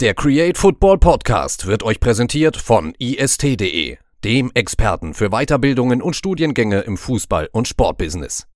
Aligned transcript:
Der 0.00 0.12
Create 0.12 0.58
Football 0.58 0.98
Podcast 0.98 1.68
wird 1.68 1.84
euch 1.84 2.00
präsentiert 2.00 2.56
von 2.56 2.94
ist.de, 2.98 3.96
dem 4.24 4.50
Experten 4.52 5.14
für 5.14 5.28
Weiterbildungen 5.30 6.02
und 6.02 6.16
Studiengänge 6.16 6.80
im 6.80 6.96
Fußball- 6.96 7.48
und 7.52 7.68
Sportbusiness. 7.68 8.48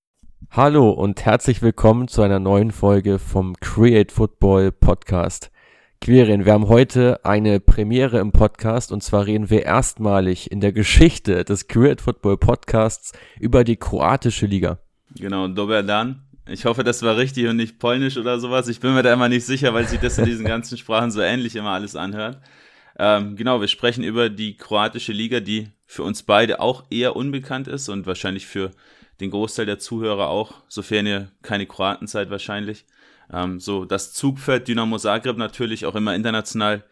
Hallo 0.50 0.90
und 0.90 1.24
herzlich 1.24 1.62
willkommen 1.62 2.08
zu 2.08 2.22
einer 2.22 2.40
neuen 2.40 2.72
Folge 2.72 3.20
vom 3.20 3.54
Create 3.60 4.10
Football 4.10 4.72
Podcast. 4.72 5.52
Quirin, 6.00 6.44
wir 6.44 6.54
haben 6.54 6.66
heute 6.66 7.24
eine 7.24 7.60
Premiere 7.60 8.18
im 8.18 8.32
Podcast 8.32 8.90
und 8.90 9.04
zwar 9.04 9.26
reden 9.26 9.48
wir 9.48 9.64
erstmalig 9.64 10.50
in 10.50 10.60
der 10.60 10.72
Geschichte 10.72 11.44
des 11.44 11.68
Create 11.68 12.00
Football 12.00 12.38
Podcasts 12.38 13.12
über 13.38 13.62
die 13.62 13.76
kroatische 13.76 14.46
Liga. 14.46 14.80
Genau, 15.14 15.46
Dober 15.46 15.84
Dan. 15.84 16.27
Ich 16.50 16.64
hoffe, 16.64 16.82
das 16.82 17.02
war 17.02 17.16
richtig 17.18 17.46
und 17.46 17.56
nicht 17.56 17.78
polnisch 17.78 18.16
oder 18.16 18.40
sowas. 18.40 18.68
Ich 18.68 18.80
bin 18.80 18.94
mir 18.94 19.02
da 19.02 19.12
immer 19.12 19.28
nicht 19.28 19.44
sicher, 19.44 19.74
weil 19.74 19.86
sich 19.86 20.00
das 20.00 20.16
in 20.16 20.24
diesen 20.24 20.46
ganzen 20.46 20.78
Sprachen 20.78 21.10
so 21.10 21.20
ähnlich 21.20 21.56
immer 21.56 21.70
alles 21.70 21.94
anhört. 21.94 22.40
Ähm, 22.98 23.36
genau, 23.36 23.60
wir 23.60 23.68
sprechen 23.68 24.02
über 24.02 24.30
die 24.30 24.56
kroatische 24.56 25.12
Liga, 25.12 25.40
die 25.40 25.68
für 25.84 26.02
uns 26.04 26.22
beide 26.22 26.60
auch 26.60 26.84
eher 26.90 27.16
unbekannt 27.16 27.68
ist 27.68 27.88
und 27.90 28.06
wahrscheinlich 28.06 28.46
für 28.46 28.70
den 29.20 29.30
Großteil 29.30 29.66
der 29.66 29.78
Zuhörer 29.78 30.28
auch, 30.28 30.54
sofern 30.68 31.06
ihr 31.06 31.30
keine 31.42 31.66
Kroaten 31.66 32.06
seid 32.06 32.30
wahrscheinlich. 32.30 32.86
Ähm, 33.30 33.60
so, 33.60 33.84
das 33.84 34.14
Zugpferd 34.14 34.68
Dynamo 34.68 34.96
Zagreb 34.98 35.36
natürlich 35.36 35.84
auch 35.84 35.94
immer 35.94 36.14
international 36.14 36.82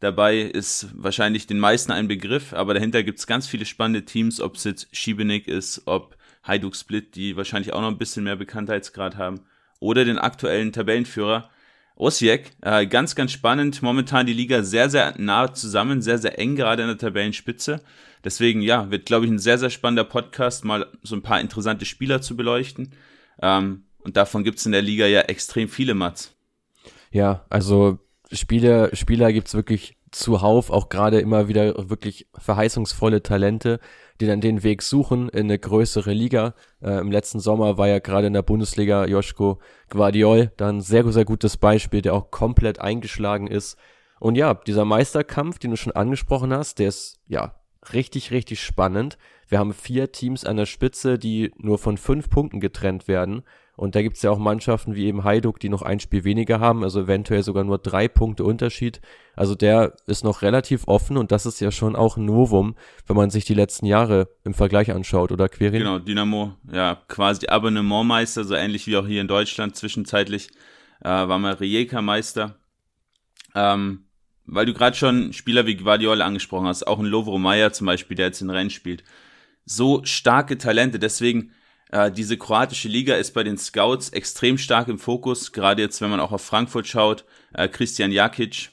dabei 0.00 0.38
ist 0.40 0.88
wahrscheinlich 0.92 1.46
den 1.46 1.60
meisten 1.60 1.92
ein 1.92 2.08
Begriff, 2.08 2.52
aber 2.52 2.74
dahinter 2.74 3.02
gibt 3.04 3.20
es 3.20 3.26
ganz 3.26 3.46
viele 3.46 3.64
spannende 3.64 4.04
Teams, 4.04 4.40
ob 4.40 4.56
es 4.56 4.64
jetzt 4.64 4.88
Šibenik 4.94 5.46
ist, 5.46 5.82
ob 5.86 6.16
Hajduk 6.44 6.76
Split, 6.76 7.16
die 7.16 7.36
wahrscheinlich 7.36 7.72
auch 7.72 7.80
noch 7.80 7.88
ein 7.88 7.98
bisschen 7.98 8.24
mehr 8.24 8.36
Bekanntheitsgrad 8.36 9.16
haben, 9.16 9.40
oder 9.80 10.04
den 10.04 10.18
aktuellen 10.18 10.72
Tabellenführer 10.72 11.50
Osijek. 11.96 12.52
Äh, 12.62 12.86
ganz, 12.86 13.14
ganz 13.14 13.32
spannend. 13.32 13.82
Momentan 13.82 14.26
die 14.26 14.32
Liga 14.32 14.62
sehr, 14.62 14.90
sehr 14.90 15.14
nah 15.18 15.52
zusammen, 15.52 16.02
sehr, 16.02 16.18
sehr 16.18 16.38
eng 16.38 16.56
gerade 16.56 16.82
in 16.82 16.88
der 16.88 16.98
Tabellenspitze. 16.98 17.82
Deswegen, 18.24 18.62
ja, 18.62 18.90
wird, 18.90 19.06
glaube 19.06 19.26
ich, 19.26 19.30
ein 19.30 19.38
sehr, 19.38 19.58
sehr 19.58 19.70
spannender 19.70 20.04
Podcast, 20.04 20.64
mal 20.64 20.86
so 21.02 21.14
ein 21.14 21.22
paar 21.22 21.40
interessante 21.40 21.84
Spieler 21.84 22.20
zu 22.20 22.36
beleuchten. 22.36 22.92
Ähm, 23.40 23.84
und 23.98 24.16
davon 24.16 24.44
gibt 24.44 24.58
es 24.58 24.66
in 24.66 24.72
der 24.72 24.82
Liga 24.82 25.06
ja 25.06 25.20
extrem 25.22 25.68
viele 25.68 25.94
Mats. 25.94 26.34
Ja, 27.10 27.44
also 27.48 27.98
Spieler, 28.32 28.94
Spieler 28.94 29.32
gibt's 29.32 29.54
wirklich 29.54 29.93
zuhauf, 30.14 30.70
auch 30.70 30.88
gerade 30.88 31.20
immer 31.20 31.48
wieder 31.48 31.90
wirklich 31.90 32.26
verheißungsvolle 32.36 33.22
Talente, 33.22 33.80
die 34.20 34.26
dann 34.26 34.40
den 34.40 34.62
Weg 34.62 34.82
suchen 34.82 35.28
in 35.28 35.44
eine 35.44 35.58
größere 35.58 36.12
Liga. 36.12 36.54
Äh, 36.80 37.00
Im 37.00 37.10
letzten 37.10 37.40
Sommer 37.40 37.78
war 37.78 37.88
ja 37.88 37.98
gerade 37.98 38.28
in 38.28 38.32
der 38.32 38.42
Bundesliga 38.42 39.06
Joschko 39.06 39.58
Guardiol 39.90 40.52
dann 40.56 40.80
sehr, 40.80 41.10
sehr 41.12 41.24
gutes 41.24 41.56
Beispiel, 41.56 42.00
der 42.00 42.14
auch 42.14 42.30
komplett 42.30 42.80
eingeschlagen 42.80 43.46
ist. 43.46 43.76
Und 44.20 44.36
ja, 44.36 44.54
dieser 44.54 44.84
Meisterkampf, 44.84 45.58
den 45.58 45.72
du 45.72 45.76
schon 45.76 45.92
angesprochen 45.92 46.52
hast, 46.52 46.78
der 46.78 46.88
ist 46.88 47.18
ja 47.26 47.54
richtig, 47.92 48.30
richtig 48.30 48.62
spannend. 48.62 49.18
Wir 49.48 49.58
haben 49.58 49.74
vier 49.74 50.12
Teams 50.12 50.44
an 50.44 50.56
der 50.56 50.66
Spitze, 50.66 51.18
die 51.18 51.52
nur 51.58 51.78
von 51.78 51.98
fünf 51.98 52.30
Punkten 52.30 52.60
getrennt 52.60 53.08
werden. 53.08 53.42
Und 53.76 53.96
da 53.96 54.02
gibt 54.02 54.16
es 54.16 54.22
ja 54.22 54.30
auch 54.30 54.38
Mannschaften 54.38 54.94
wie 54.94 55.06
eben 55.06 55.24
Heiduk, 55.24 55.58
die 55.58 55.68
noch 55.68 55.82
ein 55.82 55.98
Spiel 55.98 56.22
weniger 56.22 56.60
haben, 56.60 56.84
also 56.84 57.00
eventuell 57.00 57.42
sogar 57.42 57.64
nur 57.64 57.78
drei 57.78 58.06
Punkte 58.06 58.44
Unterschied. 58.44 59.00
Also 59.34 59.56
der 59.56 59.96
ist 60.06 60.22
noch 60.22 60.42
relativ 60.42 60.86
offen 60.86 61.16
und 61.16 61.32
das 61.32 61.44
ist 61.44 61.60
ja 61.60 61.72
schon 61.72 61.96
auch 61.96 62.16
ein 62.16 62.24
Novum, 62.24 62.76
wenn 63.06 63.16
man 63.16 63.30
sich 63.30 63.44
die 63.44 63.54
letzten 63.54 63.86
Jahre 63.86 64.28
im 64.44 64.54
Vergleich 64.54 64.92
anschaut, 64.92 65.32
oder 65.32 65.48
Quirin? 65.48 65.80
Genau, 65.80 65.98
Dynamo, 65.98 66.54
ja, 66.72 67.02
quasi 67.08 67.48
Abonnementmeister, 67.48 68.44
so 68.44 68.54
ähnlich 68.54 68.86
wie 68.86 68.96
auch 68.96 69.06
hier 69.06 69.20
in 69.20 69.28
Deutschland. 69.28 69.74
Zwischenzeitlich 69.74 70.50
äh, 71.00 71.08
war 71.08 71.38
mal 71.38 71.54
Rijeka 71.54 72.00
Meister. 72.00 72.56
Ähm, 73.56 74.04
weil 74.46 74.66
du 74.66 74.74
gerade 74.74 74.96
schon 74.96 75.32
Spieler 75.32 75.66
wie 75.66 75.76
Guardiola 75.76 76.24
angesprochen 76.24 76.66
hast, 76.66 76.86
auch 76.86 76.98
ein 76.98 77.06
Lovro 77.06 77.38
Meyer 77.38 77.72
zum 77.72 77.86
Beispiel, 77.86 78.16
der 78.16 78.26
jetzt 78.26 78.42
in 78.42 78.50
Rennen 78.50 78.70
spielt. 78.70 79.02
So 79.64 80.04
starke 80.04 80.58
Talente, 80.58 80.98
deswegen 80.98 81.52
äh, 81.94 82.10
diese 82.10 82.36
kroatische 82.36 82.88
Liga 82.88 83.14
ist 83.14 83.34
bei 83.34 83.44
den 83.44 83.56
Scouts 83.56 84.08
extrem 84.08 84.58
stark 84.58 84.88
im 84.88 84.98
Fokus, 84.98 85.52
gerade 85.52 85.80
jetzt, 85.80 86.00
wenn 86.00 86.10
man 86.10 86.18
auch 86.18 86.32
auf 86.32 86.44
Frankfurt 86.44 86.88
schaut. 86.88 87.24
Äh, 87.52 87.68
Christian 87.68 88.10
Jakic, 88.10 88.70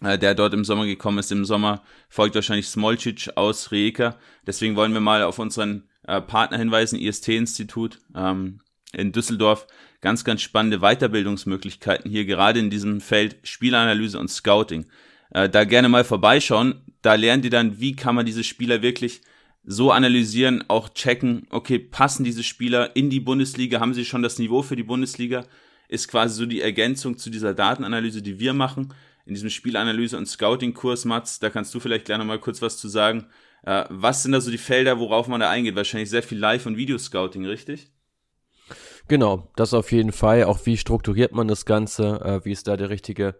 äh, 0.00 0.18
der 0.18 0.34
dort 0.34 0.54
im 0.54 0.64
Sommer 0.64 0.86
gekommen 0.86 1.18
ist, 1.18 1.30
im 1.30 1.44
Sommer 1.44 1.82
folgt 2.08 2.34
wahrscheinlich 2.34 2.68
Smolcic 2.68 3.28
aus 3.36 3.70
Rijeka. 3.70 4.16
Deswegen 4.46 4.76
wollen 4.76 4.94
wir 4.94 5.02
mal 5.02 5.24
auf 5.24 5.38
unseren 5.38 5.90
äh, 6.08 6.22
Partner 6.22 6.56
hinweisen, 6.56 6.98
IST-Institut 6.98 7.98
ähm, 8.16 8.62
in 8.94 9.12
Düsseldorf. 9.12 9.66
Ganz, 10.00 10.24
ganz 10.24 10.40
spannende 10.40 10.78
Weiterbildungsmöglichkeiten 10.78 12.10
hier, 12.10 12.24
gerade 12.24 12.60
in 12.60 12.70
diesem 12.70 13.02
Feld 13.02 13.36
Spielanalyse 13.42 14.18
und 14.18 14.28
Scouting. 14.28 14.86
Äh, 15.32 15.50
da 15.50 15.64
gerne 15.64 15.90
mal 15.90 16.02
vorbeischauen. 16.02 16.80
Da 17.02 17.14
lernt 17.14 17.44
ihr 17.44 17.50
dann, 17.50 17.78
wie 17.78 17.94
kann 17.94 18.14
man 18.14 18.24
diese 18.24 18.42
Spieler 18.42 18.80
wirklich 18.80 19.20
so 19.64 19.92
analysieren, 19.92 20.64
auch 20.68 20.88
checken, 20.88 21.46
okay, 21.50 21.78
passen 21.78 22.24
diese 22.24 22.42
Spieler 22.42 22.96
in 22.96 23.10
die 23.10 23.20
Bundesliga, 23.20 23.80
haben 23.80 23.94
sie 23.94 24.04
schon 24.04 24.22
das 24.22 24.38
Niveau 24.38 24.62
für 24.62 24.76
die 24.76 24.82
Bundesliga, 24.82 25.44
ist 25.88 26.08
quasi 26.08 26.34
so 26.34 26.46
die 26.46 26.60
Ergänzung 26.60 27.16
zu 27.16 27.30
dieser 27.30 27.54
Datenanalyse, 27.54 28.22
die 28.22 28.40
wir 28.40 28.54
machen, 28.54 28.92
in 29.24 29.34
diesem 29.34 29.50
Spielanalyse- 29.50 30.16
und 30.16 30.26
Scouting-Kurs, 30.26 31.04
Mats, 31.04 31.38
da 31.38 31.48
kannst 31.48 31.72
du 31.74 31.80
vielleicht 31.80 32.06
gleich 32.06 32.18
nochmal 32.18 32.40
kurz 32.40 32.60
was 32.60 32.76
zu 32.76 32.88
sagen. 32.88 33.26
Äh, 33.64 33.84
was 33.88 34.24
sind 34.24 34.32
da 34.32 34.40
so 34.40 34.50
die 34.50 34.58
Felder, 34.58 34.98
worauf 34.98 35.28
man 35.28 35.40
da 35.40 35.48
eingeht? 35.48 35.76
Wahrscheinlich 35.76 36.10
sehr 36.10 36.24
viel 36.24 36.38
Live- 36.38 36.66
und 36.66 36.76
Videoscouting, 36.76 37.46
richtig? 37.46 37.92
Genau, 39.06 39.50
das 39.56 39.74
auf 39.74 39.92
jeden 39.92 40.12
Fall. 40.12 40.44
Auch 40.44 40.66
wie 40.66 40.76
strukturiert 40.76 41.32
man 41.32 41.46
das 41.46 41.64
Ganze? 41.66 42.20
Äh, 42.24 42.44
wie 42.44 42.52
ist 42.52 42.66
da 42.66 42.76
der 42.76 42.90
richtige 42.90 43.36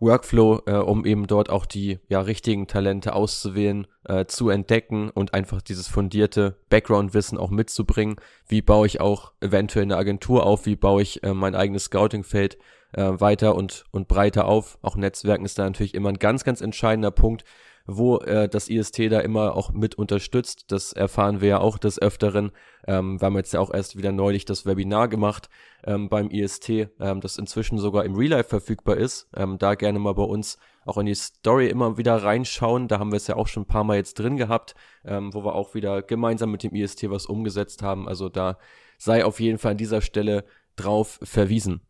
Workflow, 0.00 0.62
äh, 0.66 0.72
um 0.72 1.04
eben 1.04 1.26
dort 1.26 1.50
auch 1.50 1.66
die 1.66 1.98
ja, 2.08 2.20
richtigen 2.20 2.66
Talente 2.66 3.14
auszuwählen, 3.14 3.86
äh, 4.04 4.26
zu 4.26 4.48
entdecken 4.48 5.10
und 5.10 5.34
einfach 5.34 5.62
dieses 5.62 5.88
fundierte 5.88 6.56
Background-Wissen 6.68 7.38
auch 7.38 7.50
mitzubringen. 7.50 8.16
Wie 8.46 8.62
baue 8.62 8.86
ich 8.86 9.00
auch 9.00 9.32
eventuell 9.40 9.84
eine 9.84 9.96
Agentur 9.96 10.46
auf? 10.46 10.66
Wie 10.66 10.76
baue 10.76 11.02
ich 11.02 11.22
äh, 11.22 11.34
mein 11.34 11.54
eigenes 11.54 11.84
Scouting-Feld 11.84 12.58
äh, 12.92 13.12
weiter 13.18 13.54
und, 13.54 13.84
und 13.90 14.08
breiter 14.08 14.46
auf? 14.46 14.78
Auch 14.82 14.96
Netzwerken 14.96 15.44
ist 15.44 15.58
da 15.58 15.64
natürlich 15.64 15.94
immer 15.94 16.10
ein 16.10 16.18
ganz, 16.18 16.44
ganz 16.44 16.60
entscheidender 16.60 17.10
Punkt 17.10 17.44
wo 17.86 18.18
äh, 18.18 18.48
das 18.48 18.68
IST 18.68 19.10
da 19.10 19.20
immer 19.20 19.54
auch 19.54 19.72
mit 19.72 19.94
unterstützt. 19.96 20.64
Das 20.68 20.92
erfahren 20.92 21.40
wir 21.40 21.48
ja 21.48 21.58
auch 21.58 21.76
des 21.76 22.00
Öfteren. 22.00 22.52
Ähm, 22.86 23.20
wir 23.20 23.26
haben 23.26 23.36
jetzt 23.36 23.52
ja 23.52 23.60
auch 23.60 23.72
erst 23.72 23.96
wieder 23.96 24.12
neulich 24.12 24.44
das 24.46 24.64
Webinar 24.64 25.08
gemacht 25.08 25.50
ähm, 25.84 26.08
beim 26.08 26.30
IST, 26.30 26.68
ähm, 26.70 27.20
das 27.20 27.36
inzwischen 27.36 27.78
sogar 27.78 28.04
im 28.04 28.14
Real 28.14 28.30
Life 28.30 28.48
verfügbar 28.48 28.96
ist. 28.96 29.28
Ähm, 29.36 29.58
da 29.58 29.74
gerne 29.74 29.98
mal 29.98 30.14
bei 30.14 30.22
uns 30.22 30.58
auch 30.86 30.98
in 30.98 31.06
die 31.06 31.14
Story 31.14 31.68
immer 31.68 31.98
wieder 31.98 32.16
reinschauen. 32.16 32.88
Da 32.88 32.98
haben 32.98 33.12
wir 33.12 33.16
es 33.16 33.26
ja 33.26 33.36
auch 33.36 33.48
schon 33.48 33.64
ein 33.64 33.68
paar 33.68 33.84
Mal 33.84 33.96
jetzt 33.96 34.18
drin 34.18 34.36
gehabt, 34.36 34.74
ähm, 35.04 35.34
wo 35.34 35.44
wir 35.44 35.54
auch 35.54 35.74
wieder 35.74 36.02
gemeinsam 36.02 36.50
mit 36.50 36.62
dem 36.62 36.74
IST 36.74 37.10
was 37.10 37.26
umgesetzt 37.26 37.82
haben. 37.82 38.08
Also 38.08 38.28
da 38.28 38.58
sei 38.96 39.24
auf 39.24 39.40
jeden 39.40 39.58
Fall 39.58 39.72
an 39.72 39.78
dieser 39.78 40.00
Stelle 40.00 40.44
drauf 40.76 41.18
verwiesen. 41.22 41.80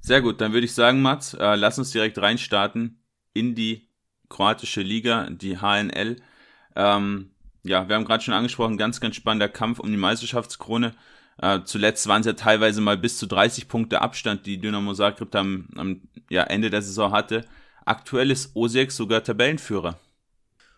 Sehr 0.00 0.22
gut, 0.22 0.40
dann 0.40 0.52
würde 0.52 0.64
ich 0.64 0.74
sagen, 0.74 1.02
Mats, 1.02 1.34
äh, 1.34 1.56
lass 1.56 1.78
uns 1.78 1.90
direkt 1.90 2.18
reinstarten 2.18 3.02
in 3.34 3.54
die 3.54 3.89
kroatische 4.30 4.80
Liga, 4.80 5.28
die 5.28 5.58
HNL. 5.58 6.16
Ähm, 6.76 7.30
ja, 7.62 7.86
wir 7.88 7.96
haben 7.96 8.06
gerade 8.06 8.22
schon 8.22 8.32
angesprochen, 8.32 8.78
ganz, 8.78 9.00
ganz 9.00 9.16
spannender 9.16 9.50
Kampf 9.50 9.80
um 9.80 9.90
die 9.90 9.98
Meisterschaftskrone. 9.98 10.94
Äh, 11.42 11.60
zuletzt 11.64 12.06
waren 12.06 12.20
es 12.20 12.26
ja 12.26 12.32
teilweise 12.32 12.80
mal 12.80 12.96
bis 12.96 13.18
zu 13.18 13.26
30 13.26 13.68
Punkte 13.68 14.00
Abstand, 14.00 14.46
die 14.46 14.58
Dynamo 14.58 14.94
Zagreb 14.94 15.34
am, 15.34 15.68
am 15.76 16.00
ja, 16.30 16.44
Ende 16.44 16.70
der 16.70 16.80
Saison 16.80 17.12
hatte. 17.12 17.44
Aktuell 17.84 18.30
ist 18.30 18.54
Osijek 18.54 18.92
sogar 18.92 19.22
Tabellenführer. 19.22 19.98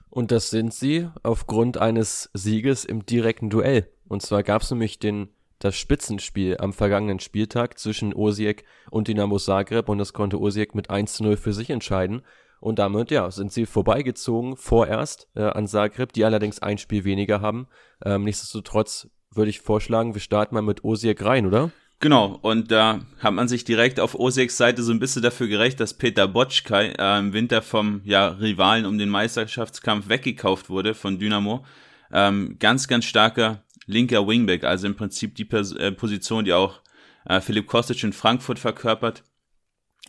Und 0.09 0.31
das 0.31 0.51
sind 0.51 0.75
sie 0.75 1.09
aufgrund 1.23 1.79
eines 1.79 2.31
Sieges 2.35 2.85
im 2.85 3.07
direkten 3.07 3.49
Duell. 3.49 3.89
Und 4.07 4.23
zwar 4.23 4.43
gab 4.43 4.63
es 4.63 4.71
nämlich 4.71 4.99
den, 4.99 5.29
das 5.59 5.77
Spitzenspiel 5.77 6.59
am 6.59 6.73
vergangenen 6.73 7.19
Spieltag 7.19 7.79
zwischen 7.79 8.13
Osijek 8.13 8.65
und 8.91 9.09
Dynamo 9.09 9.39
Zagreb 9.39 9.89
und 9.89 9.99
das 9.99 10.13
konnte 10.13 10.39
Osijek 10.39 10.75
mit 10.75 10.91
1 10.91 11.15
zu 11.15 11.23
0 11.23 11.37
für 11.37 11.53
sich 11.53 11.71
entscheiden. 11.71 12.23
Und 12.63 12.79
damit, 12.79 13.11
ja, 13.11 13.29
sind 13.33 13.53
sie 13.53 13.67
vorbeigezogen 13.67 14.57
vorerst 14.57 15.29
äh, 15.35 15.43
an 15.43 15.67
Zagreb, 15.67 16.13
die 16.13 16.25
allerdings 16.25 16.63
ein 16.63 16.79
Spiel 16.79 17.03
weniger 17.03 17.41
haben. 17.41 17.67
Ähm, 18.05 18.23
nichtsdestotrotz 18.23 19.09
würde 19.33 19.51
ich 19.51 19.61
vorschlagen, 19.61 20.15
wir 20.15 20.21
starten 20.21 20.55
mal 20.55 20.63
mit 20.63 20.85
Osijek 20.85 21.25
rein, 21.25 21.47
oder? 21.47 21.73
Genau, 21.99 22.39
und 22.41 22.71
da 22.71 23.01
hat 23.19 23.35
man 23.35 23.49
sich 23.49 23.65
direkt 23.65 23.99
auf 23.99 24.15
Osijeks 24.15 24.57
Seite 24.57 24.85
so 24.85 24.93
ein 24.93 25.01
bisschen 25.01 25.23
dafür 25.23 25.49
gerecht, 25.49 25.81
dass 25.81 25.95
Peter 25.95 26.29
Botschkai 26.29 26.93
äh, 26.97 27.19
im 27.19 27.33
Winter 27.33 27.63
vom 27.63 28.01
ja, 28.05 28.29
Rivalen 28.29 28.87
um 28.87 28.97
den 28.97 29.09
Meisterschaftskampf 29.09 30.09
weggekauft 30.09 30.71
wurde 30.71 30.95
von 30.95 31.19
Dynamo. 31.19 31.65
Ähm, 32.13 32.59
ganz, 32.61 32.87
ganz 32.87 33.07
starker 33.07 33.65
linker 33.87 34.25
Wingback, 34.29 34.63
also 34.63 34.87
im 34.87 34.95
Prinzip 34.95 35.35
die 35.35 35.45
Pers 35.45 35.73
äh, 35.73 35.91
Position, 35.91 36.45
die 36.45 36.53
auch 36.53 36.81
äh, 37.25 37.41
Philipp 37.41 37.67
Kostic 37.67 38.05
in 38.05 38.13
Frankfurt 38.13 38.61
verkörpert. 38.61 39.25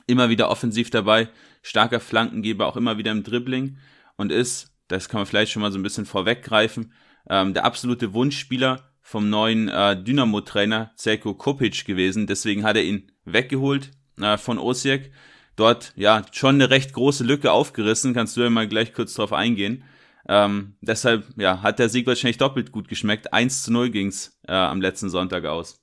Immer 0.08 0.30
wieder 0.30 0.50
offensiv 0.50 0.90
dabei, 0.90 1.30
starker 1.62 2.00
Flankengeber, 2.00 2.68
auch 2.68 2.78
immer 2.78 2.98
wieder 2.98 3.12
im 3.12 3.24
Dribbling 3.24 3.78
und 4.18 4.32
ist, 4.32 4.72
das 4.88 5.10
kann 5.10 5.20
man 5.20 5.26
vielleicht 5.26 5.52
schon 5.52 5.62
mal 5.62 5.72
so 5.72 5.80
ein 5.80 5.84
bisschen 5.84 6.06
vorweggreifen, 6.06 6.94
ähm, 7.30 7.54
der 7.54 7.66
absolute 7.66 8.14
Wunschspieler 8.14 8.94
vom 9.02 9.30
neuen 9.30 9.70
äh, 9.70 10.02
Dynamo-Trainer 10.02 10.92
Zelko 10.96 11.34
Kopic 11.36 11.84
gewesen. 11.86 12.26
Deswegen 12.26 12.64
hat 12.64 12.78
er 12.78 12.84
ihn 12.84 13.12
weggeholt 13.26 13.92
äh, 14.20 14.38
von 14.38 14.58
Osijek. 14.58 15.12
dort 15.56 15.94
ja 15.96 16.24
schon 16.32 16.56
eine 16.56 16.70
recht 16.70 16.94
große 16.94 17.24
Lücke 17.24 17.52
aufgerissen. 17.52 18.14
Kannst 18.14 18.36
du 18.38 18.42
ja 18.42 18.50
mal 18.50 18.68
gleich 18.68 18.94
kurz 18.94 19.14
drauf 19.14 19.34
eingehen. 19.34 19.84
Ähm, 20.28 20.76
deshalb 20.82 21.26
ja, 21.38 21.62
hat 21.62 21.80
der 21.80 21.90
Sieg 21.90 22.08
wahrscheinlich 22.08 22.38
doppelt 22.38 22.72
gut 22.72 22.88
geschmeckt. 22.88 23.34
1 23.34 23.64
zu 23.64 23.74
0 23.74 23.90
ging's 23.90 24.40
äh, 24.48 24.54
am 24.54 24.82
letzten 24.82 25.10
Sonntag 25.10 25.46
aus. 25.46 25.82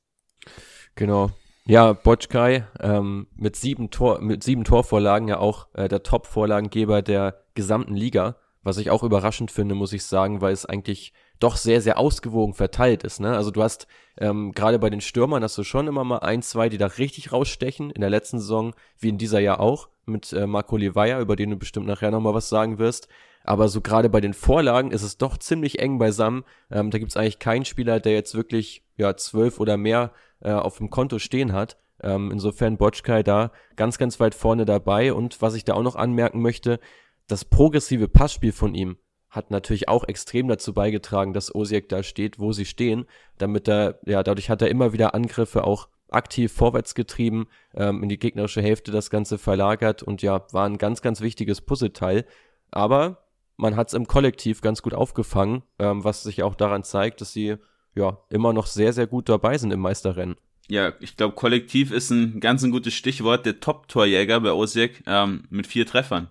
Genau. 0.94 1.30
Ja, 1.70 1.92
Botschkai 1.92 2.66
ähm, 2.80 3.28
mit, 3.36 3.54
sieben 3.54 3.90
Tor, 3.90 4.20
mit 4.20 4.42
sieben 4.42 4.64
Torvorlagen 4.64 5.28
ja 5.28 5.38
auch 5.38 5.68
äh, 5.74 5.86
der 5.86 6.02
Top-Vorlagengeber 6.02 7.00
der 7.00 7.44
gesamten 7.54 7.94
Liga. 7.94 8.34
Was 8.64 8.78
ich 8.78 8.90
auch 8.90 9.04
überraschend 9.04 9.52
finde, 9.52 9.76
muss 9.76 9.92
ich 9.92 10.04
sagen, 10.04 10.40
weil 10.40 10.52
es 10.52 10.66
eigentlich 10.66 11.12
doch 11.38 11.56
sehr, 11.56 11.80
sehr 11.80 11.96
ausgewogen 11.96 12.54
verteilt 12.54 13.04
ist. 13.04 13.20
Ne? 13.20 13.36
Also 13.36 13.52
du 13.52 13.62
hast 13.62 13.86
ähm, 14.18 14.50
gerade 14.50 14.80
bei 14.80 14.90
den 14.90 15.00
Stürmern 15.00 15.44
hast 15.44 15.56
du 15.58 15.62
schon 15.62 15.86
immer 15.86 16.02
mal 16.02 16.18
ein, 16.18 16.42
zwei, 16.42 16.68
die 16.68 16.76
da 16.76 16.86
richtig 16.86 17.30
rausstechen. 17.30 17.92
In 17.92 18.00
der 18.00 18.10
letzten 18.10 18.40
Saison, 18.40 18.74
wie 18.98 19.10
in 19.10 19.18
dieser 19.18 19.38
Jahr 19.38 19.60
auch, 19.60 19.90
mit 20.06 20.32
äh, 20.32 20.48
Marco 20.48 20.76
Leweyer, 20.76 21.20
über 21.20 21.36
den 21.36 21.50
du 21.50 21.56
bestimmt 21.56 21.86
nachher 21.86 22.10
nochmal 22.10 22.34
was 22.34 22.48
sagen 22.48 22.80
wirst. 22.80 23.06
Aber 23.44 23.68
so 23.68 23.80
gerade 23.80 24.10
bei 24.10 24.20
den 24.20 24.34
Vorlagen 24.34 24.90
ist 24.90 25.02
es 25.02 25.18
doch 25.18 25.38
ziemlich 25.38 25.78
eng 25.78 25.98
beisammen. 25.98 26.42
Ähm, 26.68 26.90
da 26.90 26.98
gibt 26.98 27.12
es 27.12 27.16
eigentlich 27.16 27.38
keinen 27.38 27.64
Spieler, 27.64 28.00
der 28.00 28.14
jetzt 28.14 28.34
wirklich 28.34 28.82
ja 28.96 29.16
zwölf 29.16 29.60
oder 29.60 29.76
mehr 29.76 30.10
äh, 30.40 30.52
auf 30.52 30.78
dem 30.78 30.90
Konto 30.90 31.18
stehen 31.18 31.52
hat. 31.52 31.78
Ähm, 32.02 32.30
insofern 32.30 32.78
Botschkai 32.78 33.22
da 33.22 33.52
ganz, 33.76 33.98
ganz 33.98 34.20
weit 34.20 34.34
vorne 34.34 34.64
dabei. 34.64 35.12
Und 35.12 35.42
was 35.42 35.54
ich 35.54 35.64
da 35.64 35.74
auch 35.74 35.82
noch 35.82 35.96
anmerken 35.96 36.40
möchte, 36.40 36.80
das 37.26 37.44
progressive 37.44 38.08
Passspiel 38.08 38.52
von 38.52 38.74
ihm 38.74 38.96
hat 39.28 39.50
natürlich 39.50 39.88
auch 39.88 40.04
extrem 40.08 40.48
dazu 40.48 40.74
beigetragen, 40.74 41.32
dass 41.32 41.54
Osiek 41.54 41.88
da 41.88 42.02
steht, 42.02 42.40
wo 42.40 42.52
sie 42.52 42.64
stehen, 42.64 43.06
damit 43.38 43.68
er, 43.68 44.00
ja, 44.04 44.24
dadurch 44.24 44.50
hat 44.50 44.60
er 44.60 44.68
immer 44.68 44.92
wieder 44.92 45.14
Angriffe 45.14 45.64
auch 45.64 45.88
aktiv 46.10 46.52
vorwärts 46.52 46.96
getrieben, 46.96 47.46
ähm, 47.74 48.02
in 48.02 48.08
die 48.08 48.18
gegnerische 48.18 48.60
Hälfte 48.60 48.90
das 48.90 49.08
Ganze 49.08 49.38
verlagert 49.38 50.02
und 50.02 50.22
ja, 50.22 50.44
war 50.50 50.66
ein 50.66 50.78
ganz, 50.78 51.00
ganz 51.02 51.20
wichtiges 51.20 51.60
Puzzleteil. 51.60 52.26
Aber 52.72 53.22
man 53.56 53.76
hat 53.76 53.88
es 53.88 53.94
im 53.94 54.08
Kollektiv 54.08 54.60
ganz 54.60 54.82
gut 54.82 54.94
aufgefangen, 54.94 55.62
ähm, 55.78 56.02
was 56.02 56.24
sich 56.24 56.42
auch 56.42 56.56
daran 56.56 56.82
zeigt, 56.82 57.20
dass 57.20 57.32
sie 57.32 57.56
ja 57.94 58.18
immer 58.30 58.52
noch 58.52 58.66
sehr, 58.66 58.92
sehr 58.92 59.06
gut 59.06 59.28
dabei 59.28 59.58
sind 59.58 59.72
im 59.72 59.80
Meisterrennen. 59.80 60.36
Ja, 60.68 60.92
ich 61.00 61.16
glaube, 61.16 61.34
Kollektiv 61.34 61.90
ist 61.90 62.10
ein 62.10 62.38
ganz 62.38 62.62
ein 62.62 62.70
gutes 62.70 62.94
Stichwort. 62.94 63.44
Der 63.44 63.58
Top-Torjäger 63.58 64.40
bei 64.40 64.52
Osijek 64.52 65.02
ähm, 65.06 65.42
mit 65.50 65.66
vier 65.66 65.84
Treffern. 65.84 66.28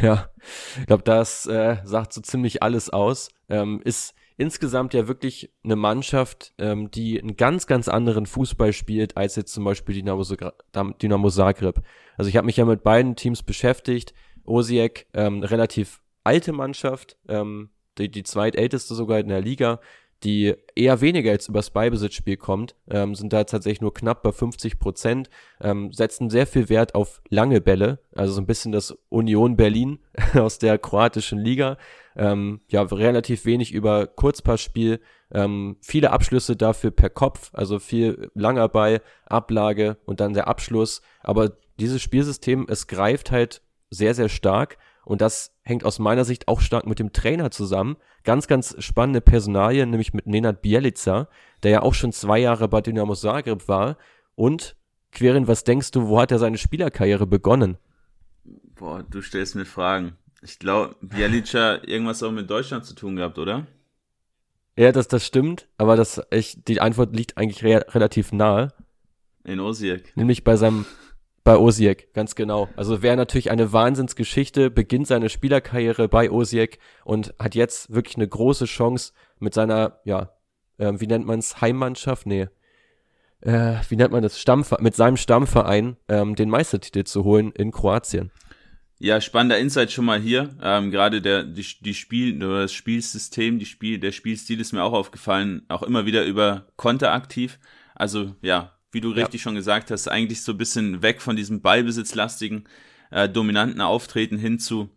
Ja, 0.00 0.30
ich 0.78 0.86
glaube, 0.86 1.02
das 1.02 1.46
äh, 1.46 1.76
sagt 1.84 2.12
so 2.12 2.20
ziemlich 2.20 2.62
alles 2.62 2.90
aus. 2.90 3.28
Ähm, 3.48 3.80
ist 3.84 4.14
insgesamt 4.38 4.94
ja 4.94 5.08
wirklich 5.08 5.50
eine 5.64 5.76
Mannschaft, 5.76 6.52
ähm, 6.58 6.90
die 6.90 7.20
einen 7.20 7.36
ganz, 7.36 7.66
ganz 7.66 7.88
anderen 7.88 8.26
Fußball 8.26 8.72
spielt 8.72 9.16
als 9.16 9.36
jetzt 9.36 9.52
zum 9.52 9.64
Beispiel 9.64 9.94
Dynamo, 9.94 10.24
Dynamo 11.02 11.30
Zagreb. 11.30 11.82
Also 12.16 12.28
ich 12.28 12.36
habe 12.36 12.46
mich 12.46 12.56
ja 12.56 12.64
mit 12.64 12.82
beiden 12.82 13.16
Teams 13.16 13.42
beschäftigt. 13.42 14.14
Osijek, 14.44 15.06
ähm, 15.12 15.42
relativ 15.42 16.00
alte 16.24 16.52
Mannschaft, 16.52 17.16
ähm, 17.28 17.70
die, 17.98 18.10
die 18.10 18.22
zweitälteste 18.22 18.94
sogar 18.94 19.18
in 19.18 19.28
der 19.28 19.40
Liga, 19.40 19.80
die 20.24 20.54
eher 20.74 21.00
weniger 21.00 21.30
jetzt 21.30 21.48
übers 21.48 21.70
Beibesitzspiel 21.70 22.36
kommt, 22.36 22.74
ähm, 22.88 23.14
sind 23.14 23.32
da 23.32 23.44
tatsächlich 23.44 23.80
nur 23.80 23.92
knapp 23.92 24.22
bei 24.22 24.32
50 24.32 24.78
Prozent, 24.78 25.28
ähm, 25.60 25.92
setzen 25.92 26.30
sehr 26.30 26.46
viel 26.46 26.68
Wert 26.68 26.94
auf 26.94 27.20
lange 27.28 27.60
Bälle, 27.60 27.98
also 28.14 28.32
so 28.32 28.40
ein 28.40 28.46
bisschen 28.46 28.72
das 28.72 28.96
Union 29.08 29.56
Berlin 29.56 29.98
aus 30.34 30.58
der 30.58 30.78
kroatischen 30.78 31.38
Liga, 31.38 31.76
ähm, 32.16 32.60
ja, 32.68 32.82
relativ 32.82 33.44
wenig 33.44 33.72
über 33.72 34.06
Kurzpassspiel, 34.06 35.00
ähm, 35.32 35.76
viele 35.82 36.12
Abschlüsse 36.12 36.56
dafür 36.56 36.90
per 36.90 37.10
Kopf, 37.10 37.50
also 37.52 37.78
viel 37.78 38.30
langer 38.34 38.68
Ball, 38.68 39.02
Ablage 39.26 39.98
und 40.06 40.20
dann 40.20 40.32
der 40.32 40.48
Abschluss, 40.48 41.02
aber 41.20 41.52
dieses 41.78 42.00
Spielsystem, 42.00 42.66
es 42.70 42.86
greift 42.86 43.30
halt 43.30 43.60
sehr, 43.90 44.14
sehr 44.14 44.30
stark 44.30 44.78
und 45.06 45.20
das 45.20 45.54
hängt 45.62 45.84
aus 45.84 46.00
meiner 46.00 46.24
Sicht 46.24 46.48
auch 46.48 46.60
stark 46.60 46.84
mit 46.84 46.98
dem 46.98 47.12
Trainer 47.12 47.52
zusammen. 47.52 47.96
Ganz, 48.24 48.48
ganz 48.48 48.74
spannende 48.80 49.20
Personalien, 49.20 49.88
nämlich 49.90 50.12
mit 50.12 50.26
Nenad 50.26 50.62
Bielica, 50.62 51.28
der 51.62 51.70
ja 51.70 51.82
auch 51.82 51.94
schon 51.94 52.12
zwei 52.12 52.40
Jahre 52.40 52.66
bei 52.66 52.80
Dynamo 52.80 53.14
Zagreb 53.14 53.68
war. 53.68 53.98
Und, 54.34 54.74
Querin, 55.12 55.46
was 55.46 55.62
denkst 55.62 55.92
du, 55.92 56.08
wo 56.08 56.20
hat 56.20 56.32
er 56.32 56.40
seine 56.40 56.58
Spielerkarriere 56.58 57.24
begonnen? 57.24 57.78
Boah, 58.74 59.04
du 59.08 59.22
stellst 59.22 59.54
mir 59.54 59.64
Fragen. 59.64 60.16
Ich 60.42 60.58
glaube, 60.58 60.96
Bielica 61.00 61.84
irgendwas 61.84 62.24
auch 62.24 62.32
mit 62.32 62.50
Deutschland 62.50 62.84
zu 62.84 62.94
tun 62.94 63.14
gehabt, 63.14 63.38
oder? 63.38 63.68
Ja, 64.76 64.90
das, 64.90 65.06
das 65.06 65.24
stimmt, 65.24 65.68
aber 65.78 65.94
das, 65.94 66.20
ich, 66.32 66.64
die 66.64 66.80
Antwort 66.80 67.14
liegt 67.14 67.38
eigentlich 67.38 67.62
re 67.62 67.86
relativ 67.94 68.32
nahe. 68.32 68.72
In 69.44 69.60
Osijek. 69.60 70.16
Nämlich 70.16 70.42
bei 70.42 70.56
seinem, 70.56 70.84
bei 71.46 71.58
Osijek, 71.58 72.12
ganz 72.12 72.34
genau. 72.34 72.68
Also 72.74 73.02
wäre 73.02 73.16
natürlich 73.16 73.52
eine 73.52 73.72
Wahnsinnsgeschichte, 73.72 74.68
beginnt 74.68 75.06
seine 75.06 75.28
Spielerkarriere 75.28 76.08
bei 76.08 76.28
Osijek 76.28 76.80
und 77.04 77.34
hat 77.38 77.54
jetzt 77.54 77.94
wirklich 77.94 78.16
eine 78.16 78.26
große 78.26 78.64
Chance 78.64 79.12
mit 79.38 79.54
seiner, 79.54 80.00
ja, 80.04 80.32
äh, 80.78 80.94
wie 80.96 81.06
nennt 81.06 81.24
man 81.24 81.38
es, 81.38 81.60
Heimmannschaft? 81.60 82.26
Nee. 82.26 82.48
Äh, 83.42 83.76
wie 83.88 83.94
nennt 83.94 84.10
man 84.10 84.24
das? 84.24 84.40
Stammver 84.40 84.78
mit 84.80 84.96
seinem 84.96 85.16
Stammverein 85.16 85.96
ähm, 86.08 86.34
den 86.34 86.50
Meistertitel 86.50 87.04
zu 87.04 87.22
holen 87.22 87.52
in 87.52 87.70
Kroatien. 87.70 88.32
Ja, 88.98 89.20
spannender 89.20 89.58
Insight 89.58 89.92
schon 89.92 90.06
mal 90.06 90.18
hier. 90.18 90.50
Ähm, 90.60 90.90
Gerade 90.90 91.22
der 91.22 91.44
die, 91.44 91.64
die 91.80 91.94
Spiel 91.94 92.40
das 92.40 92.72
Spielsystem, 92.72 93.60
die 93.60 93.66
Spiel, 93.66 94.00
der 94.00 94.10
Spielstil 94.10 94.58
ist 94.58 94.72
mir 94.72 94.82
auch 94.82 94.94
aufgefallen, 94.94 95.62
auch 95.68 95.84
immer 95.84 96.06
wieder 96.06 96.24
über 96.24 96.66
Konter 96.74 97.12
aktiv. 97.12 97.60
Also 97.94 98.34
ja, 98.42 98.75
wie 98.96 99.02
du 99.02 99.12
ja. 99.12 99.22
richtig 99.22 99.42
schon 99.42 99.54
gesagt 99.54 99.90
hast, 99.90 100.08
eigentlich 100.08 100.42
so 100.42 100.52
ein 100.52 100.58
bisschen 100.58 101.02
weg 101.02 101.20
von 101.20 101.36
diesem 101.36 101.60
ballbesitzlastigen, 101.60 102.64
äh, 103.10 103.28
dominanten 103.28 103.82
Auftreten 103.82 104.38
hin 104.38 104.58
zu, 104.58 104.88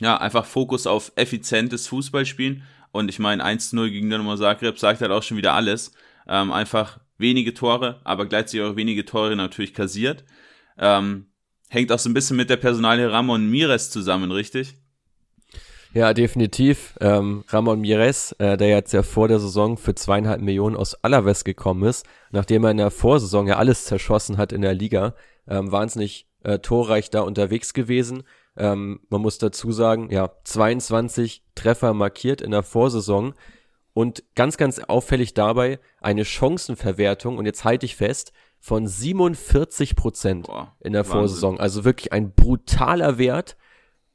ja, 0.00 0.16
einfach 0.16 0.46
Fokus 0.46 0.86
auf 0.86 1.12
effizientes 1.14 1.86
Fußballspielen. 1.88 2.62
Und 2.90 3.10
ich 3.10 3.18
meine, 3.18 3.44
1-0 3.44 3.90
gegen 3.90 4.08
Dynamo 4.08 4.34
Zagreb 4.36 4.78
sagt 4.78 5.02
halt 5.02 5.10
auch 5.10 5.22
schon 5.22 5.36
wieder 5.36 5.52
alles. 5.52 5.92
Ähm, 6.26 6.50
einfach 6.52 7.00
wenige 7.18 7.52
Tore, 7.52 8.00
aber 8.02 8.24
gleichzeitig 8.24 8.62
auch 8.62 8.76
wenige 8.76 9.04
Tore 9.04 9.36
natürlich 9.36 9.74
kassiert. 9.74 10.24
Ähm, 10.78 11.26
hängt 11.68 11.92
auch 11.92 11.98
so 11.98 12.08
ein 12.08 12.14
bisschen 12.14 12.38
mit 12.38 12.48
der 12.48 12.56
Personalie 12.56 13.12
Ramon 13.12 13.50
Mires 13.50 13.90
zusammen, 13.90 14.32
richtig? 14.32 14.74
Ja, 15.94 16.12
definitiv. 16.12 16.94
Ähm, 17.00 17.44
Ramon 17.48 17.80
Mires, 17.80 18.32
äh, 18.32 18.56
der 18.56 18.68
jetzt 18.68 18.92
ja 18.92 19.02
vor 19.02 19.28
der 19.28 19.40
Saison 19.40 19.76
für 19.76 19.94
zweieinhalb 19.94 20.40
Millionen 20.40 20.76
aus 20.76 20.94
Alaves 21.02 21.44
gekommen 21.44 21.84
ist, 21.84 22.06
nachdem 22.30 22.64
er 22.64 22.70
in 22.70 22.76
der 22.76 22.90
Vorsaison 22.90 23.46
ja 23.46 23.56
alles 23.56 23.86
zerschossen 23.86 24.36
hat 24.36 24.52
in 24.52 24.60
der 24.60 24.74
Liga, 24.74 25.14
ähm, 25.48 25.72
wahnsinnig 25.72 26.26
äh, 26.44 26.58
torreich 26.58 27.10
da 27.10 27.22
unterwegs 27.22 27.72
gewesen. 27.72 28.24
Ähm, 28.56 29.00
man 29.08 29.22
muss 29.22 29.38
dazu 29.38 29.72
sagen, 29.72 30.10
ja, 30.10 30.30
22 30.44 31.42
Treffer 31.54 31.94
markiert 31.94 32.42
in 32.42 32.50
der 32.50 32.62
Vorsaison 32.62 33.34
und 33.94 34.22
ganz, 34.34 34.56
ganz 34.58 34.78
auffällig 34.80 35.34
dabei 35.34 35.80
eine 36.00 36.24
Chancenverwertung 36.24 37.38
und 37.38 37.46
jetzt 37.46 37.64
halte 37.64 37.86
ich 37.86 37.96
fest, 37.96 38.32
von 38.60 38.86
47 38.86 39.94
Prozent 39.96 40.48
in 40.80 40.92
der 40.92 41.02
Wahnsinn. 41.02 41.12
Vorsaison. 41.12 41.60
Also 41.60 41.84
wirklich 41.84 42.12
ein 42.12 42.32
brutaler 42.32 43.18
Wert 43.18 43.56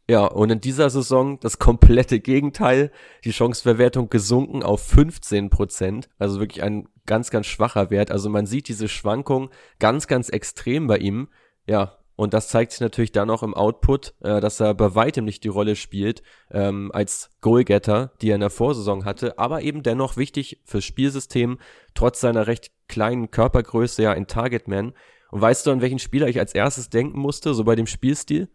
ja, 0.09 0.25
und 0.25 0.49
in 0.49 0.59
dieser 0.59 0.89
Saison 0.89 1.39
das 1.39 1.59
komplette 1.59 2.19
Gegenteil. 2.19 2.91
Die 3.23 3.31
Chanceverwertung 3.31 4.09
gesunken 4.09 4.61
auf 4.61 4.81
15 4.81 5.49
Prozent. 5.49 6.09
Also 6.17 6.39
wirklich 6.39 6.61
ein 6.61 6.89
ganz, 7.05 7.29
ganz 7.31 7.45
schwacher 7.45 7.89
Wert. 7.89 8.11
Also 8.11 8.29
man 8.29 8.45
sieht 8.45 8.67
diese 8.67 8.89
Schwankung 8.89 9.49
ganz, 9.79 10.07
ganz 10.07 10.29
extrem 10.29 10.87
bei 10.87 10.97
ihm. 10.97 11.29
Ja, 11.67 11.99
und 12.15 12.33
das 12.33 12.49
zeigt 12.49 12.73
sich 12.73 12.81
natürlich 12.81 13.11
dann 13.11 13.29
auch 13.29 13.43
im 13.43 13.53
Output, 13.53 14.13
äh, 14.21 14.39
dass 14.39 14.59
er 14.59 14.73
bei 14.73 14.93
weitem 14.93 15.25
nicht 15.25 15.43
die 15.43 15.49
Rolle 15.49 15.75
spielt 15.75 16.21
ähm, 16.51 16.91
als 16.93 17.31
Goalgetter, 17.41 18.11
die 18.21 18.29
er 18.29 18.35
in 18.35 18.41
der 18.41 18.49
Vorsaison 18.49 19.05
hatte, 19.05 19.39
aber 19.39 19.61
eben 19.61 19.81
dennoch 19.81 20.15
wichtig 20.15 20.61
fürs 20.63 20.83
Spielsystem, 20.83 21.57
trotz 21.95 22.19
seiner 22.19 22.45
recht 22.45 22.71
kleinen 22.87 23.31
Körpergröße 23.31 24.03
ja 24.03 24.11
ein 24.11 24.27
Targetman. 24.27 24.93
Und 25.31 25.41
weißt 25.41 25.65
du, 25.65 25.71
an 25.71 25.81
welchen 25.81 25.97
Spieler 25.97 26.27
ich 26.27 26.39
als 26.39 26.53
erstes 26.53 26.89
denken 26.89 27.19
musste, 27.19 27.55
so 27.55 27.63
bei 27.63 27.75
dem 27.75 27.87
Spielstil? 27.87 28.49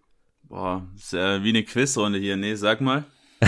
Boah, 0.49 0.87
ist 0.97 1.13
ja 1.13 1.43
wie 1.45 1.51
eine 1.51 1.63
Quizrunde 1.63 2.19
hier. 2.19 2.37
Nee, 2.37 2.55
sag 2.55 2.81
mal. 2.81 3.05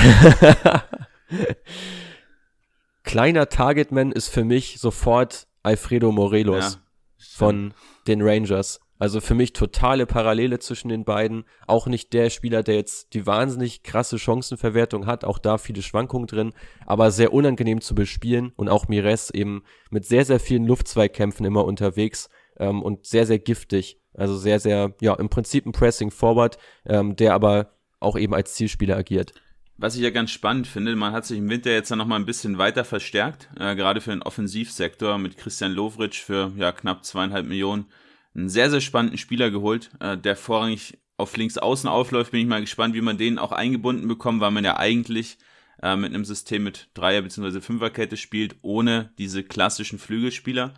Kleiner 3.05 3.49
Targetman 3.49 4.13
ist 4.13 4.29
für 4.29 4.45
mich 4.45 4.79
sofort 4.79 5.47
Alfredo 5.63 6.13
Morelos 6.13 6.75
ja, 6.75 7.27
von 7.37 7.75
den 8.07 8.21
Rangers. 8.23 8.81
Also 8.99 9.23
für 9.23 9.35
mich 9.35 9.55
totale 9.55 10.05
Parallele 10.05 10.59
zwischen 10.59 10.91
den 10.91 11.05
beiden. 11.05 11.45
Auch 11.67 11.87
nicht 11.87 12.13
der 12.13 12.29
Spieler, 12.29 12.63
der 12.63 12.75
jetzt 12.75 13.15
die 13.15 13.27
wahnsinnig 13.27 13.83
krasse 13.83 14.19
Chancenverwertung 14.19 15.07
hat, 15.07 15.25
auch 15.25 15.39
da 15.39 15.57
viele 15.57 15.81
Schwankungen 15.81 16.27
drin, 16.27 16.53
aber 16.85 17.11
sehr 17.11 17.33
unangenehm 17.33 17.81
zu 17.81 17.95
bespielen 17.95 18.53
und 18.57 18.69
auch 18.69 18.89
Mires 18.89 19.31
eben 19.31 19.63
mit 19.89 20.05
sehr, 20.05 20.27
sehr 20.27 20.39
vielen 20.39 20.67
Luftzweikämpfen 20.67 21.47
immer 21.47 21.65
unterwegs 21.65 22.29
ähm, 22.59 22.83
und 22.83 23.07
sehr, 23.07 23.25
sehr 23.25 23.39
giftig. 23.39 24.00
Also 24.21 24.37
sehr, 24.37 24.61
sehr, 24.61 24.95
ja, 25.01 25.15
im 25.15 25.31
Prinzip 25.31 25.65
ein 25.65 25.73
Pressing 25.73 26.11
Forward, 26.11 26.59
ähm, 26.85 27.17
der 27.17 27.33
aber 27.33 27.73
auch 28.01 28.19
eben 28.19 28.35
als 28.35 28.53
Zielspieler 28.53 28.97
agiert. 28.97 29.33
Was 29.79 29.97
ich 29.97 30.03
ja 30.03 30.11
ganz 30.11 30.31
spannend 30.31 30.67
finde, 30.67 30.95
man 30.95 31.15
hat 31.15 31.25
sich 31.25 31.39
im 31.39 31.49
Winter 31.49 31.71
jetzt 31.71 31.89
ja 31.89 31.97
nochmal 31.97 32.21
ein 32.21 32.27
bisschen 32.27 32.59
weiter 32.59 32.85
verstärkt, 32.85 33.49
äh, 33.59 33.75
gerade 33.75 34.03
für 34.03 34.11
den 34.11 34.23
Offensivsektor 34.23 35.17
mit 35.17 35.39
Christian 35.39 35.73
Lovric 35.73 36.17
für 36.17 36.53
ja 36.59 36.71
knapp 36.71 37.03
zweieinhalb 37.07 37.47
Millionen 37.47 37.87
einen 38.35 38.51
sehr, 38.51 38.71
sehr 38.71 38.83
spannenden 38.83 39.17
Spieler 39.17 39.51
geholt, 39.51 39.91
äh, 40.01 40.19
der 40.19 40.37
vorrangig 40.37 40.99
auf 41.17 41.35
links 41.39 41.57
außen 41.57 41.89
aufläuft. 41.89 42.33
Bin 42.33 42.43
ich 42.43 42.47
mal 42.47 42.61
gespannt, 42.61 42.95
wie 42.95 43.01
man 43.01 43.17
den 43.17 43.39
auch 43.39 43.53
eingebunden 43.53 44.07
bekommt, 44.07 44.43
weil 44.43 44.51
man 44.51 44.65
ja 44.65 44.77
eigentlich 44.77 45.39
äh, 45.83 45.97
mit 45.97 46.13
einem 46.13 46.27
System 46.27 46.63
mit 46.63 46.91
Dreier- 46.93 47.23
bzw. 47.23 47.63
Fünferkette 47.63 48.19
spielt, 48.19 48.57
ohne 48.61 49.15
diese 49.17 49.45
klassischen 49.45 49.99
Flügelspieler. 49.99 50.75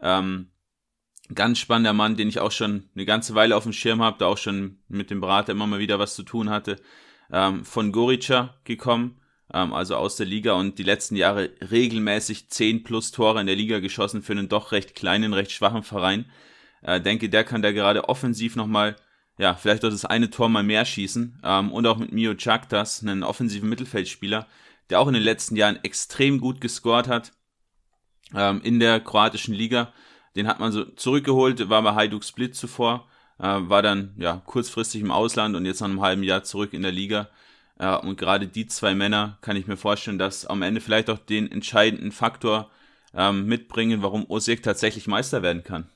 Ähm, 0.00 0.48
ganz 1.34 1.58
spannender 1.58 1.92
Mann, 1.92 2.16
den 2.16 2.28
ich 2.28 2.40
auch 2.40 2.52
schon 2.52 2.88
eine 2.94 3.04
ganze 3.04 3.34
Weile 3.34 3.56
auf 3.56 3.64
dem 3.64 3.72
Schirm 3.72 4.02
habe, 4.02 4.18
da 4.18 4.26
auch 4.26 4.38
schon 4.38 4.78
mit 4.88 5.10
dem 5.10 5.20
Berater 5.20 5.52
immer 5.52 5.66
mal 5.66 5.78
wieder 5.78 5.98
was 5.98 6.14
zu 6.14 6.22
tun 6.22 6.50
hatte. 6.50 6.76
Ähm, 7.32 7.64
von 7.64 7.92
Gorica 7.92 8.56
gekommen, 8.64 9.20
ähm, 9.52 9.72
also 9.72 9.96
aus 9.96 10.16
der 10.16 10.26
Liga 10.26 10.54
und 10.54 10.78
die 10.78 10.82
letzten 10.82 11.16
Jahre 11.16 11.50
regelmäßig 11.70 12.50
10 12.50 12.82
plus 12.82 13.12
Tore 13.12 13.40
in 13.40 13.46
der 13.46 13.56
Liga 13.56 13.78
geschossen 13.78 14.22
für 14.22 14.32
einen 14.32 14.48
doch 14.48 14.72
recht 14.72 14.94
kleinen, 14.94 15.32
recht 15.32 15.52
schwachen 15.52 15.82
Verein. 15.82 16.26
Äh, 16.82 17.00
denke, 17.00 17.28
der 17.28 17.44
kann 17.44 17.62
da 17.62 17.72
gerade 17.72 18.08
offensiv 18.08 18.56
nochmal, 18.56 18.96
ja, 19.38 19.54
vielleicht 19.54 19.84
auch 19.84 19.90
das 19.90 20.04
eine 20.04 20.30
Tor 20.30 20.48
mal 20.48 20.64
mehr 20.64 20.84
schießen. 20.84 21.40
Ähm, 21.44 21.72
und 21.72 21.86
auch 21.86 21.98
mit 21.98 22.12
Mio 22.12 22.34
Chaktas, 22.34 23.02
einen 23.02 23.22
offensiven 23.22 23.68
Mittelfeldspieler, 23.68 24.46
der 24.88 25.00
auch 25.00 25.06
in 25.06 25.14
den 25.14 25.22
letzten 25.22 25.54
Jahren 25.54 25.78
extrem 25.84 26.40
gut 26.40 26.60
gescored 26.60 27.06
hat 27.06 27.32
ähm, 28.34 28.60
in 28.62 28.80
der 28.80 29.00
kroatischen 29.00 29.54
Liga 29.54 29.92
den 30.36 30.46
hat 30.46 30.60
man 30.60 30.72
so 30.72 30.84
zurückgeholt, 30.84 31.68
war 31.68 31.82
bei 31.82 31.94
Hajduk 31.94 32.24
Split 32.24 32.54
zuvor, 32.54 33.06
äh, 33.38 33.42
war 33.42 33.82
dann 33.82 34.14
ja 34.16 34.42
kurzfristig 34.44 35.00
im 35.00 35.10
Ausland 35.10 35.56
und 35.56 35.64
jetzt 35.66 35.80
nach 35.80 35.88
einem 35.88 36.00
halben 36.00 36.22
Jahr 36.22 36.44
zurück 36.44 36.72
in 36.72 36.82
der 36.82 36.92
Liga. 36.92 37.28
Äh, 37.78 37.96
und 37.96 38.18
gerade 38.18 38.46
die 38.46 38.66
zwei 38.66 38.94
Männer 38.94 39.38
kann 39.40 39.56
ich 39.56 39.66
mir 39.66 39.76
vorstellen, 39.76 40.18
dass 40.18 40.46
am 40.46 40.62
Ende 40.62 40.80
vielleicht 40.80 41.10
auch 41.10 41.18
den 41.18 41.50
entscheidenden 41.50 42.12
Faktor 42.12 42.70
ähm, 43.14 43.46
mitbringen, 43.46 44.02
warum 44.02 44.28
Osijek 44.28 44.62
tatsächlich 44.62 45.06
Meister 45.06 45.42
werden 45.42 45.64
kann. 45.64 45.88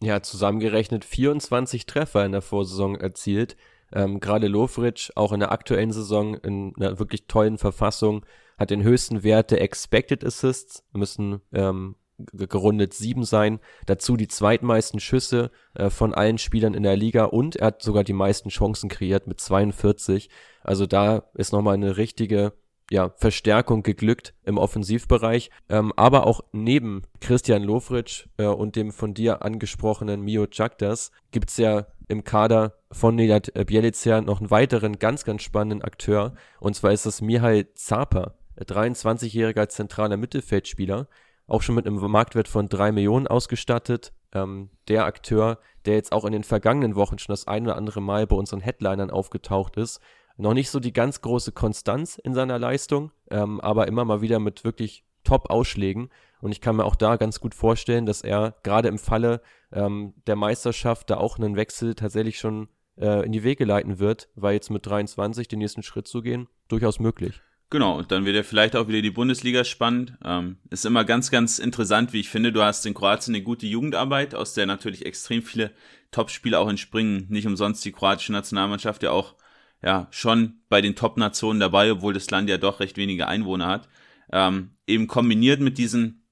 Ja, 0.00 0.20
zusammengerechnet 0.20 1.04
24 1.04 1.86
Treffer 1.86 2.24
in 2.24 2.32
der 2.32 2.42
Vorsaison 2.42 2.96
erzielt. 2.96 3.56
Ähm, 3.92 4.18
Gerade 4.18 4.48
Lofric, 4.48 5.12
auch 5.14 5.32
in 5.32 5.40
der 5.40 5.52
aktuellen 5.52 5.92
Saison 5.92 6.34
in 6.34 6.74
einer 6.76 6.98
wirklich 6.98 7.26
tollen 7.28 7.58
Verfassung, 7.58 8.26
hat 8.58 8.70
den 8.70 8.82
höchsten 8.82 9.22
Wert 9.22 9.50
der 9.50 9.60
Expected 9.60 10.24
Assists, 10.24 10.84
müssen 10.92 11.40
ähm, 11.52 11.94
gerundet 12.32 12.94
sieben 12.94 13.24
sein. 13.24 13.60
Dazu 13.86 14.16
die 14.16 14.28
zweitmeisten 14.28 15.00
Schüsse 15.00 15.50
äh, 15.74 15.90
von 15.90 16.14
allen 16.14 16.38
Spielern 16.38 16.74
in 16.74 16.82
der 16.82 16.96
Liga 16.96 17.24
und 17.24 17.56
er 17.56 17.68
hat 17.68 17.82
sogar 17.82 18.04
die 18.04 18.12
meisten 18.12 18.48
Chancen 18.48 18.88
kreiert 18.88 19.26
mit 19.26 19.40
42. 19.40 20.28
Also 20.62 20.86
da 20.86 21.24
ist 21.34 21.52
nochmal 21.52 21.74
eine 21.74 21.96
richtige 21.96 22.52
ja, 22.90 23.10
Verstärkung 23.16 23.82
geglückt 23.82 24.34
im 24.44 24.58
Offensivbereich. 24.58 25.50
Ähm, 25.68 25.92
aber 25.96 26.26
auch 26.26 26.42
neben 26.52 27.02
Christian 27.20 27.62
Lofric 27.62 28.28
äh, 28.36 28.44
und 28.44 28.76
dem 28.76 28.92
von 28.92 29.14
dir 29.14 29.42
angesprochenen 29.42 30.20
Mio 30.20 30.46
Chakdas 30.46 31.10
gibt's 31.30 31.56
ja 31.56 31.86
im 32.08 32.24
Kader 32.24 32.74
von 32.90 33.14
Nedat 33.14 33.52
Bielica 33.66 34.20
noch 34.20 34.40
einen 34.40 34.50
weiteren 34.50 34.98
ganz, 34.98 35.24
ganz 35.24 35.42
spannenden 35.42 35.82
Akteur. 35.82 36.34
Und 36.60 36.76
zwar 36.76 36.92
ist 36.92 37.06
das 37.06 37.22
Mihai 37.22 37.66
Zapa, 37.74 38.34
23-jähriger 38.60 39.68
zentraler 39.68 40.18
Mittelfeldspieler, 40.18 41.08
auch 41.52 41.62
schon 41.62 41.74
mit 41.74 41.86
einem 41.86 41.98
Marktwert 42.10 42.48
von 42.48 42.68
drei 42.68 42.92
Millionen 42.92 43.26
ausgestattet. 43.26 44.12
Ähm, 44.34 44.70
der 44.88 45.04
Akteur, 45.04 45.58
der 45.84 45.94
jetzt 45.94 46.12
auch 46.12 46.24
in 46.24 46.32
den 46.32 46.44
vergangenen 46.44 46.96
Wochen 46.96 47.18
schon 47.18 47.32
das 47.32 47.46
ein 47.46 47.64
oder 47.64 47.76
andere 47.76 48.00
Mal 48.00 48.26
bei 48.26 48.36
unseren 48.36 48.60
Headlinern 48.60 49.10
aufgetaucht 49.10 49.76
ist. 49.76 50.00
Noch 50.38 50.54
nicht 50.54 50.70
so 50.70 50.80
die 50.80 50.94
ganz 50.94 51.20
große 51.20 51.52
Konstanz 51.52 52.16
in 52.16 52.32
seiner 52.32 52.58
Leistung, 52.58 53.12
ähm, 53.30 53.60
aber 53.60 53.86
immer 53.86 54.04
mal 54.06 54.22
wieder 54.22 54.38
mit 54.38 54.64
wirklich 54.64 55.04
Top-Ausschlägen. 55.24 56.08
Und 56.40 56.52
ich 56.52 56.62
kann 56.62 56.76
mir 56.76 56.84
auch 56.84 56.96
da 56.96 57.16
ganz 57.16 57.38
gut 57.38 57.54
vorstellen, 57.54 58.06
dass 58.06 58.22
er 58.22 58.54
gerade 58.62 58.88
im 58.88 58.98
Falle 58.98 59.42
ähm, 59.72 60.14
der 60.26 60.36
Meisterschaft 60.36 61.10
da 61.10 61.18
auch 61.18 61.38
einen 61.38 61.56
Wechsel 61.56 61.94
tatsächlich 61.94 62.38
schon 62.38 62.68
äh, 62.96 63.24
in 63.26 63.32
die 63.32 63.44
Wege 63.44 63.66
leiten 63.66 63.98
wird, 63.98 64.30
weil 64.34 64.54
jetzt 64.54 64.70
mit 64.70 64.86
23 64.86 65.48
den 65.48 65.58
nächsten 65.58 65.82
Schritt 65.82 66.08
zu 66.08 66.22
gehen, 66.22 66.48
durchaus 66.68 66.98
möglich. 66.98 67.42
Genau, 67.72 67.96
und 67.96 68.12
dann 68.12 68.26
wird 68.26 68.36
ja 68.36 68.42
vielleicht 68.42 68.76
auch 68.76 68.86
wieder 68.86 69.00
die 69.00 69.10
Bundesliga 69.10 69.64
spannend. 69.64 70.12
Ähm, 70.22 70.58
ist 70.68 70.84
immer 70.84 71.06
ganz, 71.06 71.30
ganz 71.30 71.58
interessant, 71.58 72.12
wie 72.12 72.20
ich 72.20 72.28
finde. 72.28 72.52
Du 72.52 72.62
hast 72.62 72.84
in 72.84 72.92
Kroatien 72.92 73.34
eine 73.34 73.42
gute 73.42 73.66
Jugendarbeit, 73.66 74.34
aus 74.34 74.52
der 74.52 74.66
natürlich 74.66 75.06
extrem 75.06 75.42
viele 75.42 75.70
Top-Spieler 76.10 76.60
auch 76.60 76.68
entspringen. 76.68 77.24
Nicht 77.30 77.46
umsonst 77.46 77.82
die 77.86 77.92
kroatische 77.92 78.32
Nationalmannschaft 78.32 79.02
ja 79.02 79.10
auch 79.10 79.36
ja 79.82 80.06
schon 80.10 80.60
bei 80.68 80.82
den 80.82 80.96
Top-Nationen 80.96 81.60
dabei, 81.60 81.90
obwohl 81.90 82.12
das 82.12 82.30
Land 82.30 82.50
ja 82.50 82.58
doch 82.58 82.78
recht 82.78 82.98
wenige 82.98 83.26
Einwohner 83.26 83.68
hat. 83.68 83.88
Ähm, 84.30 84.72
eben 84.86 85.06
kombiniert 85.06 85.60
mit 85.60 85.78
diesen 85.78 86.26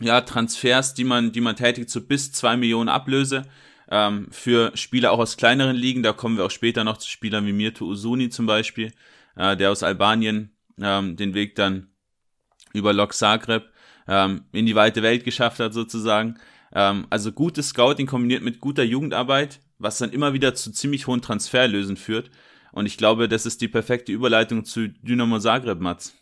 ja, 0.00 0.20
Transfers, 0.20 0.92
die 0.92 1.04
man, 1.04 1.32
die 1.32 1.40
man 1.40 1.56
tätigt, 1.56 1.88
so 1.88 2.02
bis 2.02 2.30
zwei 2.30 2.58
Millionen 2.58 2.90
Ablöse 2.90 3.46
ähm, 3.90 4.26
für 4.30 4.72
Spieler 4.76 5.12
auch 5.12 5.18
aus 5.18 5.38
kleineren 5.38 5.76
Ligen. 5.76 6.02
Da 6.02 6.12
kommen 6.12 6.36
wir 6.36 6.44
auch 6.44 6.50
später 6.50 6.84
noch 6.84 6.98
zu 6.98 7.08
Spielern 7.08 7.46
wie 7.46 7.54
Mirto 7.54 7.86
Usuni 7.86 8.28
zum 8.28 8.44
Beispiel, 8.44 8.92
äh, 9.34 9.56
der 9.56 9.70
aus 9.70 9.82
Albanien 9.82 10.52
ähm, 10.82 11.16
den 11.16 11.34
Weg 11.34 11.54
dann 11.54 11.88
über 12.72 12.92
Lok 12.92 13.14
Zagreb 13.14 13.70
ähm, 14.06 14.44
in 14.52 14.66
die 14.66 14.74
weite 14.74 15.02
Welt 15.02 15.24
geschafft 15.24 15.60
hat 15.60 15.72
sozusagen. 15.72 16.38
Ähm, 16.72 17.06
also 17.10 17.32
gutes 17.32 17.68
Scouting 17.68 18.06
kombiniert 18.06 18.42
mit 18.42 18.60
guter 18.60 18.82
Jugendarbeit, 18.82 19.60
was 19.78 19.98
dann 19.98 20.10
immer 20.10 20.32
wieder 20.32 20.54
zu 20.54 20.72
ziemlich 20.72 21.06
hohen 21.06 21.22
Transferlösen 21.22 21.96
führt. 21.96 22.30
Und 22.72 22.86
ich 22.86 22.96
glaube, 22.96 23.28
das 23.28 23.46
ist 23.46 23.60
die 23.60 23.68
perfekte 23.68 24.12
Überleitung 24.12 24.64
zu 24.64 24.88
Dynamo 24.88 25.38
Zagreb, 25.38 25.80
Mats. 25.80 26.14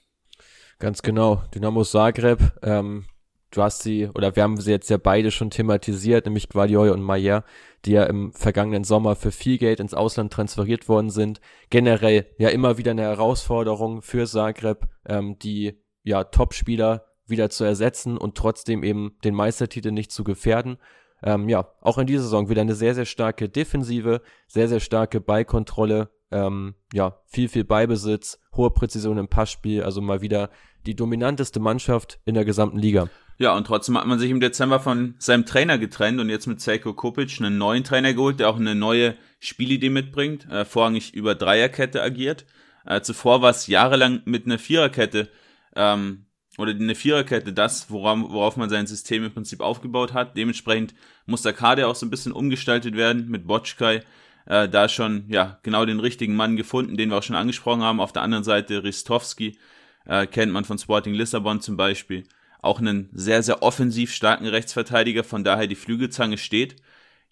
Ganz 0.78 1.02
genau. 1.02 1.42
Dynamo 1.54 1.84
Zagreb, 1.84 2.52
ähm, 2.62 3.06
du 3.50 3.62
hast 3.62 3.82
sie, 3.82 4.08
oder 4.14 4.36
wir 4.36 4.42
haben 4.42 4.56
sie 4.56 4.70
jetzt 4.70 4.90
ja 4.90 4.96
beide 4.96 5.30
schon 5.30 5.50
thematisiert, 5.50 6.26
nämlich 6.26 6.48
Guardiola 6.48 6.92
und 6.92 7.02
Mayer, 7.02 7.44
die 7.84 7.92
ja 7.92 8.04
im 8.04 8.32
vergangenen 8.32 8.84
Sommer 8.84 9.16
für 9.16 9.30
viel 9.30 9.58
Geld 9.58 9.80
ins 9.80 9.94
Ausland 9.94 10.32
transferiert 10.32 10.88
worden 10.88 11.10
sind. 11.10 11.40
Generell 11.70 12.26
ja 12.38 12.48
immer 12.48 12.78
wieder 12.78 12.90
eine 12.90 13.02
Herausforderung 13.02 14.02
für 14.02 14.26
Zagreb, 14.26 14.88
ähm, 15.06 15.38
die 15.38 15.80
ja 16.02 16.24
Top-Spieler 16.24 17.06
wieder 17.26 17.50
zu 17.50 17.64
ersetzen 17.64 18.16
und 18.16 18.36
trotzdem 18.36 18.82
eben 18.82 19.16
den 19.24 19.34
Meistertitel 19.34 19.90
nicht 19.90 20.12
zu 20.12 20.24
gefährden. 20.24 20.78
Ähm, 21.22 21.48
ja, 21.48 21.72
auch 21.80 21.98
in 21.98 22.06
dieser 22.06 22.24
Saison 22.24 22.48
wieder 22.48 22.60
eine 22.60 22.74
sehr, 22.74 22.94
sehr 22.94 23.06
starke 23.06 23.48
Defensive, 23.48 24.20
sehr, 24.46 24.68
sehr 24.68 24.80
starke 24.80 25.20
Ballkontrolle, 25.20 26.10
ähm, 26.30 26.74
ja, 26.92 27.20
viel, 27.26 27.48
viel 27.48 27.64
Beibesitz, 27.64 28.38
hohe 28.54 28.70
Präzision 28.70 29.18
im 29.18 29.28
Passspiel, 29.28 29.82
also 29.82 30.00
mal 30.00 30.20
wieder 30.20 30.50
die 30.86 30.94
dominanteste 30.94 31.60
Mannschaft 31.60 32.20
in 32.24 32.34
der 32.34 32.44
gesamten 32.44 32.78
Liga. 32.78 33.08
Ja, 33.38 33.54
und 33.54 33.66
trotzdem 33.66 33.98
hat 33.98 34.06
man 34.06 34.18
sich 34.18 34.30
im 34.30 34.40
Dezember 34.40 34.80
von 34.80 35.14
seinem 35.18 35.44
Trainer 35.44 35.76
getrennt 35.76 36.20
und 36.20 36.30
jetzt 36.30 36.46
mit 36.46 36.60
Seiko 36.60 36.94
Kopic 36.94 37.38
einen 37.38 37.58
neuen 37.58 37.84
Trainer 37.84 38.14
geholt, 38.14 38.40
der 38.40 38.48
auch 38.48 38.56
eine 38.56 38.74
neue 38.74 39.14
Spielidee 39.40 39.90
mitbringt, 39.90 40.50
äh, 40.50 40.64
vorrangig 40.64 41.12
über 41.12 41.34
Dreierkette 41.34 42.02
agiert. 42.02 42.46
Äh, 42.86 43.02
zuvor 43.02 43.42
war 43.42 43.50
es 43.50 43.66
jahrelang 43.66 44.22
mit 44.24 44.46
einer 44.46 44.58
Viererkette 44.58 45.28
ähm, 45.74 46.24
oder 46.56 46.72
eine 46.72 46.94
Viererkette 46.94 47.52
das, 47.52 47.90
worauf, 47.90 48.18
worauf 48.30 48.56
man 48.56 48.70
sein 48.70 48.86
System 48.86 49.24
im 49.24 49.34
Prinzip 49.34 49.60
aufgebaut 49.60 50.14
hat. 50.14 50.36
Dementsprechend 50.38 50.94
muss 51.26 51.42
der 51.42 51.52
Kader 51.52 51.88
auch 51.88 51.94
so 51.94 52.06
ein 52.06 52.10
bisschen 52.10 52.32
umgestaltet 52.32 52.96
werden 52.96 53.28
mit 53.28 53.46
Botschkai. 53.46 54.02
Äh, 54.46 54.68
da 54.70 54.88
schon 54.88 55.24
ja 55.28 55.58
genau 55.62 55.84
den 55.84 56.00
richtigen 56.00 56.36
Mann 56.36 56.56
gefunden, 56.56 56.96
den 56.96 57.10
wir 57.10 57.18
auch 57.18 57.22
schon 57.22 57.36
angesprochen 57.36 57.82
haben. 57.82 58.00
Auf 58.00 58.12
der 58.12 58.22
anderen 58.22 58.44
Seite 58.44 58.82
Ristovski 58.82 59.58
äh, 60.06 60.26
kennt 60.26 60.52
man 60.52 60.64
von 60.64 60.78
Sporting 60.78 61.12
Lissabon 61.12 61.60
zum 61.60 61.76
Beispiel 61.76 62.24
auch 62.66 62.80
einen 62.80 63.08
sehr, 63.12 63.42
sehr 63.42 63.62
offensiv 63.62 64.12
starken 64.12 64.46
Rechtsverteidiger, 64.46 65.24
von 65.24 65.44
daher 65.44 65.66
die 65.66 65.74
Flügelzange 65.74 66.38
steht. 66.38 66.76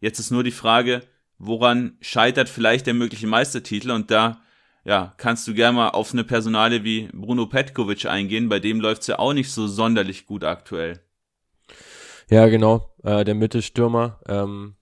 Jetzt 0.01 0.19
ist 0.19 0.31
nur 0.31 0.45
die 0.45 0.51
Frage, 0.51 1.03
woran 1.39 1.99
scheitert 2.01 2.49
vielleicht 2.49 2.87
der 2.87 2.95
mögliche 2.95 3.27
Meistertitel? 3.27 3.91
Und 3.91 4.11
da 4.11 4.41
ja, 4.85 5.15
kannst 5.17 5.49
du 5.49 5.55
gerne 5.55 5.77
mal 5.77 5.89
auf 5.91 6.13
eine 6.13 6.25
Personale 6.25 6.85
wie 6.85 7.09
Bruno 7.13 7.47
Petkovic 7.47 8.07
eingehen, 8.07 8.49
bei 8.49 8.61
dem 8.61 8.81
läuft 8.81 9.03
es 9.03 9.09
ja 9.09 9.19
auch 9.19 9.33
nicht 9.33 9.51
so 9.51 9.67
sonderlich 9.67 10.27
gut 10.27 10.45
aktuell. 10.45 11.01
Ja, 12.29 12.47
genau, 12.47 12.95
äh, 13.03 13.25
der 13.25 13.35
Mittelstürmer, 13.35 14.21
ähm, 14.29 14.77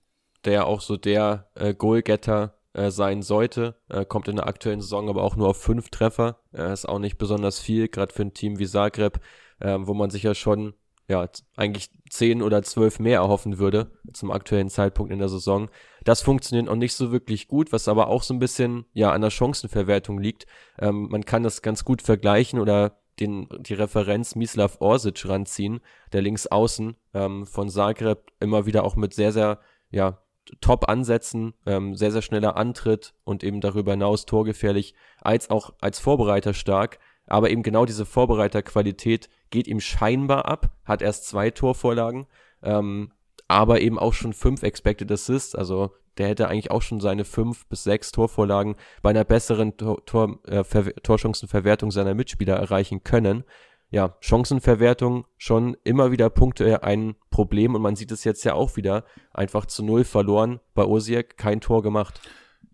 der 0.45 0.67
auch 0.67 0.81
so 0.81 0.97
der 0.97 1.49
äh, 1.55 1.73
Goalgetter 1.73 2.59
äh, 2.73 2.91
sein 2.91 3.21
sollte, 3.21 3.75
äh, 3.89 4.05
kommt 4.05 4.27
in 4.27 4.35
der 4.37 4.47
aktuellen 4.47 4.81
Saison 4.81 5.09
aber 5.09 5.23
auch 5.23 5.35
nur 5.35 5.49
auf 5.49 5.61
fünf 5.61 5.89
Treffer, 5.89 6.39
äh, 6.53 6.71
ist 6.71 6.87
auch 6.87 6.99
nicht 6.99 7.17
besonders 7.17 7.59
viel, 7.59 7.87
gerade 7.87 8.13
für 8.13 8.23
ein 8.23 8.33
Team 8.33 8.59
wie 8.59 8.67
Zagreb, 8.67 9.19
ähm, 9.61 9.87
wo 9.87 9.93
man 9.93 10.09
sich 10.09 10.23
ja 10.23 10.35
schon 10.35 10.73
ja, 11.09 11.27
eigentlich 11.57 11.89
zehn 12.09 12.41
oder 12.41 12.63
zwölf 12.63 12.99
mehr 12.99 13.19
erhoffen 13.19 13.57
würde 13.57 13.91
zum 14.13 14.31
aktuellen 14.31 14.69
Zeitpunkt 14.69 15.11
in 15.11 15.19
der 15.19 15.27
Saison. 15.27 15.69
Das 16.03 16.21
funktioniert 16.21 16.67
noch 16.67 16.75
nicht 16.75 16.93
so 16.93 17.11
wirklich 17.11 17.47
gut, 17.47 17.73
was 17.73 17.87
aber 17.87 18.07
auch 18.07 18.23
so 18.23 18.33
ein 18.33 18.39
bisschen 18.39 18.85
ja 18.93 19.11
an 19.11 19.21
der 19.21 19.29
Chancenverwertung 19.29 20.19
liegt. 20.19 20.45
Ähm, 20.79 21.09
man 21.09 21.25
kann 21.25 21.43
das 21.43 21.61
ganz 21.61 21.83
gut 21.83 22.01
vergleichen 22.01 22.59
oder 22.59 22.99
den, 23.19 23.47
die 23.59 23.73
Referenz 23.73 24.35
Mislav 24.35 24.77
Orsic 24.79 25.27
ranziehen, 25.27 25.81
der 26.13 26.21
links 26.21 26.47
außen 26.47 26.95
ähm, 27.13 27.45
von 27.45 27.69
Zagreb 27.69 28.31
immer 28.39 28.65
wieder 28.65 28.83
auch 28.83 28.95
mit 28.95 29.13
sehr, 29.13 29.31
sehr 29.31 29.59
ja, 29.91 30.19
Top-Ansätzen, 30.61 31.53
ähm, 31.65 31.95
sehr, 31.95 32.11
sehr 32.11 32.21
schneller 32.21 32.57
Antritt 32.57 33.13
und 33.23 33.43
eben 33.43 33.61
darüber 33.61 33.91
hinaus 33.91 34.25
torgefährlich, 34.25 34.93
als 35.21 35.49
auch 35.49 35.73
als 35.79 35.99
Vorbereiter 35.99 36.53
stark. 36.53 36.99
Aber 37.33 37.49
eben 37.49 37.63
genau 37.63 37.85
diese 37.85 38.05
Vorbereiterqualität 38.05 39.27
geht 39.49 39.67
ihm 39.67 39.79
scheinbar 39.79 40.45
ab, 40.45 40.69
hat 40.85 41.01
erst 41.01 41.25
zwei 41.25 41.49
Torvorlagen, 41.49 42.27
ähm, 42.61 43.11
aber 43.47 43.81
eben 43.81 43.97
auch 43.97 44.13
schon 44.13 44.33
fünf 44.33 44.61
Expected 44.61 45.11
Assists, 45.11 45.55
also 45.55 45.95
der 46.19 46.27
hätte 46.27 46.47
eigentlich 46.47 46.69
auch 46.69 46.83
schon 46.83 47.01
seine 47.01 47.25
fünf 47.25 47.65
bis 47.65 47.85
sechs 47.85 48.11
Torvorlagen 48.11 48.75
bei 49.01 49.09
einer 49.09 49.23
besseren 49.23 49.75
Tor, 49.77 50.05
Tor, 50.05 50.41
äh, 50.45 50.63
Torchancenverwertung 51.01 51.89
seiner 51.89 52.13
Mitspieler 52.13 52.55
erreichen 52.55 53.03
können. 53.03 53.45
Ja, 53.89 54.15
Chancenverwertung 54.19 55.25
schon 55.39 55.75
immer 55.83 56.11
wieder 56.11 56.29
Punkte 56.29 56.83
ein 56.83 57.15
Problem 57.31 57.73
und 57.73 57.81
man 57.81 57.95
sieht 57.95 58.11
es 58.11 58.23
jetzt 58.25 58.43
ja 58.43 58.53
auch 58.53 58.75
wieder 58.75 59.05
einfach 59.33 59.65
zu 59.65 59.83
null 59.83 60.03
verloren 60.03 60.59
bei 60.75 60.85
Osiek, 60.85 61.35
kein 61.35 61.61
Tor 61.61 61.81
gemacht. 61.81 62.21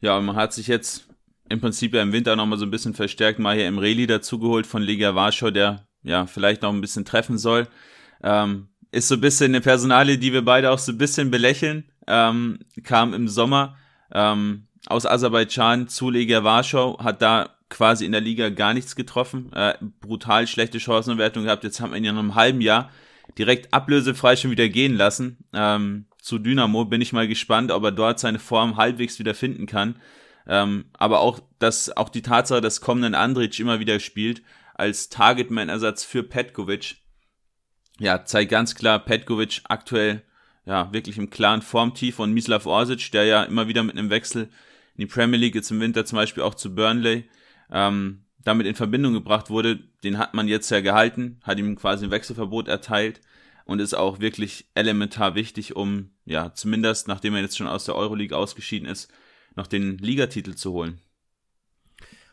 Ja, 0.01 0.19
man 0.19 0.35
hat 0.35 0.51
sich 0.51 0.67
jetzt 0.67 1.07
im 1.49 1.59
Prinzip 1.59 1.93
ja 1.93 2.01
im 2.01 2.13
Winter 2.13 2.35
nochmal 2.35 2.59
so 2.59 2.65
ein 2.65 2.71
bisschen 2.71 2.93
verstärkt, 2.93 3.39
mal 3.39 3.55
hier 3.55 3.67
im 3.67 3.79
Reli 3.79 4.07
dazugeholt 4.07 4.67
von 4.67 4.81
Liga 4.81 5.15
Warschau, 5.15 5.49
der 5.49 5.87
ja 6.03 6.25
vielleicht 6.25 6.61
noch 6.61 6.71
ein 6.71 6.81
bisschen 6.81 7.05
treffen 7.05 7.37
soll. 7.37 7.67
Ähm, 8.23 8.69
ist 8.91 9.07
so 9.07 9.15
ein 9.15 9.21
bisschen 9.21 9.51
eine 9.51 9.61
Personalie, 9.61 10.17
die 10.17 10.33
wir 10.33 10.43
beide 10.43 10.71
auch 10.71 10.79
so 10.79 10.91
ein 10.91 10.97
bisschen 10.97 11.31
belächeln. 11.31 11.85
Ähm, 12.07 12.59
kam 12.83 13.13
im 13.13 13.27
Sommer 13.27 13.77
ähm, 14.13 14.67
aus 14.87 15.05
Aserbaidschan 15.05 15.87
zu 15.87 16.09
Liga 16.09 16.43
Warschau, 16.43 16.99
hat 17.03 17.21
da 17.21 17.49
quasi 17.69 18.05
in 18.05 18.11
der 18.11 18.21
Liga 18.21 18.49
gar 18.49 18.73
nichts 18.73 18.95
getroffen, 18.95 19.51
äh, 19.53 19.75
brutal 20.01 20.47
schlechte 20.47 20.79
Chancenwertung 20.79 21.43
gehabt. 21.43 21.63
Jetzt 21.63 21.79
haben 21.81 21.91
wir 21.91 21.97
ihn 21.97 22.03
ja 22.03 22.11
noch 22.11 22.19
einem 22.19 22.35
halben 22.35 22.61
Jahr 22.61 22.89
direkt 23.37 23.73
ablösefrei 23.73 24.35
schon 24.35 24.51
wieder 24.51 24.69
gehen 24.69 24.95
lassen. 24.95 25.37
Ähm, 25.53 26.05
zu 26.19 26.39
Dynamo 26.39 26.85
bin 26.85 27.01
ich 27.01 27.13
mal 27.13 27.27
gespannt, 27.27 27.71
ob 27.71 27.83
er 27.83 27.91
dort 27.91 28.19
seine 28.19 28.39
Form 28.39 28.77
halbwegs 28.77 29.19
wieder 29.19 29.35
finden 29.35 29.67
kann. 29.67 29.95
Ähm, 30.49 30.85
aber 30.93 31.19
auch, 31.19 31.39
dass 31.59 31.95
auch 31.95 32.09
die 32.09 32.23
Tatsache, 32.23 32.59
dass 32.59 32.81
kommenden 32.81 33.13
Andric 33.13 33.59
immer 33.59 33.79
wieder 33.79 33.99
spielt 33.99 34.41
als 34.73 35.09
Targetman-Ersatz 35.09 36.03
für 36.03 36.23
Petkovic, 36.23 36.95
ja, 37.99 38.25
zeigt 38.25 38.49
ganz 38.49 38.73
klar, 38.73 38.97
Petkovic 38.97 39.61
aktuell 39.65 40.23
ja 40.65 40.91
wirklich 40.91 41.17
im 41.19 41.29
klaren 41.29 41.61
Formtief 41.61 42.17
und 42.17 42.33
Mislav 42.33 42.65
Orsic, 42.65 43.11
der 43.11 43.25
ja 43.25 43.43
immer 43.43 43.67
wieder 43.67 43.83
mit 43.83 43.95
einem 43.95 44.09
Wechsel 44.09 44.43
in 44.95 45.01
die 45.01 45.05
Premier 45.05 45.37
League 45.37 45.55
jetzt 45.55 45.69
im 45.69 45.79
Winter 45.79 46.05
zum 46.05 46.15
Beispiel 46.15 46.41
auch 46.41 46.55
zu 46.55 46.73
Burnley 46.73 47.29
ähm, 47.71 48.25
damit 48.43 48.65
in 48.65 48.75
Verbindung 48.75 49.13
gebracht 49.13 49.51
wurde, 49.51 49.79
den 50.03 50.17
hat 50.17 50.33
man 50.33 50.47
jetzt 50.47 50.69
ja 50.71 50.79
gehalten, 50.79 51.39
hat 51.43 51.59
ihm 51.59 51.75
quasi 51.75 52.05
ein 52.05 52.11
Wechselverbot 52.11 52.67
erteilt 52.67 53.21
und 53.65 53.79
ist 53.79 53.93
auch 53.93 54.19
wirklich 54.19 54.69
elementar 54.73 55.35
wichtig, 55.35 55.75
um 55.75 56.11
ja 56.25 56.53
zumindest, 56.53 57.07
nachdem 57.07 57.35
er 57.35 57.41
jetzt 57.41 57.57
schon 57.57 57.67
aus 57.67 57.85
der 57.85 57.95
Euroleague 57.95 58.35
ausgeschieden 58.35 58.87
ist, 58.87 59.11
noch 59.55 59.67
den 59.67 59.97
Ligatitel 59.97 60.55
zu 60.55 60.73
holen. 60.73 60.99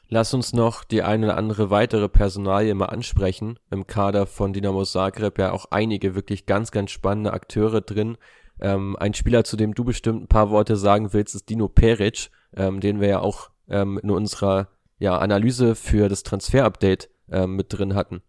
Lass 0.09 0.33
uns 0.35 0.53
noch 0.53 0.85
die 0.85 1.03
eine 1.03 1.27
oder 1.27 1.37
andere 1.37 1.71
weitere 1.71 2.09
Personalie 2.09 2.75
mal 2.75 2.87
ansprechen. 2.87 3.59
Im 3.71 3.89
Kader 3.89 4.27
von 4.27 4.53
Dinamo 4.53 4.85
Zagreb 4.85 5.39
ja 5.39 5.51
auch 5.51 5.67
einige 5.73 6.15
wirklich 6.15 6.47
ganz, 6.47 6.71
ganz 6.71 6.93
spannende 6.93 7.33
Akteure 7.33 7.81
drin. 7.81 8.17
Ähm, 8.61 8.97
ein 9.01 9.15
Spieler, 9.15 9.43
zu 9.43 9.57
dem 9.57 9.75
du 9.75 9.85
bestimmt 9.85 10.23
ein 10.23 10.29
paar 10.29 10.51
Worte 10.51 10.77
sagen 10.77 11.13
willst, 11.13 11.35
ist 11.35 11.49
Dino 11.49 11.69
Peric, 11.69 12.31
ähm, 12.57 12.81
den 12.81 13.01
wir 13.01 13.09
ja 13.09 13.19
auch 13.19 13.51
ähm, 13.69 13.99
in 13.99 14.11
unserer 14.11 14.69
ja, 14.99 15.19
Analyse 15.19 15.75
für 15.75 16.09
das 16.09 16.23
Transfer-Update 16.23 17.11
ähm, 17.31 17.57
mit 17.57 17.67
drin 17.71 17.97
hatten. 17.97 18.23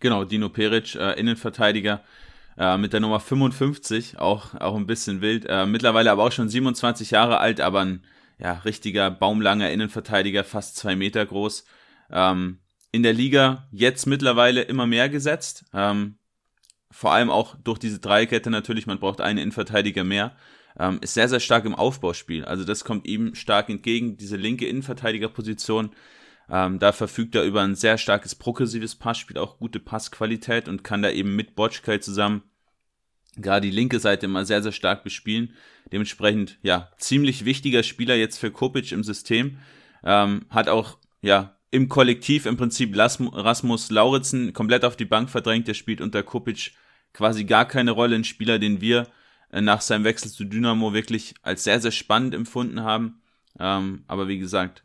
Genau, 0.00 0.24
Dino 0.24 0.50
Peric, 0.50 0.94
äh, 0.96 1.18
Innenverteidiger 1.18 2.02
äh, 2.58 2.76
mit 2.76 2.92
der 2.92 3.00
Nummer 3.00 3.20
55, 3.20 4.18
auch, 4.18 4.54
auch 4.60 4.76
ein 4.76 4.86
bisschen 4.86 5.20
wild. 5.20 5.46
Äh, 5.48 5.64
mittlerweile 5.64 6.10
aber 6.10 6.24
auch 6.24 6.32
schon 6.32 6.48
27 6.48 7.10
Jahre 7.12 7.38
alt, 7.38 7.60
aber 7.60 7.80
ein 7.80 8.04
ja, 8.42 8.54
richtiger 8.64 9.10
baumlanger 9.10 9.70
Innenverteidiger, 9.70 10.42
fast 10.42 10.76
zwei 10.76 10.96
Meter 10.96 11.24
groß. 11.24 11.64
Ähm, 12.10 12.58
in 12.90 13.02
der 13.02 13.12
Liga 13.12 13.68
jetzt 13.70 14.06
mittlerweile 14.06 14.62
immer 14.62 14.86
mehr 14.86 15.08
gesetzt. 15.08 15.64
Ähm, 15.72 16.18
vor 16.90 17.12
allem 17.12 17.30
auch 17.30 17.56
durch 17.62 17.78
diese 17.78 18.00
Dreikette 18.00 18.50
natürlich, 18.50 18.86
man 18.86 18.98
braucht 18.98 19.20
einen 19.20 19.38
Innenverteidiger 19.38 20.04
mehr. 20.04 20.36
Ähm, 20.78 20.98
ist 21.00 21.14
sehr, 21.14 21.28
sehr 21.28 21.40
stark 21.40 21.64
im 21.64 21.74
Aufbauspiel. 21.74 22.44
Also 22.44 22.64
das 22.64 22.84
kommt 22.84 23.06
ihm 23.06 23.34
stark 23.34 23.68
entgegen, 23.68 24.16
diese 24.16 24.36
linke 24.36 24.66
Innenverteidigerposition. 24.66 25.90
Ähm, 26.50 26.78
da 26.80 26.92
verfügt 26.92 27.34
er 27.34 27.44
über 27.44 27.62
ein 27.62 27.76
sehr 27.76 27.96
starkes 27.96 28.34
progressives 28.34 28.96
Passspiel, 28.96 29.38
auch 29.38 29.58
gute 29.58 29.78
Passqualität 29.78 30.68
und 30.68 30.82
kann 30.82 31.02
da 31.02 31.10
eben 31.10 31.36
mit 31.36 31.54
Botschkai 31.54 31.98
zusammen 31.98 32.42
gerade 33.36 33.68
die 33.68 33.74
linke 33.74 33.98
Seite 33.98 34.26
immer 34.26 34.44
sehr, 34.44 34.62
sehr 34.62 34.72
stark 34.72 35.04
bespielen. 35.04 35.54
Dementsprechend, 35.90 36.58
ja, 36.62 36.90
ziemlich 36.98 37.44
wichtiger 37.44 37.82
Spieler 37.82 38.14
jetzt 38.14 38.38
für 38.38 38.50
Kopic 38.50 38.94
im 38.94 39.04
System. 39.04 39.58
Ähm, 40.04 40.46
hat 40.50 40.68
auch, 40.68 40.98
ja, 41.20 41.56
im 41.70 41.88
Kollektiv 41.88 42.44
im 42.44 42.58
Prinzip 42.58 42.94
Rasmus 42.96 43.90
Lauritzen 43.90 44.52
komplett 44.52 44.84
auf 44.84 44.96
die 44.96 45.06
Bank 45.06 45.30
verdrängt. 45.30 45.68
Der 45.68 45.74
spielt 45.74 46.02
unter 46.02 46.22
Kopic 46.22 46.72
quasi 47.14 47.44
gar 47.44 47.66
keine 47.66 47.92
Rolle. 47.92 48.16
Ein 48.16 48.24
Spieler, 48.24 48.58
den 48.58 48.80
wir 48.82 49.08
äh, 49.50 49.62
nach 49.62 49.80
seinem 49.80 50.04
Wechsel 50.04 50.30
zu 50.30 50.44
Dynamo 50.44 50.92
wirklich 50.92 51.34
als 51.42 51.64
sehr, 51.64 51.80
sehr 51.80 51.90
spannend 51.90 52.34
empfunden 52.34 52.82
haben. 52.82 53.22
Ähm, 53.58 54.04
aber 54.06 54.28
wie 54.28 54.38
gesagt, 54.38 54.84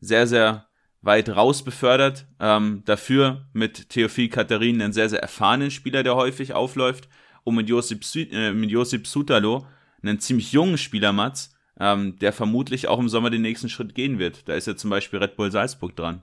sehr, 0.00 0.26
sehr 0.26 0.68
weit 1.00 1.30
raus 1.30 1.64
befördert. 1.64 2.26
Ähm, 2.40 2.82
dafür 2.84 3.46
mit 3.54 3.88
Theophil 3.88 4.28
Katharin 4.28 4.82
einen 4.82 4.92
sehr, 4.92 5.08
sehr 5.08 5.22
erfahrenen 5.22 5.70
Spieler, 5.70 6.02
der 6.02 6.14
häufig 6.14 6.52
aufläuft 6.52 7.08
und 7.48 7.56
mit 7.56 7.68
Josip, 7.68 8.04
äh, 8.14 8.52
mit 8.52 8.70
Josip 8.70 9.06
Sutalo 9.06 9.66
einen 10.02 10.20
ziemlich 10.20 10.52
jungen 10.52 10.78
Spieler, 10.78 11.12
Mats, 11.12 11.54
ähm, 11.80 12.18
der 12.18 12.32
vermutlich 12.32 12.88
auch 12.88 12.98
im 12.98 13.08
Sommer 13.08 13.30
den 13.30 13.42
nächsten 13.42 13.68
Schritt 13.68 13.94
gehen 13.94 14.18
wird. 14.18 14.48
Da 14.48 14.54
ist 14.54 14.66
ja 14.66 14.76
zum 14.76 14.90
Beispiel 14.90 15.18
Red 15.18 15.36
Bull 15.36 15.50
Salzburg 15.50 15.94
dran. 15.96 16.22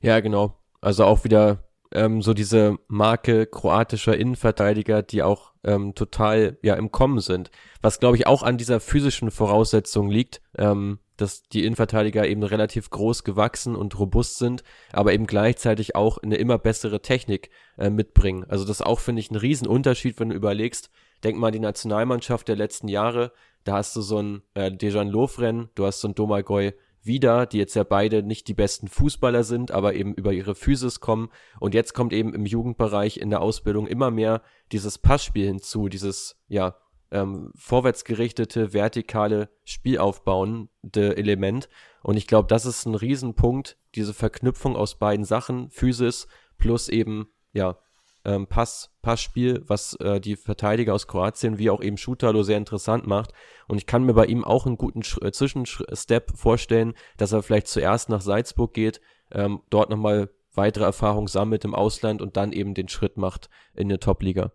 Ja, 0.00 0.20
genau. 0.20 0.58
Also 0.80 1.04
auch 1.04 1.24
wieder 1.24 1.62
ähm, 1.94 2.22
so 2.22 2.34
diese 2.34 2.76
Marke 2.88 3.46
kroatischer 3.46 4.16
Innenverteidiger, 4.16 5.02
die 5.02 5.22
auch 5.22 5.52
ähm, 5.64 5.94
total 5.94 6.58
ja 6.62 6.74
im 6.74 6.90
Kommen 6.90 7.20
sind. 7.20 7.50
Was 7.80 8.00
glaube 8.00 8.16
ich 8.16 8.26
auch 8.26 8.42
an 8.42 8.58
dieser 8.58 8.80
physischen 8.80 9.30
Voraussetzung 9.30 10.10
liegt, 10.10 10.40
ähm, 10.58 10.98
dass 11.16 11.42
die 11.42 11.64
Innenverteidiger 11.64 12.26
eben 12.26 12.42
relativ 12.42 12.90
groß 12.90 13.24
gewachsen 13.24 13.76
und 13.76 13.98
robust 13.98 14.38
sind, 14.38 14.64
aber 14.92 15.12
eben 15.12 15.26
gleichzeitig 15.26 15.94
auch 15.94 16.18
eine 16.18 16.36
immer 16.36 16.58
bessere 16.58 17.00
Technik 17.00 17.50
äh, 17.78 17.90
mitbringen. 17.90 18.44
Also 18.48 18.64
das 18.64 18.82
auch, 18.82 18.98
finde 18.98 19.20
ich, 19.20 19.30
ein 19.30 19.36
Riesenunterschied, 19.36 20.18
wenn 20.18 20.30
du 20.30 20.34
überlegst, 20.34 20.90
denk 21.22 21.38
mal 21.38 21.52
die 21.52 21.60
Nationalmannschaft 21.60 22.48
der 22.48 22.56
letzten 22.56 22.88
Jahre, 22.88 23.32
da 23.64 23.74
hast 23.74 23.94
du 23.94 24.00
so 24.00 24.18
einen 24.18 24.42
äh, 24.54 24.72
Dejan 24.72 25.08
Lofren, 25.08 25.68
du 25.74 25.86
hast 25.86 26.00
so 26.00 26.08
einen 26.08 26.16
Domagoj 26.16 26.72
wieder, 27.04 27.46
die 27.46 27.58
jetzt 27.58 27.74
ja 27.74 27.84
beide 27.84 28.22
nicht 28.22 28.48
die 28.48 28.54
besten 28.54 28.88
Fußballer 28.88 29.44
sind, 29.44 29.70
aber 29.70 29.94
eben 29.94 30.14
über 30.14 30.32
ihre 30.32 30.54
Physis 30.54 31.00
kommen. 31.00 31.30
Und 31.60 31.74
jetzt 31.74 31.94
kommt 31.94 32.12
eben 32.12 32.34
im 32.34 32.46
Jugendbereich 32.46 33.18
in 33.18 33.30
der 33.30 33.40
Ausbildung 33.40 33.86
immer 33.86 34.10
mehr 34.10 34.42
dieses 34.70 34.98
Passspiel 34.98 35.46
hinzu, 35.46 35.88
dieses, 35.88 36.36
ja, 36.48 36.76
ähm, 37.10 37.52
vorwärtsgerichtete, 37.54 38.72
vertikale, 38.72 39.50
spielaufbauende 39.64 41.16
Element. 41.16 41.68
Und 42.02 42.16
ich 42.16 42.26
glaube, 42.26 42.48
das 42.48 42.64
ist 42.64 42.86
ein 42.86 42.94
Riesenpunkt, 42.94 43.76
diese 43.94 44.14
Verknüpfung 44.14 44.76
aus 44.76 44.98
beiden 44.98 45.24
Sachen, 45.24 45.70
Physis 45.70 46.26
plus 46.56 46.88
eben, 46.88 47.28
ja, 47.52 47.76
ähm, 48.24 48.46
Pass, 48.46 48.90
Passspiel, 49.02 49.62
was 49.66 49.94
äh, 49.96 50.20
die 50.20 50.36
Verteidiger 50.36 50.94
aus 50.94 51.06
Kroatien 51.06 51.58
wie 51.58 51.70
auch 51.70 51.82
eben 51.82 51.96
Schutalo 51.96 52.42
sehr 52.42 52.58
interessant 52.58 53.06
macht. 53.06 53.32
Und 53.68 53.78
ich 53.78 53.86
kann 53.86 54.04
mir 54.04 54.14
bei 54.14 54.26
ihm 54.26 54.44
auch 54.44 54.66
einen 54.66 54.76
guten 54.76 55.02
Sch 55.02 55.18
äh, 55.22 55.32
Zwischenstep 55.32 56.32
vorstellen, 56.36 56.94
dass 57.16 57.32
er 57.32 57.42
vielleicht 57.42 57.68
zuerst 57.68 58.08
nach 58.08 58.20
Salzburg 58.20 58.74
geht, 58.74 59.00
ähm, 59.32 59.60
dort 59.70 59.90
nochmal 59.90 60.30
weitere 60.54 60.84
Erfahrung 60.84 61.28
sammelt 61.28 61.64
im 61.64 61.74
Ausland 61.74 62.20
und 62.20 62.36
dann 62.36 62.52
eben 62.52 62.74
den 62.74 62.88
Schritt 62.88 63.16
macht 63.16 63.48
in 63.74 63.84
eine 63.84 63.98
Top-Liga. 63.98 64.52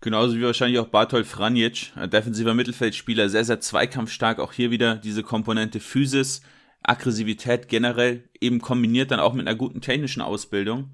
Genauso 0.00 0.36
wie 0.36 0.42
wahrscheinlich 0.42 0.80
auch 0.80 0.88
Bartol 0.88 1.22
Franjic, 1.22 1.92
ein 1.94 2.10
defensiver 2.10 2.54
Mittelfeldspieler, 2.54 3.28
sehr, 3.28 3.44
sehr 3.44 3.60
zweikampfstark. 3.60 4.40
Auch 4.40 4.52
hier 4.52 4.72
wieder 4.72 4.96
diese 4.96 5.22
Komponente 5.22 5.78
Physis, 5.78 6.42
Aggressivität 6.82 7.68
generell, 7.68 8.28
eben 8.40 8.60
kombiniert 8.60 9.12
dann 9.12 9.20
auch 9.20 9.32
mit 9.32 9.46
einer 9.46 9.56
guten 9.56 9.80
technischen 9.80 10.20
Ausbildung. 10.20 10.90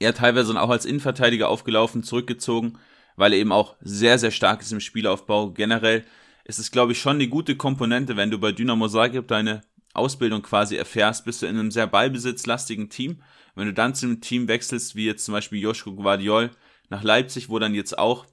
Er 0.00 0.14
teilweise 0.14 0.60
auch 0.60 0.70
als 0.70 0.86
Innenverteidiger 0.86 1.48
aufgelaufen, 1.48 2.02
zurückgezogen, 2.02 2.78
weil 3.16 3.34
er 3.34 3.38
eben 3.38 3.52
auch 3.52 3.76
sehr, 3.80 4.18
sehr 4.18 4.30
stark 4.30 4.62
ist 4.62 4.72
im 4.72 4.80
Spielaufbau. 4.80 5.50
Generell 5.50 6.04
ist 6.44 6.58
es, 6.58 6.70
glaube 6.70 6.92
ich, 6.92 7.00
schon 7.00 7.16
eine 7.16 7.28
gute 7.28 7.54
Komponente, 7.54 8.16
wenn 8.16 8.30
du 8.30 8.38
bei 8.38 8.50
Dynamo 8.50 8.88
Zagreb 8.88 9.28
deine 9.28 9.60
Ausbildung 9.92 10.42
quasi 10.42 10.76
erfährst, 10.76 11.24
bist 11.26 11.42
du 11.42 11.46
in 11.46 11.58
einem 11.58 11.70
sehr 11.70 11.86
ballbesitzlastigen 11.86 12.88
Team. 12.88 13.22
Wenn 13.54 13.66
du 13.66 13.74
dann 13.74 13.94
zu 13.94 14.06
einem 14.06 14.22
Team 14.22 14.48
wechselst, 14.48 14.96
wie 14.96 15.04
jetzt 15.04 15.24
zum 15.24 15.32
Beispiel 15.32 15.60
Joschko 15.60 15.94
Guardiol, 15.94 16.50
nach 16.88 17.02
Leipzig, 17.02 17.50
wo 17.50 17.58
dann 17.58 17.74
jetzt 17.74 17.98
auch 17.98 18.26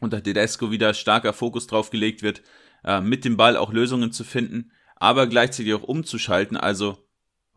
unter 0.00 0.22
Tedesco 0.22 0.70
wieder 0.70 0.94
starker 0.94 1.32
Fokus 1.32 1.66
drauf 1.66 1.90
gelegt 1.90 2.22
wird, 2.22 2.42
äh, 2.84 3.00
mit 3.00 3.24
dem 3.24 3.36
Ball 3.36 3.56
auch 3.56 3.72
Lösungen 3.72 4.12
zu 4.12 4.22
finden, 4.22 4.70
aber 4.96 5.26
gleichzeitig 5.26 5.74
auch 5.74 5.82
umzuschalten, 5.82 6.56
also 6.56 6.98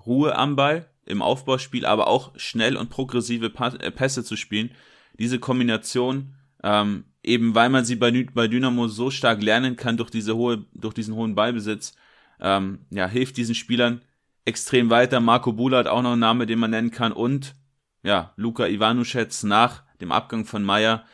Ruhe 0.05 0.35
am 0.35 0.55
Ball 0.55 0.92
im 1.05 1.21
Aufbauspiel, 1.21 1.85
aber 1.85 2.07
auch 2.07 2.31
schnell 2.37 2.77
und 2.77 2.89
progressive 2.89 3.47
äh, 3.47 3.91
Pässe 3.91 4.23
zu 4.23 4.35
spielen. 4.35 4.71
Diese 5.19 5.39
Kombination, 5.39 6.35
ähm, 6.63 7.05
eben 7.23 7.55
weil 7.55 7.69
man 7.69 7.85
sie 7.85 7.95
bei, 7.95 8.11
bei 8.33 8.47
Dynamo 8.47 8.87
so 8.87 9.11
stark 9.11 9.41
lernen 9.41 9.75
kann 9.75 9.97
durch 9.97 10.09
diese 10.09 10.35
hohe, 10.35 10.65
durch 10.73 10.93
diesen 10.93 11.15
hohen 11.15 11.35
Ballbesitz, 11.35 11.95
ähm, 12.39 12.85
ja, 12.89 13.07
hilft 13.07 13.37
diesen 13.37 13.55
Spielern 13.55 14.01
extrem 14.45 14.89
weiter. 14.89 15.19
Marco 15.19 15.53
Bulat 15.53 15.87
auch 15.87 16.01
noch 16.01 16.13
ein 16.13 16.19
Name, 16.19 16.45
den 16.45 16.59
man 16.59 16.71
nennen 16.71 16.91
kann 16.91 17.11
und 17.11 17.55
ja, 18.03 18.33
Luka 18.35 18.67
Ivanuschetz 18.67 19.43
nach 19.43 19.83
dem 20.01 20.11
Abgang 20.11 20.45
von 20.45 20.63
Meier, 20.63 21.05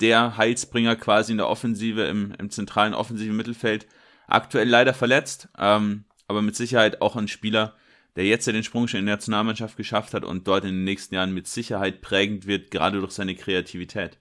der 0.00 0.36
Heilsbringer 0.36 0.96
quasi 0.96 1.32
in 1.32 1.38
der 1.38 1.48
Offensive, 1.48 2.02
im, 2.02 2.34
im 2.38 2.50
zentralen 2.50 2.94
offensiven 2.94 3.36
Mittelfeld. 3.36 3.86
Aktuell 4.26 4.68
leider 4.68 4.94
verletzt, 4.94 5.48
ähm, 5.58 6.04
aber 6.26 6.42
mit 6.42 6.56
Sicherheit 6.56 7.00
auch 7.00 7.14
ein 7.14 7.28
Spieler, 7.28 7.76
der 8.16 8.24
jetzt 8.24 8.46
ja 8.46 8.52
den 8.52 8.64
Sprung 8.64 8.88
schon 8.88 9.00
in 9.00 9.06
der 9.06 9.16
Nationalmannschaft 9.16 9.76
geschafft 9.76 10.14
hat 10.14 10.24
und 10.24 10.46
dort 10.46 10.64
in 10.64 10.74
den 10.74 10.84
nächsten 10.84 11.14
Jahren 11.14 11.32
mit 11.32 11.46
Sicherheit 11.46 12.00
prägend 12.00 12.46
wird, 12.46 12.70
gerade 12.70 13.00
durch 13.00 13.12
seine 13.12 13.34
Kreativität. 13.34 14.18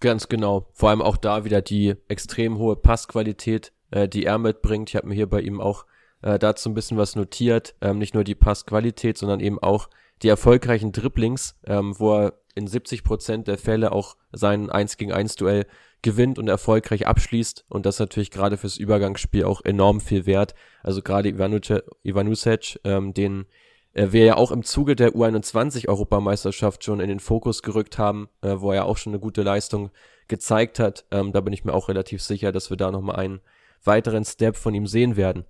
Ganz 0.00 0.28
genau. 0.28 0.68
Vor 0.72 0.90
allem 0.90 1.02
auch 1.02 1.16
da 1.16 1.44
wieder 1.44 1.60
die 1.60 1.94
extrem 2.08 2.58
hohe 2.58 2.76
Passqualität, 2.76 3.72
äh, 3.90 4.08
die 4.08 4.24
er 4.24 4.38
mitbringt. 4.38 4.90
Ich 4.90 4.96
habe 4.96 5.06
mir 5.06 5.14
hier 5.14 5.28
bei 5.28 5.40
ihm 5.40 5.60
auch 5.60 5.84
äh, 6.22 6.38
dazu 6.38 6.70
ein 6.70 6.74
bisschen 6.74 6.96
was 6.96 7.16
notiert. 7.16 7.74
Ähm, 7.80 7.98
nicht 7.98 8.14
nur 8.14 8.24
die 8.24 8.34
Passqualität, 8.34 9.18
sondern 9.18 9.40
eben 9.40 9.58
auch 9.58 9.90
die 10.22 10.28
erfolgreichen 10.28 10.92
Dribblings, 10.92 11.58
ähm, 11.66 11.98
wo 11.98 12.14
er 12.14 12.40
in 12.54 12.66
70 12.66 13.04
Prozent 13.04 13.46
der 13.46 13.58
Fälle 13.58 13.92
auch 13.92 14.16
sein 14.32 14.70
1 14.70 14.96
gegen 14.96 15.12
1 15.12 15.36
Duell 15.36 15.66
gewinnt 16.02 16.38
und 16.38 16.48
erfolgreich 16.48 17.06
abschließt. 17.06 17.64
Und 17.68 17.86
das 17.86 17.98
natürlich 17.98 18.30
gerade 18.30 18.56
fürs 18.56 18.76
Übergangsspiel 18.76 19.44
auch 19.44 19.64
enorm 19.64 20.00
viel 20.00 20.26
wert. 20.26 20.54
Also 20.82 21.02
gerade 21.02 21.28
Ivanusec, 21.28 22.80
ähm, 22.84 23.14
den 23.14 23.46
äh, 23.92 24.08
wir 24.10 24.24
ja 24.24 24.36
auch 24.36 24.50
im 24.50 24.62
Zuge 24.62 24.96
der 24.96 25.14
U21-Europameisterschaft 25.14 26.84
schon 26.84 27.00
in 27.00 27.08
den 27.08 27.20
Fokus 27.20 27.62
gerückt 27.62 27.98
haben, 27.98 28.28
äh, 28.42 28.56
wo 28.58 28.70
er 28.70 28.76
ja 28.76 28.84
auch 28.84 28.96
schon 28.96 29.12
eine 29.12 29.20
gute 29.20 29.42
Leistung 29.42 29.90
gezeigt 30.28 30.78
hat. 30.78 31.04
Ähm, 31.10 31.32
da 31.32 31.40
bin 31.40 31.52
ich 31.52 31.64
mir 31.64 31.74
auch 31.74 31.88
relativ 31.88 32.22
sicher, 32.22 32.52
dass 32.52 32.70
wir 32.70 32.76
da 32.76 32.90
nochmal 32.90 33.16
einen 33.16 33.40
weiteren 33.84 34.24
Step 34.24 34.56
von 34.56 34.74
ihm 34.74 34.86
sehen 34.86 35.16
werden. 35.16 35.44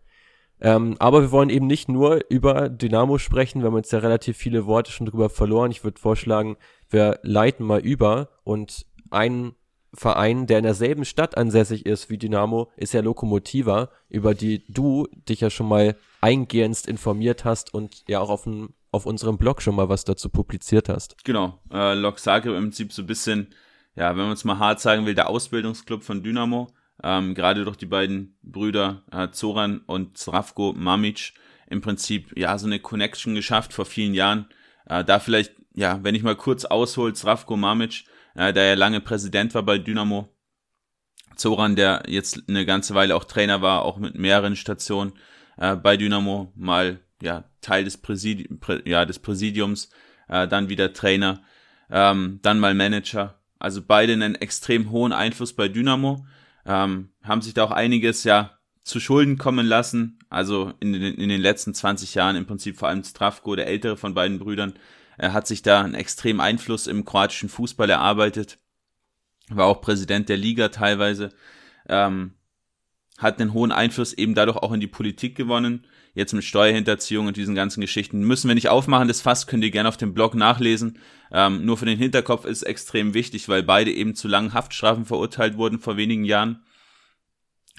Ähm, 0.62 0.96
aber 0.98 1.22
wir 1.22 1.30
wollen 1.30 1.48
eben 1.50 1.66
nicht 1.66 1.88
nur 1.88 2.20
über 2.28 2.68
Dynamo 2.68 3.18
sprechen. 3.18 3.62
Wir 3.62 3.68
haben 3.68 3.76
jetzt 3.76 3.92
ja 3.92 3.98
relativ 4.00 4.36
viele 4.36 4.66
Worte 4.66 4.92
schon 4.92 5.06
drüber 5.06 5.30
verloren. 5.30 5.70
Ich 5.70 5.84
würde 5.84 6.00
vorschlagen, 6.00 6.56
wir 6.90 7.18
leiten 7.22 7.64
mal 7.64 7.80
über 7.80 8.28
und 8.44 8.86
ein 9.10 9.54
Verein, 9.92 10.46
der 10.46 10.58
in 10.58 10.64
derselben 10.64 11.04
Stadt 11.04 11.36
ansässig 11.36 11.86
ist 11.86 12.10
wie 12.10 12.18
Dynamo, 12.18 12.70
ist 12.76 12.94
ja 12.94 13.00
Lokomotiva, 13.00 13.90
über 14.08 14.34
die 14.34 14.64
du 14.68 15.08
dich 15.28 15.40
ja 15.40 15.50
schon 15.50 15.68
mal 15.68 15.96
eingehend 16.20 16.86
informiert 16.86 17.44
hast 17.44 17.74
und 17.74 18.04
ja 18.08 18.20
auch 18.20 18.30
auf, 18.30 18.46
ein, 18.46 18.74
auf 18.92 19.06
unserem 19.06 19.38
Blog 19.38 19.62
schon 19.62 19.74
mal 19.74 19.88
was 19.88 20.04
dazu 20.04 20.28
publiziert 20.28 20.88
hast. 20.88 21.16
Genau, 21.24 21.58
äh, 21.72 21.94
Lok 21.94 22.18
Zagreb 22.20 22.54
im 22.54 22.64
Prinzip 22.64 22.92
so 22.92 23.02
ein 23.02 23.06
bisschen, 23.06 23.48
ja, 23.96 24.10
wenn 24.10 24.24
man 24.24 24.32
es 24.32 24.44
mal 24.44 24.58
hart 24.58 24.80
sagen 24.80 25.06
will, 25.06 25.14
der 25.14 25.28
Ausbildungsclub 25.28 26.04
von 26.04 26.22
Dynamo 26.22 26.68
ähm, 27.02 27.34
gerade 27.34 27.64
durch 27.64 27.76
die 27.76 27.86
beiden 27.86 28.36
Brüder 28.42 29.02
äh, 29.10 29.30
Zoran 29.30 29.80
und 29.86 30.18
Zdravko 30.18 30.74
Mamic 30.76 31.32
im 31.68 31.80
Prinzip 31.80 32.36
ja 32.36 32.58
so 32.58 32.66
eine 32.66 32.80
Connection 32.80 33.34
geschafft 33.34 33.72
vor 33.72 33.86
vielen 33.86 34.14
Jahren. 34.14 34.46
Äh, 34.86 35.04
da 35.04 35.18
vielleicht, 35.18 35.54
ja, 35.74 36.00
wenn 36.02 36.14
ich 36.14 36.22
mal 36.22 36.36
kurz 36.36 36.64
aushol, 36.64 37.14
Zdravko 37.14 37.56
Mamic, 37.56 38.04
der 38.40 38.64
ja 38.64 38.74
lange 38.74 39.00
Präsident 39.00 39.54
war 39.54 39.62
bei 39.62 39.78
Dynamo, 39.78 40.34
Zoran, 41.36 41.76
der 41.76 42.04
jetzt 42.06 42.42
eine 42.48 42.66
ganze 42.66 42.94
Weile 42.94 43.14
auch 43.14 43.24
Trainer 43.24 43.62
war, 43.62 43.82
auch 43.82 43.98
mit 43.98 44.14
mehreren 44.14 44.56
Stationen 44.56 45.12
äh, 45.56 45.76
bei 45.76 45.96
Dynamo, 45.96 46.52
mal 46.56 47.00
ja 47.22 47.44
Teil 47.60 47.84
des, 47.84 47.98
Präsidi 47.98 48.48
Prä 48.60 48.80
ja, 48.84 49.04
des 49.04 49.18
Präsidiums, 49.18 49.90
äh, 50.28 50.48
dann 50.48 50.68
wieder 50.68 50.92
Trainer, 50.92 51.42
ähm, 51.90 52.40
dann 52.42 52.60
mal 52.60 52.74
Manager. 52.74 53.40
Also 53.58 53.82
beide 53.82 54.14
einen 54.14 54.34
extrem 54.36 54.90
hohen 54.90 55.12
Einfluss 55.12 55.54
bei 55.54 55.68
Dynamo 55.68 56.26
ähm, 56.64 57.10
haben 57.22 57.42
sich 57.42 57.54
da 57.54 57.64
auch 57.64 57.70
einiges 57.70 58.24
ja 58.24 58.58
zu 58.82 59.00
Schulden 59.00 59.38
kommen 59.38 59.66
lassen. 59.66 60.18
Also 60.30 60.72
in 60.80 60.92
den, 60.92 61.14
in 61.14 61.28
den 61.28 61.40
letzten 61.40 61.74
20 61.74 62.14
Jahren 62.14 62.36
im 62.36 62.46
Prinzip 62.46 62.78
vor 62.78 62.88
allem 62.88 63.04
Strafko, 63.04 63.56
der 63.56 63.66
ältere 63.66 63.96
von 63.96 64.14
beiden 64.14 64.38
Brüdern, 64.38 64.74
er 65.20 65.34
hat 65.34 65.46
sich 65.46 65.60
da 65.60 65.82
einen 65.82 65.92
extremen 65.92 66.40
Einfluss 66.40 66.86
im 66.86 67.04
kroatischen 67.04 67.50
Fußball 67.50 67.90
erarbeitet. 67.90 68.58
War 69.50 69.66
auch 69.66 69.82
Präsident 69.82 70.30
der 70.30 70.38
Liga 70.38 70.68
teilweise. 70.68 71.28
Ähm, 71.90 72.32
hat 73.18 73.38
einen 73.38 73.52
hohen 73.52 73.70
Einfluss 73.70 74.14
eben 74.14 74.34
dadurch 74.34 74.56
auch 74.56 74.72
in 74.72 74.80
die 74.80 74.86
Politik 74.86 75.36
gewonnen. 75.36 75.86
Jetzt 76.14 76.32
mit 76.32 76.42
Steuerhinterziehung 76.42 77.26
und 77.26 77.36
diesen 77.36 77.54
ganzen 77.54 77.82
Geschichten 77.82 78.20
müssen 78.20 78.48
wir 78.48 78.54
nicht 78.54 78.70
aufmachen. 78.70 79.08
Das 79.08 79.20
Fass 79.20 79.46
könnt 79.46 79.62
ihr 79.62 79.70
gerne 79.70 79.90
auf 79.90 79.98
dem 79.98 80.14
Blog 80.14 80.34
nachlesen. 80.34 80.98
Ähm, 81.30 81.66
nur 81.66 81.76
für 81.76 81.84
den 81.84 81.98
Hinterkopf 81.98 82.46
ist 82.46 82.62
extrem 82.62 83.12
wichtig, 83.12 83.46
weil 83.50 83.62
beide 83.62 83.92
eben 83.92 84.14
zu 84.14 84.26
langen 84.26 84.54
Haftstrafen 84.54 85.04
verurteilt 85.04 85.58
wurden 85.58 85.80
vor 85.80 85.98
wenigen 85.98 86.24
Jahren. 86.24 86.64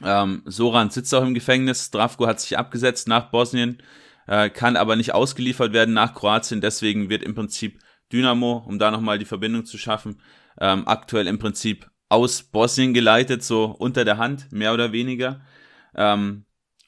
Ähm, 0.04 0.43
Soran 0.45 0.91
sitzt 0.91 1.15
auch 1.15 1.23
im 1.23 1.34
Gefängnis. 1.34 1.88
Stravko 1.88 2.27
hat 2.27 2.39
sich 2.39 2.56
abgesetzt 2.56 3.08
nach 3.08 3.32
Bosnien, 3.32 3.82
äh, 4.27 4.49
kann 4.49 4.75
aber 4.75 4.95
nicht 4.95 5.13
ausgeliefert 5.13 5.73
werden 5.73 5.93
nach 5.93 6.13
Kroatien. 6.13 6.62
Deswegen 6.62 7.10
wird 7.10 7.23
im 7.23 7.36
Prinzip 7.36 7.79
Dynamo, 8.12 8.63
um 8.67 8.79
da 8.79 8.91
nochmal 8.91 9.19
die 9.19 9.25
Verbindung 9.25 9.65
zu 9.65 9.77
schaffen, 9.77 10.21
ähm, 10.60 10.88
aktuell 10.88 11.27
im 11.27 11.39
Prinzip 11.39 11.89
aus 12.10 12.43
Bosnien 12.43 12.93
geleitet, 12.93 13.43
so 13.43 13.65
unter 13.65 14.03
der 14.03 14.17
Hand, 14.17 14.51
mehr 14.51 14.73
oder 14.73 14.91
weniger. 14.91 15.41
Ähm, 15.95 16.45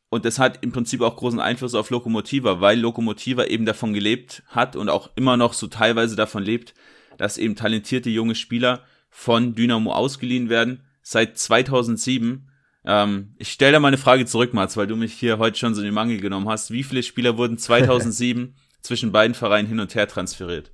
und 0.09 0.25
das 0.25 0.37
hat 0.37 0.63
im 0.63 0.71
Prinzip 0.71 1.01
auch 1.01 1.15
großen 1.15 1.39
Einfluss 1.39 1.73
auf 1.73 1.89
Lokomotiva, 1.89 2.61
weil 2.61 2.79
Lokomotiva 2.79 3.45
eben 3.45 3.65
davon 3.65 3.93
gelebt 3.93 4.43
hat 4.47 4.75
und 4.75 4.89
auch 4.89 5.09
immer 5.15 5.37
noch 5.37 5.53
so 5.53 5.67
teilweise 5.67 6.15
davon 6.15 6.43
lebt, 6.43 6.75
dass 7.17 7.37
eben 7.37 7.55
talentierte 7.55 8.09
junge 8.09 8.35
Spieler 8.35 8.83
von 9.09 9.55
Dynamo 9.55 9.91
ausgeliehen 9.91 10.49
werden. 10.49 10.83
Seit 11.01 11.37
2007. 11.37 12.49
Ähm, 12.85 13.33
ich 13.37 13.51
stelle 13.51 13.73
da 13.73 13.79
mal 13.79 13.87
eine 13.89 13.97
Frage 13.97 14.25
zurück, 14.25 14.53
Mats, 14.53 14.75
weil 14.77 14.87
du 14.87 14.95
mich 14.95 15.13
hier 15.13 15.37
heute 15.37 15.57
schon 15.57 15.73
so 15.73 15.81
in 15.81 15.85
den 15.85 15.93
Mangel 15.93 16.19
genommen 16.19 16.49
hast. 16.49 16.71
Wie 16.71 16.83
viele 16.83 17.03
Spieler 17.03 17.37
wurden 17.37 17.57
2007 17.57 18.55
zwischen 18.81 19.11
beiden 19.11 19.33
Vereinen 19.33 19.67
hin 19.67 19.79
und 19.79 19.95
her 19.95 20.07
transferiert? 20.07 20.71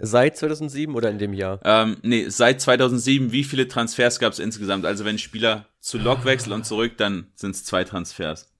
Seit 0.00 0.36
2007 0.36 0.94
oder 0.94 1.10
in 1.10 1.18
dem 1.18 1.32
Jahr? 1.32 1.60
Ähm, 1.64 1.96
nee, 2.02 2.28
seit 2.28 2.60
2007, 2.60 3.32
wie 3.32 3.42
viele 3.42 3.66
Transfers 3.66 4.20
gab 4.20 4.32
es 4.32 4.38
insgesamt? 4.38 4.86
Also 4.86 5.04
wenn 5.04 5.18
Spieler 5.18 5.66
zu 5.80 5.98
Lok 5.98 6.24
wechselt 6.24 6.54
und 6.54 6.64
zurück, 6.64 6.96
dann 6.98 7.32
sind 7.34 7.56
es 7.56 7.64
zwei 7.64 7.82
Transfers. 7.82 8.54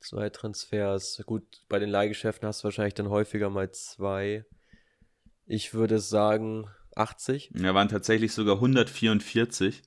Zwei 0.00 0.28
Transfers. 0.28 1.22
Gut, 1.24 1.44
bei 1.68 1.78
den 1.78 1.88
Leihgeschäften 1.88 2.46
hast 2.46 2.60
du 2.60 2.64
wahrscheinlich 2.64 2.94
dann 2.94 3.08
häufiger 3.08 3.48
mal 3.48 3.70
zwei. 3.70 4.44
Ich 5.46 5.72
würde 5.72 5.98
sagen 5.98 6.68
80. 6.94 7.52
Ja, 7.54 7.74
waren 7.74 7.88
tatsächlich 7.88 8.32
sogar 8.32 8.56
144. 8.56 9.82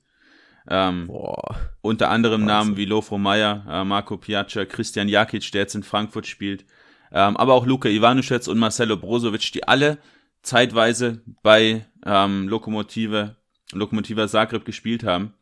Ähm, 0.70 1.08
Boah. 1.08 1.56
Unter 1.82 2.10
anderem 2.10 2.42
Wahnsinn. 2.42 2.46
Namen 2.46 2.76
wie 2.76 2.84
Lofro 2.84 3.18
Meyer, 3.18 3.64
äh, 3.68 3.84
Marco 3.84 4.16
Piaccia, 4.16 4.64
Christian 4.64 5.08
Jakic, 5.08 5.50
der 5.50 5.62
jetzt 5.62 5.74
in 5.74 5.82
Frankfurt 5.82 6.28
spielt, 6.28 6.64
ähm, 7.12 7.36
aber 7.36 7.54
auch 7.54 7.66
Luka 7.66 7.88
Ivanuschetz 7.88 8.46
und 8.46 8.58
Marcelo 8.58 8.96
Brozovic, 8.96 9.52
die 9.52 9.66
alle 9.66 9.98
zeitweise 10.42 11.22
bei 11.42 11.84
ähm, 12.06 12.48
Lokomotive, 12.48 13.36
Lokomotiva 13.72 14.28
Zagreb 14.28 14.64
gespielt 14.64 15.02
haben. 15.02 15.34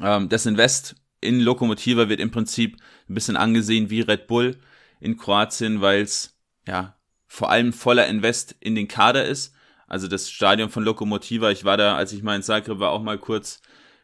Ähm, 0.00 0.28
das 0.28 0.46
Invest 0.46 0.94
in 1.20 1.40
Lokomotiva 1.40 2.08
wird 2.08 2.20
im 2.20 2.30
Prinzip 2.30 2.76
ein 3.08 3.14
bisschen 3.14 3.36
angesehen 3.36 3.90
wie 3.90 4.00
Red 4.02 4.28
Bull 4.28 4.56
in 5.00 5.16
Kroatien, 5.16 5.80
weil 5.80 6.02
es 6.02 6.38
ja 6.66 6.96
vor 7.26 7.50
allem 7.50 7.72
voller 7.72 8.06
Invest 8.06 8.54
in 8.60 8.74
den 8.76 8.88
Kader 8.88 9.24
ist. 9.24 9.54
Also 9.88 10.06
das 10.06 10.30
Stadion 10.30 10.70
von 10.70 10.84
Lokomotiva, 10.84 11.50
ich 11.50 11.64
war 11.64 11.76
da, 11.76 11.96
als 11.96 12.12
ich 12.12 12.22
mal 12.22 12.36
in 12.36 12.42
Zagreb 12.42 12.78
war, 12.78 12.90
auch 12.90 13.02
mal 13.02 13.18
kurz 13.18 13.60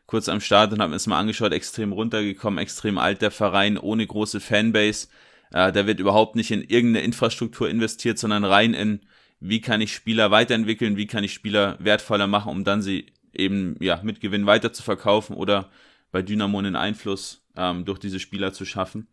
kurz 0.09 0.29
am 0.29 0.41
Start 0.41 0.73
und 0.73 0.81
habe 0.81 0.89
mir 0.89 0.97
das 0.97 1.07
mal 1.07 1.21
angeschaut, 1.21 1.53
extrem 1.53 1.93
runtergekommen, 1.93 2.59
extrem 2.59 2.99
alt 2.99 3.23
der 3.23 3.31
Verein, 3.31 3.79
ohne 3.79 4.05
große 4.05 4.41
Fanbase. 4.41 5.09
Äh, 5.53 5.71
da 5.71 5.87
wird 5.87 6.01
überhaupt 6.01 6.35
nicht 6.35 6.51
in 6.51 6.63
irgendeine 6.63 7.05
Infrastruktur 7.05 7.69
investiert, 7.71 8.19
sondern 8.19 8.45
rein 8.45 8.75
in 8.75 9.01
wie 9.39 9.61
kann 9.61 9.81
ich 9.81 9.95
Spieler 9.95 10.31
weiterentwickeln, 10.31 10.97
wie 10.97 11.07
kann 11.07 11.23
ich 11.23 11.33
Spieler 11.33 11.77
wertvoller 11.79 12.27
machen, 12.27 12.51
um 12.51 12.65
dann 12.65 12.83
sie 12.83 13.13
eben 13.33 13.77
ja 13.81 14.01
mit 14.03 14.21
Gewinn 14.21 14.47
weiter 14.47 14.73
zu 14.73 14.83
verkaufen 14.83 15.37
oder 15.37 15.71
bei 16.11 16.23
Dynamo 16.23 16.59
einen 16.59 16.75
Einfluss 16.75 17.45
ähm, 17.55 17.85
durch 17.85 17.99
diese 17.99 18.19
Spieler 18.19 18.53
zu 18.53 18.65
schaffen. 18.65 19.09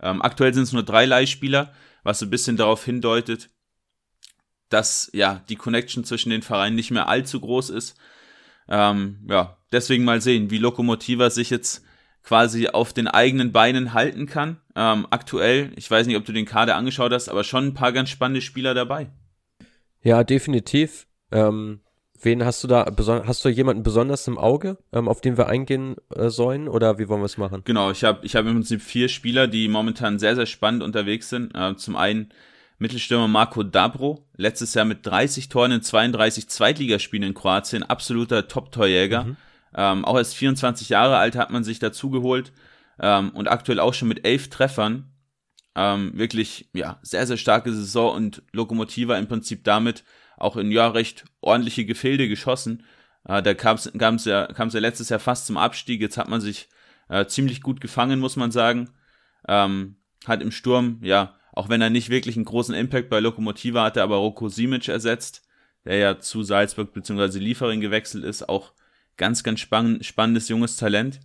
Ähm, 0.00 0.22
aktuell 0.22 0.52
sind 0.54 0.64
es 0.64 0.72
nur 0.72 0.84
drei 0.84 1.06
Leihspieler, 1.06 1.72
was 2.04 2.18
so 2.18 2.26
ein 2.26 2.30
bisschen 2.30 2.56
darauf 2.56 2.84
hindeutet, 2.84 3.48
dass 4.68 5.10
ja 5.14 5.42
die 5.48 5.56
Connection 5.56 6.04
zwischen 6.04 6.30
den 6.30 6.42
Vereinen 6.42 6.76
nicht 6.76 6.90
mehr 6.90 7.08
allzu 7.08 7.40
groß 7.40 7.70
ist. 7.70 7.96
Ähm, 8.68 9.18
ja, 9.28 9.56
deswegen 9.72 10.04
mal 10.04 10.20
sehen, 10.20 10.50
wie 10.50 10.58
Lokomotiva 10.58 11.30
sich 11.30 11.50
jetzt 11.50 11.84
quasi 12.22 12.68
auf 12.68 12.92
den 12.92 13.08
eigenen 13.08 13.52
Beinen 13.52 13.94
halten 13.94 14.26
kann. 14.26 14.58
Ähm, 14.76 15.06
aktuell, 15.10 15.72
ich 15.76 15.90
weiß 15.90 16.06
nicht, 16.06 16.16
ob 16.16 16.24
du 16.24 16.32
den 16.32 16.44
Kader 16.44 16.76
angeschaut 16.76 17.12
hast, 17.12 17.28
aber 17.28 17.44
schon 17.44 17.68
ein 17.68 17.74
paar 17.74 17.92
ganz 17.92 18.10
spannende 18.10 18.42
Spieler 18.42 18.74
dabei. 18.74 19.08
Ja, 20.02 20.24
definitiv. 20.24 21.06
Ähm, 21.32 21.80
wen 22.20 22.44
hast 22.44 22.62
du 22.62 22.68
da, 22.68 22.86
hast 23.26 23.44
du 23.44 23.48
jemanden 23.48 23.82
besonders 23.82 24.26
im 24.28 24.38
Auge, 24.38 24.78
ähm, 24.92 25.08
auf 25.08 25.20
den 25.20 25.36
wir 25.36 25.48
eingehen 25.48 25.96
äh, 26.14 26.28
sollen 26.28 26.68
oder 26.68 26.98
wie 26.98 27.08
wollen 27.08 27.20
wir 27.20 27.26
es 27.26 27.38
machen? 27.38 27.62
Genau, 27.64 27.90
ich 27.90 28.04
habe 28.04 28.24
ich 28.24 28.36
hab 28.36 28.46
im 28.46 28.54
Prinzip 28.54 28.82
vier 28.82 29.08
Spieler, 29.08 29.46
die 29.46 29.68
momentan 29.68 30.18
sehr, 30.18 30.36
sehr 30.36 30.46
spannend 30.46 30.82
unterwegs 30.82 31.30
sind. 31.30 31.54
Äh, 31.54 31.76
zum 31.76 31.96
einen 31.96 32.30
Mittelstürmer 32.78 33.28
Marco 33.28 33.62
Dabro, 33.62 34.26
letztes 34.36 34.74
Jahr 34.74 34.84
mit 34.84 35.04
30 35.04 35.48
Toren 35.48 35.72
in 35.72 35.82
32 35.82 36.48
Zweitligaspielen 36.48 37.28
in 37.28 37.34
Kroatien, 37.34 37.82
absoluter 37.82 38.48
Top-Torjäger. 38.48 39.24
Mhm. 39.24 39.36
Ähm, 39.74 40.04
auch 40.04 40.16
erst 40.16 40.36
24 40.36 40.88
Jahre 40.88 41.16
alt 41.16 41.36
hat 41.36 41.50
man 41.50 41.64
sich 41.64 41.78
dazu 41.78 42.10
geholt 42.10 42.52
ähm, 43.00 43.30
und 43.30 43.48
aktuell 43.48 43.80
auch 43.80 43.94
schon 43.94 44.08
mit 44.08 44.24
elf 44.24 44.48
Treffern 44.48 45.12
ähm, 45.78 46.10
wirklich, 46.14 46.68
ja, 46.72 46.98
sehr, 47.02 47.24
sehr 47.26 47.36
starke 47.36 47.72
Saison 47.72 48.12
und 48.12 48.42
Lokomotiva 48.52 49.16
im 49.16 49.28
Prinzip 49.28 49.62
damit 49.62 50.02
auch 50.36 50.56
in 50.56 50.72
ja 50.72 50.88
recht 50.88 51.24
ordentliche 51.40 51.84
Gefilde 51.84 52.28
geschossen. 52.28 52.84
Äh, 53.24 53.42
da 53.42 53.54
kam 53.54 53.76
es 53.76 54.24
ja, 54.24 54.46
kam's 54.46 54.74
ja 54.74 54.80
letztes 54.80 55.08
Jahr 55.08 55.20
fast 55.20 55.46
zum 55.46 55.56
Abstieg. 55.56 56.00
Jetzt 56.00 56.18
hat 56.18 56.28
man 56.28 56.40
sich 56.40 56.68
äh, 57.08 57.26
ziemlich 57.26 57.62
gut 57.62 57.80
gefangen, 57.80 58.18
muss 58.18 58.34
man 58.34 58.50
sagen. 58.50 58.90
Ähm, 59.46 59.96
hat 60.26 60.42
im 60.42 60.50
Sturm, 60.50 60.98
ja, 61.02 61.37
auch 61.58 61.68
wenn 61.68 61.80
er 61.80 61.90
nicht 61.90 62.08
wirklich 62.08 62.36
einen 62.36 62.44
großen 62.44 62.72
Impact 62.74 63.08
bei 63.08 63.18
Lokomotiva 63.18 63.82
hatte, 63.82 64.04
aber 64.04 64.16
Roko 64.16 64.48
Simic 64.48 64.86
ersetzt, 64.86 65.44
der 65.84 65.96
ja 65.96 66.20
zu 66.20 66.44
Salzburg 66.44 66.92
bzw. 66.92 67.40
Liefering 67.40 67.80
gewechselt 67.80 68.22
ist. 68.22 68.48
Auch 68.48 68.72
ganz, 69.16 69.42
ganz 69.42 69.58
spann 69.58 70.00
spannendes 70.04 70.48
junges 70.48 70.76
Talent. 70.76 71.18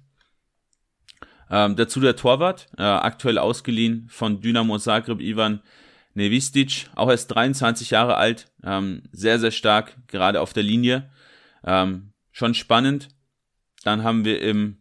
Ähm, 1.52 1.76
dazu 1.76 2.00
der 2.00 2.16
Torwart, 2.16 2.68
äh, 2.80 2.82
aktuell 2.82 3.38
ausgeliehen 3.38 4.08
von 4.10 4.42
Dynamo 4.42 4.80
Zagreb 4.80 5.22
Ivan 5.22 5.62
Nevistic, 6.16 6.90
auch 6.96 7.12
erst 7.12 7.30
23 7.30 7.92
Jahre 7.92 8.18
alt, 8.18 8.52
ähm, 8.64 9.04
sehr, 9.12 9.38
sehr 9.38 9.52
stark, 9.52 9.98
gerade 10.08 10.42
auf 10.42 10.52
der 10.52 10.64
Linie. 10.64 11.12
Ähm, 11.64 12.12
schon 12.32 12.56
spannend. 12.56 13.10
Dann 13.84 14.04
haben 14.04 14.26
wir 14.26 14.42
im 14.42 14.78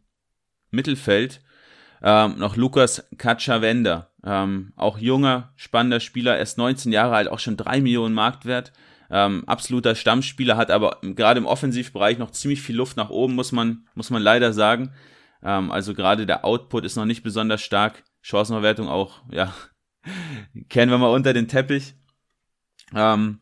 Mittelfeld 0.70 1.42
ähm, 2.02 2.38
noch 2.38 2.56
Lukas 2.56 3.08
Katschawender, 3.16 4.10
ähm, 4.24 4.72
auch 4.76 4.98
junger, 4.98 5.52
spannender 5.56 6.00
Spieler, 6.00 6.36
erst 6.36 6.58
19 6.58 6.92
Jahre 6.92 7.14
alt, 7.14 7.28
auch 7.28 7.38
schon 7.38 7.56
3 7.56 7.80
Millionen 7.80 8.14
Marktwert. 8.14 8.72
Ähm, 9.10 9.44
absoluter 9.46 9.94
Stammspieler, 9.94 10.56
hat 10.56 10.70
aber 10.70 10.98
gerade 11.02 11.38
im 11.38 11.46
Offensivbereich 11.46 12.18
noch 12.18 12.30
ziemlich 12.30 12.62
viel 12.62 12.76
Luft 12.76 12.96
nach 12.96 13.10
oben, 13.10 13.34
muss 13.34 13.52
man, 13.52 13.86
muss 13.94 14.10
man 14.10 14.22
leider 14.22 14.52
sagen. 14.52 14.92
Ähm, 15.42 15.70
also 15.70 15.94
gerade 15.94 16.26
der 16.26 16.44
Output 16.44 16.84
ist 16.84 16.96
noch 16.96 17.04
nicht 17.04 17.22
besonders 17.22 17.62
stark. 17.62 18.04
Chancenverwertung 18.22 18.88
auch, 18.88 19.22
ja, 19.30 19.52
kennen 20.68 20.90
wir 20.90 20.98
mal 20.98 21.14
unter 21.14 21.32
den 21.32 21.46
Teppich. 21.46 21.94
Ähm, 22.94 23.40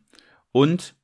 und 0.52 0.94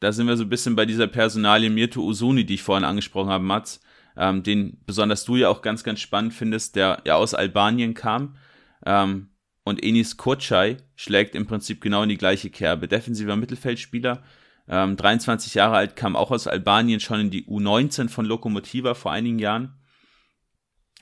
da 0.00 0.12
sind 0.12 0.26
wir 0.26 0.36
so 0.36 0.44
ein 0.44 0.48
bisschen 0.48 0.76
bei 0.76 0.86
dieser 0.86 1.06
Personalie 1.06 1.70
Mirto 1.70 2.02
Usuni, 2.02 2.44
die 2.44 2.54
ich 2.54 2.62
vorhin 2.62 2.84
angesprochen 2.84 3.30
habe, 3.30 3.44
Mats, 3.44 3.80
ähm, 4.18 4.42
den 4.42 4.82
besonders 4.84 5.24
du 5.24 5.36
ja 5.36 5.48
auch 5.48 5.62
ganz, 5.62 5.84
ganz 5.84 6.00
spannend 6.00 6.34
findest, 6.34 6.74
der 6.76 7.00
ja 7.06 7.14
aus 7.14 7.34
Albanien 7.34 7.94
kam. 7.94 8.36
Ähm, 8.84 9.28
und 9.62 9.82
Enis 9.82 10.16
Kurcay 10.16 10.78
schlägt 10.96 11.34
im 11.34 11.46
Prinzip 11.46 11.80
genau 11.80 12.02
in 12.02 12.08
die 12.08 12.16
gleiche 12.18 12.50
Kerbe. 12.50 12.88
Defensiver 12.88 13.36
Mittelfeldspieler, 13.36 14.22
ähm, 14.66 14.96
23 14.96 15.54
Jahre 15.54 15.76
alt, 15.76 15.94
kam 15.94 16.16
auch 16.16 16.30
aus 16.32 16.46
Albanien 16.48 17.00
schon 17.00 17.20
in 17.20 17.30
die 17.30 17.46
U19 17.46 18.08
von 18.08 18.26
Lokomotiva 18.26 18.94
vor 18.94 19.12
einigen 19.12 19.38
Jahren. 19.38 19.74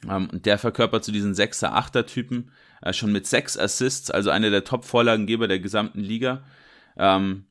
Ähm, 0.09 0.29
und 0.31 0.45
der 0.45 0.59
verkörpert 0.59 1.05
zu 1.05 1.13
diesen 1.13 1.33
6er, 1.33 1.73
8er 1.73 2.07
Typen 2.07 2.51
äh, 2.83 2.93
schon 2.93 3.13
mit 3.13 3.27
sechs 3.27 3.57
Assists, 3.57 4.11
also 4.11 4.31
einer 4.31 4.51
der 4.51 4.65
Top-Vorlagengeber 4.65 5.49
der 5.49 5.61
gesamten 5.61 6.01
Liga. 6.01 6.45
Ähm, 6.99 7.47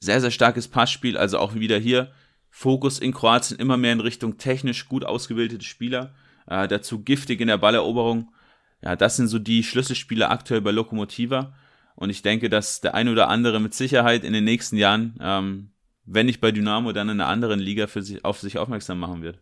sehr, 0.00 0.20
sehr 0.20 0.30
starkes 0.30 0.68
Passspiel, 0.68 1.18
also 1.18 1.38
auch 1.38 1.54
wieder 1.54 1.78
hier 1.78 2.12
Fokus 2.56 3.00
in 3.00 3.12
Kroatien 3.12 3.58
immer 3.58 3.76
mehr 3.76 3.92
in 3.92 3.98
Richtung 3.98 4.38
technisch 4.38 4.88
gut 4.88 5.04
ausgebildete 5.04 5.64
Spieler. 5.64 6.14
Äh, 6.46 6.68
dazu 6.68 7.02
giftig 7.02 7.40
in 7.40 7.48
der 7.48 7.58
Balleroberung. 7.58 8.32
Ja, 8.80 8.94
das 8.94 9.16
sind 9.16 9.26
so 9.26 9.40
die 9.40 9.64
Schlüsselspieler 9.64 10.30
aktuell 10.30 10.60
bei 10.60 10.70
Lokomotiva. 10.70 11.52
Und 11.96 12.10
ich 12.10 12.22
denke, 12.22 12.48
dass 12.48 12.80
der 12.80 12.94
ein 12.94 13.08
oder 13.08 13.28
andere 13.28 13.58
mit 13.58 13.74
Sicherheit 13.74 14.22
in 14.22 14.32
den 14.32 14.44
nächsten 14.44 14.76
Jahren, 14.76 15.18
ähm, 15.20 15.70
wenn 16.04 16.26
nicht 16.26 16.40
bei 16.40 16.52
Dynamo, 16.52 16.92
dann 16.92 17.08
in 17.08 17.20
einer 17.20 17.28
anderen 17.28 17.58
Liga 17.58 17.88
für 17.88 18.02
sich, 18.02 18.24
auf 18.24 18.38
sich 18.38 18.56
aufmerksam 18.56 19.00
machen 19.00 19.20
wird. 19.20 19.40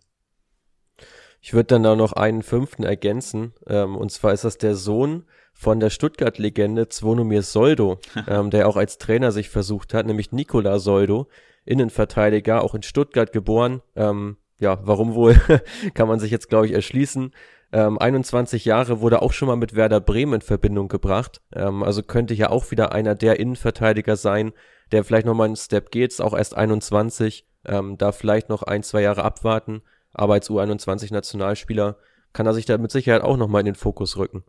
Ich 1.43 1.53
würde 1.53 1.67
dann 1.67 1.83
da 1.83 1.95
noch 1.95 2.15
einen 2.15 2.43
fünften 2.43 2.83
ergänzen. 2.83 3.53
Ähm, 3.67 3.95
und 3.95 4.11
zwar 4.11 4.33
ist 4.33 4.45
das 4.45 4.57
der 4.57 4.75
Sohn 4.75 5.25
von 5.53 5.81
der 5.81 5.91
Stuttgart-Legende 5.91 6.89
Zwonomir 6.89 7.43
Soldo, 7.43 8.01
ähm, 8.27 8.49
der 8.49 8.67
auch 8.67 8.77
als 8.77 8.97
Trainer 8.97 9.33
sich 9.33 9.51
versucht 9.51 9.93
hat, 9.93 10.07
nämlich 10.07 10.33
Nikola 10.33 10.79
Soldo, 10.79 11.29
Innenverteidiger, 11.65 12.63
auch 12.63 12.75
in 12.75 12.83
Stuttgart 12.83 13.33
geboren. 13.33 13.83
Ähm, 13.97 14.37
ja, 14.59 14.79
warum 14.83 15.15
wohl, 15.15 15.35
kann 15.95 16.09
man 16.09 16.21
sich 16.21 16.31
jetzt, 16.31 16.49
glaube 16.49 16.67
ich, 16.67 16.73
erschließen. 16.73 17.33
Ähm, 17.73 17.99
21 17.99 18.65
Jahre 18.65 19.01
wurde 19.01 19.23
auch 19.23 19.33
schon 19.33 19.49
mal 19.49 19.57
mit 19.57 19.75
Werder 19.75 20.01
Bremen 20.01 20.35
in 20.35 20.41
Verbindung 20.43 20.89
gebracht. 20.89 21.41
Ähm, 21.55 21.83
also 21.83 22.03
könnte 22.03 22.35
ja 22.35 22.51
auch 22.51 22.71
wieder 22.71 22.93
einer 22.93 23.15
der 23.15 23.41
Innenverteidiger 23.41 24.17
sein, 24.17 24.53
der 24.93 25.05
vielleicht 25.05 25.27
nochmal 25.27 25.47
einen 25.47 25.57
Step 25.57 25.91
geht, 25.91 26.21
auch 26.21 26.37
erst 26.37 26.57
21, 26.57 27.47
ähm, 27.65 27.97
da 27.97 28.13
vielleicht 28.13 28.49
noch 28.49 28.63
ein, 28.63 28.83
zwei 28.83 29.03
Jahre 29.03 29.25
abwarten 29.25 29.83
aber 30.13 30.35
als 30.35 30.51
U21-Nationalspieler 30.51 31.97
kann 32.33 32.47
er 32.47 32.55
sich 32.55 32.67
da 32.67 32.79
mit 32.79 32.91
Sicherheit 32.91 33.23
auch 33.23 33.37
nochmal 33.37 33.61
in 33.61 33.67
den 33.67 33.75
Fokus 33.75 34.17
rücken. 34.17 34.45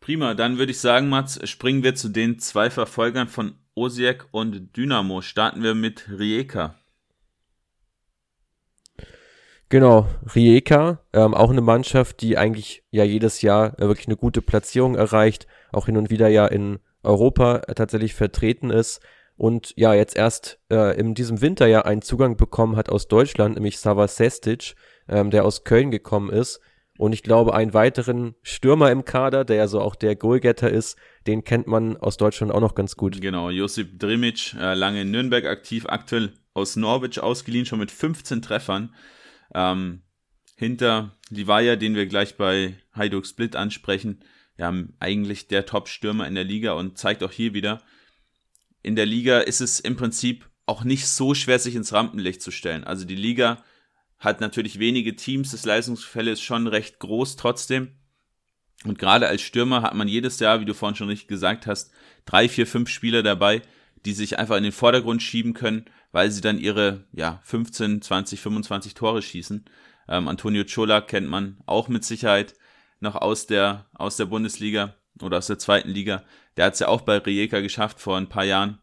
Prima, 0.00 0.34
dann 0.34 0.58
würde 0.58 0.72
ich 0.72 0.80
sagen, 0.80 1.08
Mats, 1.08 1.40
springen 1.48 1.82
wir 1.82 1.94
zu 1.94 2.08
den 2.08 2.38
zwei 2.38 2.70
Verfolgern 2.70 3.28
von 3.28 3.58
Osijek 3.76 4.26
und 4.32 4.76
Dynamo. 4.76 5.22
Starten 5.22 5.62
wir 5.62 5.76
mit 5.76 6.08
Rijeka. 6.18 6.74
Genau, 9.68 10.08
Rijeka, 10.34 11.00
ähm, 11.12 11.34
auch 11.34 11.50
eine 11.50 11.60
Mannschaft, 11.60 12.20
die 12.22 12.36
eigentlich 12.38 12.82
ja 12.90 13.04
jedes 13.04 13.42
Jahr 13.42 13.78
äh, 13.78 13.86
wirklich 13.86 14.08
eine 14.08 14.16
gute 14.16 14.42
Platzierung 14.42 14.96
erreicht, 14.96 15.46
auch 15.72 15.86
hin 15.86 15.96
und 15.96 16.10
wieder 16.10 16.28
ja 16.28 16.46
in 16.46 16.78
Europa 17.02 17.56
äh, 17.66 17.74
tatsächlich 17.74 18.14
vertreten 18.14 18.70
ist 18.70 19.00
und 19.36 19.74
ja, 19.76 19.92
jetzt 19.92 20.16
erst 20.16 20.58
äh, 20.70 20.98
in 20.98 21.14
diesem 21.14 21.40
Winter 21.42 21.66
ja 21.66 21.82
einen 21.82 22.02
Zugang 22.02 22.36
bekommen 22.36 22.76
hat 22.76 22.88
aus 22.88 23.06
Deutschland, 23.06 23.56
nämlich 23.56 23.78
Sava 23.78 24.08
Sestic, 24.08 24.74
ähm, 25.08 25.30
der 25.30 25.44
aus 25.44 25.64
Köln 25.64 25.90
gekommen 25.90 26.30
ist. 26.30 26.60
Und 26.98 27.12
ich 27.12 27.22
glaube, 27.22 27.54
einen 27.54 27.74
weiteren 27.74 28.34
Stürmer 28.42 28.90
im 28.90 29.04
Kader, 29.04 29.44
der 29.44 29.56
ja 29.56 29.68
so 29.68 29.80
auch 29.80 29.94
der 29.94 30.16
Goalgetter 30.16 30.70
ist, 30.70 30.96
den 31.26 31.44
kennt 31.44 31.66
man 31.66 31.96
aus 31.96 32.16
Deutschland 32.16 32.52
auch 32.52 32.60
noch 32.60 32.74
ganz 32.74 32.96
gut. 32.96 33.20
Genau, 33.20 33.50
Josip 33.50 33.98
Drimic, 33.98 34.54
äh, 34.54 34.74
lange 34.74 35.02
in 35.02 35.10
Nürnberg 35.10 35.44
aktiv, 35.46 35.86
aktuell 35.88 36.32
aus 36.54 36.76
Norwich 36.76 37.20
ausgeliehen, 37.20 37.66
schon 37.66 37.78
mit 37.78 37.90
15 37.90 38.42
Treffern. 38.42 38.94
Ähm, 39.54 40.02
hinter 40.56 41.12
Livaya, 41.28 41.76
den 41.76 41.94
wir 41.94 42.06
gleich 42.06 42.36
bei 42.36 42.76
Hajduk 42.94 43.26
Split 43.26 43.56
ansprechen, 43.56 44.20
ja, 44.58 44.72
eigentlich 44.98 45.48
der 45.48 45.66
Top-Stürmer 45.66 46.26
in 46.26 46.34
der 46.34 46.44
Liga 46.44 46.72
und 46.72 46.96
zeigt 46.96 47.22
auch 47.22 47.32
hier 47.32 47.52
wieder, 47.52 47.82
in 48.82 48.96
der 48.96 49.04
Liga 49.04 49.40
ist 49.40 49.60
es 49.60 49.80
im 49.80 49.96
Prinzip 49.96 50.48
auch 50.64 50.84
nicht 50.84 51.06
so 51.06 51.34
schwer, 51.34 51.58
sich 51.58 51.74
ins 51.74 51.92
Rampenlicht 51.92 52.40
zu 52.40 52.50
stellen. 52.50 52.84
Also 52.84 53.04
die 53.04 53.16
Liga 53.16 53.62
hat 54.18 54.40
natürlich 54.40 54.78
wenige 54.78 55.16
Teams, 55.16 55.50
das 55.50 55.64
Leistungsgefälle 55.64 56.32
ist 56.32 56.42
schon 56.42 56.66
recht 56.66 56.98
groß 56.98 57.36
trotzdem. 57.36 57.96
Und 58.84 58.98
gerade 58.98 59.28
als 59.28 59.42
Stürmer 59.42 59.82
hat 59.82 59.94
man 59.94 60.08
jedes 60.08 60.38
Jahr, 60.38 60.60
wie 60.60 60.64
du 60.64 60.74
vorhin 60.74 60.96
schon 60.96 61.08
richtig 61.08 61.28
gesagt 61.28 61.66
hast, 61.66 61.90
drei, 62.24 62.48
vier, 62.48 62.66
fünf 62.66 62.88
Spieler 62.88 63.22
dabei, 63.22 63.62
die 64.04 64.12
sich 64.12 64.38
einfach 64.38 64.56
in 64.56 64.62
den 64.62 64.72
Vordergrund 64.72 65.22
schieben 65.22 65.54
können, 65.54 65.86
weil 66.12 66.30
sie 66.30 66.40
dann 66.40 66.58
ihre 66.58 67.04
ja, 67.12 67.40
15, 67.44 68.02
20, 68.02 68.40
25 68.40 68.94
Tore 68.94 69.22
schießen. 69.22 69.64
Ähm, 70.08 70.28
Antonio 70.28 70.64
Chola 70.64 71.00
kennt 71.00 71.28
man 71.28 71.58
auch 71.66 71.88
mit 71.88 72.04
Sicherheit 72.04 72.54
noch 73.00 73.16
aus 73.16 73.46
der, 73.46 73.86
aus 73.94 74.16
der 74.16 74.26
Bundesliga 74.26 74.94
oder 75.20 75.38
aus 75.38 75.48
der 75.48 75.58
zweiten 75.58 75.90
Liga. 75.90 76.24
Der 76.56 76.66
hat 76.66 76.74
es 76.74 76.80
ja 76.80 76.88
auch 76.88 77.00
bei 77.00 77.18
Rijeka 77.18 77.60
geschafft 77.60 78.00
vor 78.00 78.16
ein 78.16 78.28
paar 78.28 78.44
Jahren, 78.44 78.78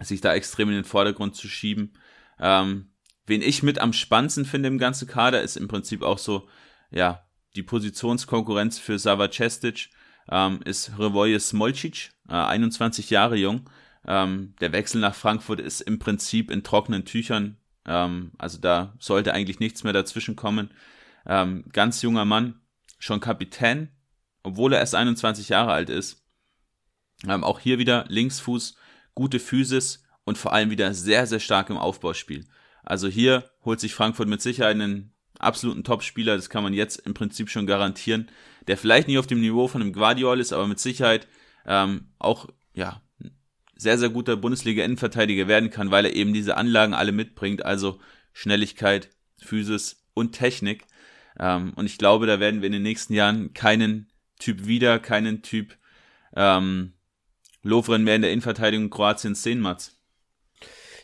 sich 0.00 0.20
da 0.20 0.34
extrem 0.34 0.68
in 0.68 0.76
den 0.76 0.84
Vordergrund 0.84 1.36
zu 1.36 1.48
schieben. 1.48 1.92
Ähm, 2.40 2.91
wen 3.26 3.42
ich 3.42 3.62
mit 3.62 3.78
am 3.78 3.92
spannendsten 3.92 4.44
finde 4.44 4.68
im 4.68 4.78
ganzen 4.78 5.08
Kader, 5.08 5.42
ist 5.42 5.56
im 5.56 5.68
Prinzip 5.68 6.02
auch 6.02 6.18
so, 6.18 6.48
ja, 6.90 7.24
die 7.56 7.62
Positionskonkurrenz 7.62 8.78
für 8.78 8.98
Sava 8.98 9.30
Cestic, 9.30 9.90
ähm, 10.30 10.60
ist 10.64 10.98
Revoje 10.98 11.38
Smolcic, 11.40 12.10
äh, 12.28 12.34
21 12.34 13.10
Jahre 13.10 13.36
jung. 13.36 13.68
Ähm, 14.06 14.54
der 14.60 14.72
Wechsel 14.72 15.00
nach 15.00 15.14
Frankfurt 15.14 15.60
ist 15.60 15.80
im 15.80 15.98
Prinzip 15.98 16.50
in 16.50 16.62
trockenen 16.62 17.04
Tüchern. 17.04 17.56
Ähm, 17.86 18.32
also 18.38 18.58
da 18.58 18.94
sollte 18.98 19.34
eigentlich 19.34 19.60
nichts 19.60 19.84
mehr 19.84 19.92
dazwischen 19.92 20.36
kommen. 20.36 20.70
Ähm, 21.26 21.64
ganz 21.72 22.02
junger 22.02 22.24
Mann, 22.24 22.60
schon 22.98 23.20
Kapitän 23.20 23.90
obwohl 24.42 24.72
er 24.72 24.80
erst 24.80 24.94
21 24.94 25.48
Jahre 25.48 25.72
alt 25.72 25.90
ist. 25.90 26.22
Ähm, 27.26 27.44
auch 27.44 27.60
hier 27.60 27.78
wieder 27.78 28.04
Linksfuß, 28.08 28.76
gute 29.14 29.38
Physis 29.38 30.04
und 30.24 30.38
vor 30.38 30.52
allem 30.52 30.70
wieder 30.70 30.94
sehr, 30.94 31.26
sehr 31.26 31.40
stark 31.40 31.70
im 31.70 31.76
Aufbauspiel. 31.76 32.46
Also 32.82 33.08
hier 33.08 33.44
holt 33.64 33.80
sich 33.80 33.94
Frankfurt 33.94 34.28
mit 34.28 34.42
Sicherheit 34.42 34.74
einen 34.74 35.12
absoluten 35.38 35.84
Topspieler, 35.84 36.36
das 36.36 36.50
kann 36.50 36.62
man 36.62 36.74
jetzt 36.74 36.96
im 37.06 37.14
Prinzip 37.14 37.50
schon 37.50 37.66
garantieren, 37.66 38.30
der 38.68 38.76
vielleicht 38.76 39.08
nicht 39.08 39.18
auf 39.18 39.26
dem 39.26 39.40
Niveau 39.40 39.68
von 39.68 39.82
einem 39.82 39.92
Guardiol 39.92 40.40
ist, 40.40 40.52
aber 40.52 40.66
mit 40.66 40.78
Sicherheit 40.78 41.26
ähm, 41.66 42.08
auch 42.18 42.48
ja 42.74 43.02
sehr, 43.76 43.98
sehr 43.98 44.10
guter 44.10 44.36
Bundesliga-Innenverteidiger 44.36 45.48
werden 45.48 45.70
kann, 45.70 45.90
weil 45.90 46.06
er 46.06 46.14
eben 46.14 46.32
diese 46.32 46.56
Anlagen 46.56 46.94
alle 46.94 47.12
mitbringt, 47.12 47.64
also 47.64 47.98
Schnelligkeit, 48.32 49.10
Physis 49.38 50.04
und 50.14 50.32
Technik. 50.32 50.86
Ähm, 51.38 51.72
und 51.74 51.86
ich 51.86 51.98
glaube, 51.98 52.26
da 52.26 52.38
werden 52.38 52.62
wir 52.62 52.66
in 52.66 52.72
den 52.72 52.82
nächsten 52.82 53.14
Jahren 53.14 53.52
keinen 53.52 54.08
Typ 54.38 54.66
wieder, 54.66 54.98
keinen 54.98 55.42
Typ 55.42 55.76
ähm, 56.36 56.92
Lovren 57.62 58.04
mehr 58.04 58.16
in 58.16 58.22
der 58.22 58.32
Innenverteidigung 58.32 58.90
Kroatiens 58.90 59.42
sehen, 59.42 59.60
Mats. 59.60 60.00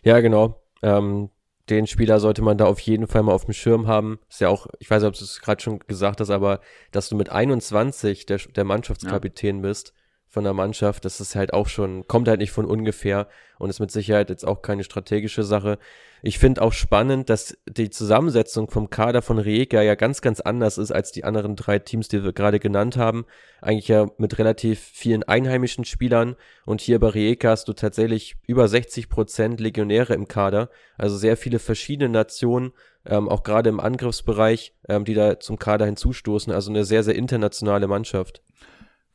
Ja, 0.03 0.21
genau. 0.21 0.63
Ähm, 0.83 1.31
den 1.71 1.87
Spieler 1.87 2.21
sollte 2.21 2.43
man 2.43 2.59
da 2.59 2.67
auf 2.67 2.81
jeden 2.81 3.07
Fall 3.07 3.23
mal 3.23 3.33
auf 3.33 3.45
dem 3.45 3.55
Schirm 3.55 3.87
haben. 3.87 4.19
Ist 4.29 4.41
ja 4.41 4.49
auch, 4.49 4.67
ich 4.79 4.91
weiß 4.91 5.03
nicht, 5.03 5.09
ob 5.09 5.19
du 5.19 5.25
es 5.25 5.41
gerade 5.41 5.63
schon 5.63 5.79
gesagt 5.81 6.21
hast, 6.21 6.31
aber 6.31 6.61
dass 6.91 7.09
du 7.09 7.17
mit 7.17 7.31
21 7.31 8.27
der, 8.27 8.39
der 8.39 8.65
Mannschaftskapitän 8.65 9.57
ja. 9.57 9.63
bist, 9.63 9.93
von 10.29 10.45
der 10.45 10.53
Mannschaft. 10.53 11.05
Das 11.05 11.21
ist 11.21 11.35
halt 11.35 11.53
auch 11.53 11.69
schon, 11.69 12.07
kommt 12.07 12.29
halt 12.29 12.41
nicht 12.41 12.53
von 12.53 12.67
ungefähr 12.67 13.29
und 13.59 13.71
ist 13.71 13.81
mit 13.81 13.91
Sicherheit 13.91 14.31
jetzt 14.31 14.47
auch 14.47 14.63
keine 14.63 14.85
strategische 14.85 15.43
Sache. 15.43 15.79
Ich 16.21 16.39
finde 16.39 16.63
auch 16.63 16.73
spannend, 16.73 17.31
dass 17.31 17.57
die 17.69 17.91
Zusammensetzung 17.91 18.69
vom 18.71 18.91
Kader 18.91 19.23
von 19.23 19.39
Rijeka 19.39 19.83
ja 19.83 19.95
ganz, 19.95 20.21
ganz 20.21 20.41
anders 20.41 20.77
ist 20.77 20.91
als 20.91 21.13
die 21.13 21.25
anderen 21.25 21.55
drei 21.55 21.79
Teams, 21.79 22.09
die 22.09 22.25
wir 22.25 22.33
gerade 22.33 22.59
genannt 22.59 22.97
haben. 22.97 23.25
Eigentlich 23.61 23.89
ja 23.89 24.09
mit 24.19 24.39
relativ 24.39 24.81
vielen 24.81 25.23
einheimischen 25.23 25.85
Spielern 25.85 26.37
und 26.65 26.81
hier 26.81 26.99
bei 26.99 27.09
Rijeka 27.09 27.51
hast 27.51 27.69
du 27.69 27.73
tatsächlich 27.73 28.37
über 28.47 28.67
60 28.67 29.09
Prozent 29.09 29.61
Legionäre 29.61 30.15
im 30.15 30.27
Kader, 30.27 30.71
also 30.97 31.17
sehr 31.17 31.37
viele 31.37 31.61
verschiedene 31.61 32.11
Nationen, 32.11 32.73
ähm, 33.07 33.29
auch 33.29 33.45
gerade 33.45 33.69
im 33.69 33.81
Angriffsbereich, 33.81 34.75
ähm, 34.89 35.05
die 35.05 35.15
da 35.15 35.39
zum 35.39 35.59
Kader 35.59 35.87
hinzustoßen. 35.87 36.53
Also 36.53 36.71
eine 36.71 36.85
sehr, 36.85 37.05
sehr 37.05 37.15
internationale 37.15 37.87
Mannschaft. 37.87 38.43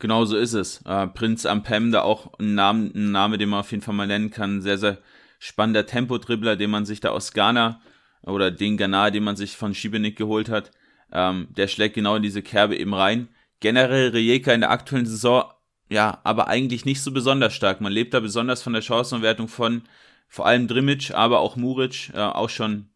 Genau 0.04 0.26
so 0.26 0.36
ist 0.36 0.52
es. 0.52 0.82
Äh, 0.84 1.06
Prinz 1.06 1.46
Ampem, 1.46 1.90
da 1.90 2.02
auch 2.02 2.38
ein 2.38 2.54
Name, 2.54 2.90
ein 2.94 3.10
Name, 3.10 3.38
den 3.38 3.48
man 3.48 3.60
auf 3.60 3.70
jeden 3.70 3.82
Fall 3.82 3.94
mal 3.94 4.06
nennen 4.06 4.30
kann. 4.30 4.60
Sehr, 4.60 4.76
sehr 4.76 4.98
spannender 5.38 5.86
Tempo-Dribbler, 5.86 6.56
den 6.56 6.68
man 6.68 6.84
sich 6.84 7.00
da 7.00 7.08
aus 7.08 7.32
Ghana 7.32 7.80
oder 8.20 8.50
den 8.50 8.76
Ghana, 8.76 9.10
den 9.10 9.24
man 9.24 9.36
sich 9.36 9.56
von 9.56 9.72
Schibenik 9.72 10.18
geholt 10.18 10.50
hat. 10.50 10.72
Ähm, 11.10 11.48
der 11.56 11.68
schlägt 11.68 11.94
genau 11.94 12.16
in 12.16 12.22
diese 12.22 12.42
Kerbe 12.42 12.76
eben 12.76 12.92
rein. 12.92 13.28
Generell 13.60 14.10
Rijeka 14.10 14.52
in 14.52 14.60
der 14.60 14.72
aktuellen 14.72 15.06
Saison, 15.06 15.44
ja, 15.88 16.20
aber 16.22 16.48
eigentlich 16.48 16.84
nicht 16.84 17.00
so 17.00 17.10
besonders 17.10 17.54
stark. 17.54 17.80
Man 17.80 17.90
lebt 17.90 18.12
da 18.12 18.20
besonders 18.20 18.62
von 18.62 18.74
der 18.74 18.82
Chancenwertung 18.82 19.48
von 19.48 19.84
vor 20.28 20.44
allem 20.44 20.68
Drimic, 20.68 21.12
aber 21.14 21.40
auch 21.40 21.56
Muric, 21.56 22.10
äh, 22.12 22.18
auch 22.18 22.50
schon 22.50 22.90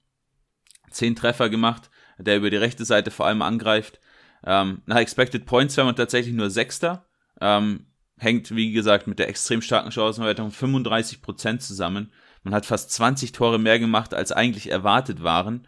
zehn 0.90 1.16
Treffer 1.16 1.48
gemacht, 1.48 1.88
der 2.18 2.36
über 2.36 2.50
die 2.50 2.58
rechte 2.58 2.84
Seite 2.84 3.10
vor 3.10 3.24
allem 3.24 3.40
angreift. 3.40 3.98
Ähm, 4.44 4.82
nach 4.86 4.96
Expected 4.96 5.46
Points 5.46 5.76
wäre 5.76 5.86
man 5.86 5.96
tatsächlich 5.96 6.34
nur 6.34 6.50
Sechster. 6.50 7.06
Ähm, 7.40 7.86
hängt, 8.18 8.54
wie 8.54 8.72
gesagt, 8.72 9.06
mit 9.06 9.18
der 9.18 9.28
extrem 9.28 9.62
starken 9.62 9.92
Chancenwertung 9.92 10.50
35% 10.50 11.58
zusammen. 11.58 12.12
Man 12.42 12.54
hat 12.54 12.66
fast 12.66 12.90
20 12.92 13.32
Tore 13.32 13.58
mehr 13.58 13.78
gemacht, 13.78 14.14
als 14.14 14.32
eigentlich 14.32 14.70
erwartet 14.70 15.22
waren. 15.22 15.66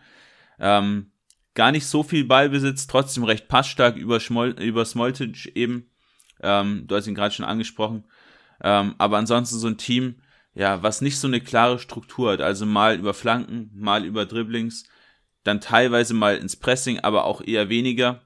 Ähm, 0.59 1.13
gar 1.55 1.73
nicht 1.73 1.87
so 1.87 2.03
viel 2.03 2.25
Ballbesitz, 2.25 2.87
trotzdem 2.87 3.25
recht 3.25 3.49
passstark 3.49 3.97
über, 3.97 4.21
Schmol 4.21 4.51
über 4.61 4.85
Smoltic 4.85 5.53
eben. 5.57 5.91
Ähm, 6.43 6.85
du 6.87 6.97
hast 6.97 7.07
ihn 7.07 7.15
gerade 7.15 7.35
schon 7.35 7.45
angesprochen. 7.45 8.05
Ähm, 8.63 8.95
aber 8.99 9.19
ansonsten 9.19 9.59
so 9.59 9.67
ein 9.67 9.79
Team, 9.79 10.21
ja, 10.55 10.83
was 10.83 11.01
nicht 11.01 11.19
so 11.19 11.29
eine 11.29 11.41
klare 11.41 11.79
Struktur 11.79 12.33
hat. 12.33 12.41
Also 12.41 12.67
mal 12.67 12.99
über 12.99 13.15
Flanken, 13.15 13.71
mal 13.75 14.05
über 14.05 14.27
Dribblings, 14.27 14.85
dann 15.45 15.61
teilweise 15.61 16.15
mal 16.15 16.37
ins 16.37 16.57
Pressing, 16.57 17.01
aber 17.01 17.25
auch 17.25 17.41
eher 17.41 17.69
weniger. 17.69 18.23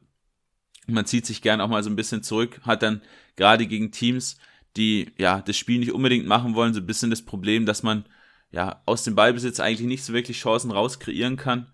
Man 0.86 1.06
zieht 1.06 1.26
sich 1.26 1.42
gern 1.42 1.60
auch 1.60 1.68
mal 1.68 1.82
so 1.82 1.90
ein 1.90 1.96
bisschen 1.96 2.22
zurück, 2.22 2.60
hat 2.62 2.82
dann 2.82 3.00
gerade 3.36 3.66
gegen 3.66 3.90
Teams, 3.90 4.38
die 4.76 5.12
ja 5.18 5.40
das 5.40 5.56
Spiel 5.56 5.78
nicht 5.78 5.92
unbedingt 5.92 6.26
machen 6.26 6.54
wollen, 6.54 6.74
so 6.74 6.80
ein 6.80 6.86
bisschen 6.86 7.10
das 7.10 7.22
Problem, 7.22 7.66
dass 7.66 7.82
man 7.82 8.04
ja 8.50 8.82
aus 8.86 9.04
dem 9.04 9.14
Ballbesitz 9.14 9.60
eigentlich 9.60 9.88
nicht 9.88 10.04
so 10.04 10.12
wirklich 10.12 10.38
Chancen 10.38 10.70
raus 10.70 10.98
kreieren 10.98 11.36
kann. 11.36 11.66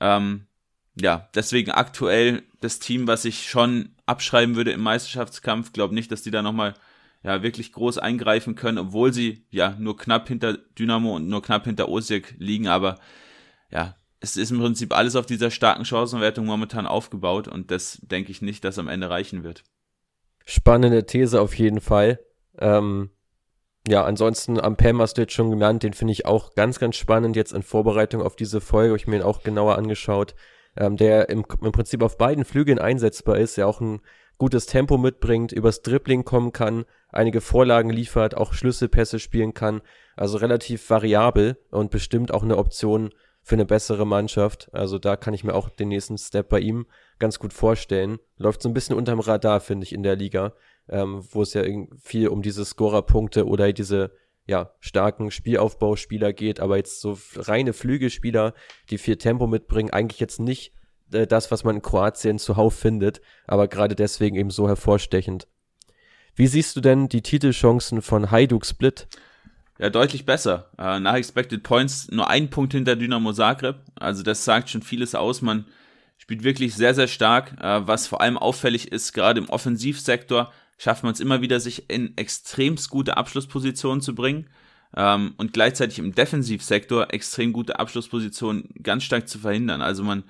Ähm, 0.00 0.46
ja, 0.98 1.28
deswegen 1.34 1.70
aktuell 1.72 2.42
das 2.60 2.78
Team, 2.78 3.06
was 3.06 3.24
ich 3.24 3.48
schon 3.48 3.90
abschreiben 4.06 4.56
würde 4.56 4.72
im 4.72 4.80
Meisterschaftskampf. 4.80 5.72
Glaube 5.72 5.94
nicht, 5.94 6.10
dass 6.10 6.22
die 6.22 6.30
da 6.30 6.42
nochmal 6.42 6.74
ja, 7.22 7.42
wirklich 7.42 7.72
groß 7.72 7.98
eingreifen 7.98 8.54
können, 8.54 8.78
obwohl 8.78 9.12
sie 9.12 9.44
ja 9.50 9.76
nur 9.78 9.96
knapp 9.96 10.28
hinter 10.28 10.54
Dynamo 10.56 11.16
und 11.16 11.28
nur 11.28 11.42
knapp 11.42 11.64
hinter 11.64 11.88
Osijek 11.88 12.34
liegen. 12.38 12.68
Aber 12.68 12.98
ja, 13.70 13.96
es 14.20 14.36
ist 14.36 14.50
im 14.50 14.58
Prinzip 14.58 14.96
alles 14.96 15.16
auf 15.16 15.26
dieser 15.26 15.50
starken 15.50 15.84
Chancenwertung 15.84 16.46
momentan 16.46 16.86
aufgebaut 16.86 17.48
und 17.48 17.70
das 17.70 17.98
denke 18.02 18.30
ich 18.30 18.42
nicht, 18.42 18.64
dass 18.64 18.78
am 18.78 18.88
Ende 18.88 19.10
reichen 19.10 19.44
wird. 19.44 19.64
Spannende 20.44 21.06
These 21.06 21.40
auf 21.40 21.54
jeden 21.54 21.80
Fall. 21.80 22.20
Ähm, 22.58 23.10
ja, 23.88 24.04
ansonsten 24.04 24.58
am 24.60 24.76
Pam 24.76 25.00
hast 25.00 25.14
du 25.14 25.22
jetzt 25.22 25.34
schon 25.34 25.50
genannt, 25.50 25.82
den 25.82 25.92
finde 25.92 26.12
ich 26.12 26.26
auch 26.26 26.54
ganz, 26.54 26.78
ganz 26.78 26.96
spannend 26.96 27.36
jetzt 27.36 27.52
in 27.52 27.62
Vorbereitung 27.62 28.22
auf 28.22 28.36
diese 28.36 28.60
Folge, 28.60 28.90
habe 28.90 28.98
ich 28.98 29.06
mir 29.06 29.16
ihn 29.16 29.22
auch 29.22 29.42
genauer 29.42 29.76
angeschaut, 29.76 30.34
ähm, 30.76 30.96
der 30.96 31.28
im, 31.28 31.44
im 31.62 31.72
Prinzip 31.72 32.02
auf 32.02 32.18
beiden 32.18 32.44
Flügeln 32.44 32.78
einsetzbar 32.78 33.38
ist, 33.38 33.56
der 33.56 33.68
auch 33.68 33.80
ein 33.80 34.00
gutes 34.38 34.66
Tempo 34.66 34.98
mitbringt, 34.98 35.52
übers 35.52 35.82
Dribbling 35.82 36.24
kommen 36.24 36.52
kann, 36.52 36.84
einige 37.10 37.40
Vorlagen 37.40 37.90
liefert, 37.90 38.36
auch 38.36 38.52
Schlüsselpässe 38.52 39.18
spielen 39.18 39.54
kann, 39.54 39.82
also 40.16 40.38
relativ 40.38 40.90
variabel 40.90 41.56
und 41.70 41.90
bestimmt 41.90 42.32
auch 42.32 42.42
eine 42.42 42.58
Option 42.58 43.10
für 43.46 43.54
eine 43.54 43.64
bessere 43.64 44.04
Mannschaft. 44.04 44.68
Also 44.72 44.98
da 44.98 45.14
kann 45.14 45.32
ich 45.32 45.44
mir 45.44 45.54
auch 45.54 45.68
den 45.68 45.86
nächsten 45.86 46.18
Step 46.18 46.48
bei 46.48 46.58
ihm 46.58 46.84
ganz 47.20 47.38
gut 47.38 47.52
vorstellen. 47.52 48.18
Läuft 48.38 48.60
so 48.60 48.68
ein 48.68 48.74
bisschen 48.74 48.96
unterm 48.96 49.20
Radar, 49.20 49.60
finde 49.60 49.84
ich, 49.84 49.92
in 49.92 50.02
der 50.02 50.16
Liga, 50.16 50.52
ähm, 50.88 51.24
wo 51.30 51.42
es 51.42 51.54
ja 51.54 51.62
viel 51.96 52.26
um 52.26 52.42
diese 52.42 52.64
Scorerpunkte 52.64 53.46
oder 53.46 53.72
diese 53.72 54.10
ja, 54.46 54.72
starken 54.80 55.30
Spielaufbauspieler 55.30 56.32
geht, 56.32 56.58
aber 56.58 56.76
jetzt 56.76 57.00
so 57.00 57.16
reine 57.36 57.72
Flügelspieler, 57.72 58.52
die 58.90 58.98
viel 58.98 59.16
Tempo 59.16 59.46
mitbringen, 59.46 59.90
eigentlich 59.90 60.18
jetzt 60.18 60.40
nicht 60.40 60.72
äh, 61.12 61.28
das, 61.28 61.52
was 61.52 61.62
man 61.62 61.76
in 61.76 61.82
Kroatien 61.82 62.40
zuhauf 62.40 62.74
findet, 62.74 63.20
aber 63.46 63.68
gerade 63.68 63.94
deswegen 63.94 64.34
eben 64.34 64.50
so 64.50 64.66
hervorstechend. 64.66 65.46
Wie 66.34 66.48
siehst 66.48 66.74
du 66.74 66.80
denn 66.80 67.08
die 67.08 67.22
Titelchancen 67.22 68.02
von 68.02 68.32
Hajduk 68.32 68.66
Split? 68.66 69.06
Ja, 69.78 69.90
deutlich 69.90 70.24
besser. 70.24 70.70
Äh, 70.78 71.00
nach 71.00 71.14
Expected 71.14 71.62
Points 71.62 72.10
nur 72.10 72.30
ein 72.30 72.48
Punkt 72.48 72.72
hinter 72.72 72.96
Dynamo 72.96 73.32
Zagreb. 73.32 73.76
Also 73.94 74.22
das 74.22 74.44
sagt 74.44 74.70
schon 74.70 74.82
vieles 74.82 75.14
aus. 75.14 75.42
Man 75.42 75.66
spielt 76.16 76.44
wirklich 76.44 76.74
sehr, 76.74 76.94
sehr 76.94 77.08
stark. 77.08 77.52
Äh, 77.60 77.86
was 77.86 78.06
vor 78.06 78.20
allem 78.20 78.38
auffällig 78.38 78.90
ist, 78.90 79.12
gerade 79.12 79.40
im 79.40 79.48
Offensivsektor 79.50 80.52
schafft 80.78 81.04
man 81.04 81.12
es 81.12 81.20
immer 81.20 81.42
wieder, 81.42 81.60
sich 81.60 81.90
in 81.90 82.16
extremst 82.16 82.90
gute 82.90 83.16
Abschlusspositionen 83.16 84.00
zu 84.00 84.14
bringen. 84.14 84.46
Ähm, 84.96 85.34
und 85.36 85.52
gleichzeitig 85.52 85.98
im 85.98 86.14
Defensivsektor 86.14 87.12
extrem 87.12 87.52
gute 87.52 87.78
Abschlusspositionen 87.78 88.70
ganz 88.82 89.04
stark 89.04 89.28
zu 89.28 89.38
verhindern. 89.38 89.82
Also 89.82 90.02
man, 90.02 90.24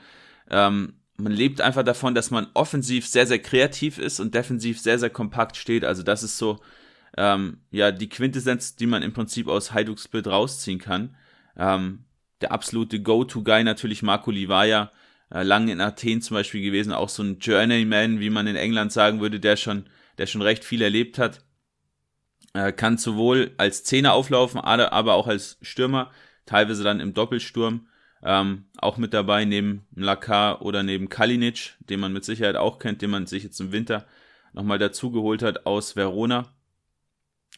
ähm, 0.51 0.95
man 1.19 1.33
lebt 1.33 1.61
einfach 1.61 1.85
davon, 1.85 2.17
dass 2.17 2.33
man 2.33 2.49
offensiv 2.55 3.07
sehr, 3.07 3.27
sehr 3.29 3.39
kreativ 3.39 3.99
ist 3.99 4.19
und 4.19 4.35
defensiv 4.35 4.81
sehr, 4.81 4.99
sehr 4.99 5.11
kompakt 5.11 5.57
steht. 5.57 5.85
Also 5.85 6.03
das 6.03 6.25
ist 6.25 6.37
so 6.37 6.59
ähm, 7.17 7.61
ja, 7.71 7.93
die 7.93 8.09
Quintessenz, 8.09 8.77
die 8.77 8.87
man 8.87 9.03
im 9.03 9.13
Prinzip 9.13 9.49
aus 9.49 9.73
Hajduk 9.73 9.99
Split 9.99 10.27
rausziehen 10.27 10.79
kann. 10.79 11.17
Ähm, 11.57 12.05
der 12.41 12.53
absolute 12.53 13.01
Go-To-Guy 13.01 13.65
natürlich 13.65 14.03
Marco 14.03 14.31
Livaja, 14.31 14.91
äh, 15.31 15.43
lange 15.43 15.73
in 15.73 15.81
Athen 15.81 16.21
zum 16.21 16.35
Beispiel 16.35 16.63
gewesen, 16.63 16.93
auch 16.93 17.09
so 17.09 17.23
ein 17.23 17.39
Journeyman, 17.39 18.21
wie 18.21 18.31
man 18.31 18.47
in 18.47 18.57
England 18.57 18.93
sagen 18.93 19.21
würde, 19.21 19.41
der 19.41 19.57
schon, 19.57 19.87
der 20.19 20.27
schon 20.27 20.43
recht 20.43 20.65
viel 20.65 20.83
erlebt 20.83 21.19
hat. 21.19 21.41
Äh, 22.53 22.73
kann 22.73 22.99
sowohl 22.99 23.53
als 23.57 23.85
Zehner 23.85 24.13
auflaufen, 24.13 24.61
aber 24.61 25.15
auch 25.15 25.27
als 25.27 25.59
Stürmer, 25.63 26.11
teilweise 26.45 26.85
dann 26.85 27.01
im 27.01 27.15
Doppelsturm. 27.15 27.89
Ähm, 28.23 28.65
auch 28.79 28.97
mit 28.97 29.15
dabei 29.15 29.45
neben 29.45 29.87
Lakar 29.95 30.63
oder 30.63 30.83
neben 30.83 31.09
Kalinic, 31.09 31.77
den 31.81 32.01
man 32.01 32.13
mit 32.13 32.25
Sicherheit 32.25 32.57
auch 32.57 32.79
kennt, 32.79 33.03
den 33.03 33.11
man 33.11 33.27
sich 33.27 33.45
jetzt 33.45 33.61
im 33.61 33.73
Winter 33.73 34.07
nochmal 34.53 34.79
dazugeholt 34.79 35.43
hat 35.43 35.67
aus 35.67 35.97
Verona. 35.97 36.56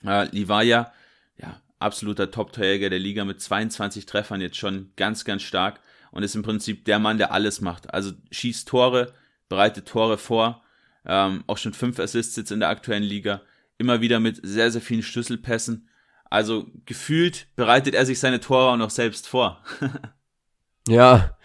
Äh, 0.04 0.28
Livaja, 0.30 0.92
ja, 1.36 1.60
absoluter 1.78 2.30
Top-Torjäger 2.30 2.90
der 2.90 2.98
Liga 2.98 3.24
mit 3.24 3.40
22 3.40 4.06
Treffern 4.06 4.40
jetzt 4.40 4.56
schon 4.56 4.92
ganz, 4.96 5.24
ganz 5.24 5.42
stark 5.42 5.80
und 6.10 6.22
ist 6.22 6.34
im 6.34 6.42
Prinzip 6.42 6.84
der 6.84 6.98
Mann, 6.98 7.18
der 7.18 7.32
alles 7.32 7.60
macht. 7.60 7.92
Also 7.92 8.12
schießt 8.30 8.68
Tore, 8.68 9.12
bereitet 9.48 9.86
Tore 9.86 10.18
vor, 10.18 10.62
ähm, 11.04 11.44
auch 11.46 11.58
schon 11.58 11.74
fünf 11.74 11.98
Assists 11.98 12.36
jetzt 12.36 12.50
in 12.50 12.60
der 12.60 12.68
aktuellen 12.68 13.02
Liga, 13.02 13.42
immer 13.78 14.00
wieder 14.00 14.20
mit 14.20 14.40
sehr, 14.42 14.70
sehr 14.70 14.82
vielen 14.82 15.02
Schlüsselpässen. 15.02 15.88
Also 16.30 16.66
gefühlt 16.84 17.46
bereitet 17.56 17.94
er 17.94 18.04
sich 18.04 18.20
seine 18.20 18.40
Tore 18.40 18.72
auch 18.72 18.76
noch 18.76 18.90
selbst 18.90 19.28
vor. 19.28 19.62
ja, 20.88 21.36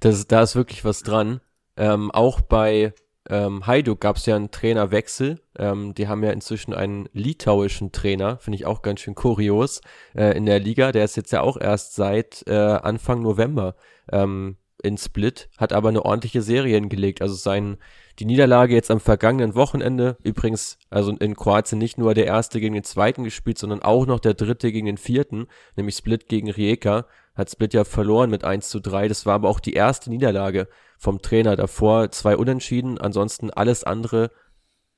das, 0.00 0.26
da 0.26 0.42
ist 0.42 0.56
wirklich 0.56 0.84
was 0.84 1.02
dran. 1.02 1.40
Ähm, 1.76 2.10
auch 2.10 2.40
bei 2.40 2.94
ähm, 3.28 3.66
Hajduk 3.66 4.00
gab 4.00 4.16
es 4.16 4.26
ja 4.26 4.36
einen 4.36 4.50
Trainerwechsel. 4.50 5.40
Ähm, 5.58 5.94
die 5.94 6.08
haben 6.08 6.22
ja 6.22 6.30
inzwischen 6.30 6.72
einen 6.72 7.08
litauischen 7.12 7.92
Trainer, 7.92 8.38
finde 8.38 8.56
ich 8.56 8.66
auch 8.66 8.82
ganz 8.82 9.00
schön 9.00 9.14
kurios, 9.14 9.82
äh, 10.14 10.36
in 10.36 10.46
der 10.46 10.58
Liga. 10.58 10.92
Der 10.92 11.04
ist 11.04 11.16
jetzt 11.16 11.32
ja 11.32 11.42
auch 11.42 11.56
erst 11.56 11.94
seit 11.94 12.44
äh, 12.46 12.54
Anfang 12.54 13.22
November 13.22 13.74
ähm, 14.10 14.56
in 14.80 14.98
Split, 14.98 15.48
hat 15.58 15.72
aber 15.72 15.88
eine 15.88 16.04
ordentliche 16.04 16.42
Serie 16.42 16.74
hingelegt. 16.74 17.22
Also 17.22 17.34
sein, 17.34 17.78
die 18.18 18.24
Niederlage 18.24 18.74
jetzt 18.74 18.90
am 18.90 19.00
vergangenen 19.00 19.54
Wochenende, 19.54 20.16
übrigens, 20.22 20.78
also 20.90 21.16
in 21.16 21.36
Kroatien 21.36 21.78
nicht 21.78 21.98
nur 21.98 22.14
der 22.14 22.26
erste 22.26 22.60
gegen 22.60 22.74
den 22.74 22.84
zweiten 22.84 23.24
gespielt, 23.24 23.58
sondern 23.58 23.82
auch 23.82 24.06
noch 24.06 24.20
der 24.20 24.34
dritte 24.34 24.72
gegen 24.72 24.86
den 24.86 24.98
vierten, 24.98 25.46
nämlich 25.76 25.96
Split 25.96 26.28
gegen 26.28 26.50
Rijeka, 26.50 27.06
hat 27.34 27.50
Split 27.50 27.74
ja 27.74 27.84
verloren 27.84 28.30
mit 28.30 28.44
1 28.44 28.68
zu 28.68 28.80
3. 28.80 29.08
Das 29.08 29.26
war 29.26 29.34
aber 29.34 29.48
auch 29.48 29.60
die 29.60 29.74
erste 29.74 30.10
Niederlage 30.10 30.68
vom 30.98 31.22
Trainer. 31.22 31.56
Davor 31.56 32.10
zwei 32.10 32.36
Unentschieden, 32.36 32.98
ansonsten 32.98 33.50
alles 33.50 33.84
andere, 33.84 34.30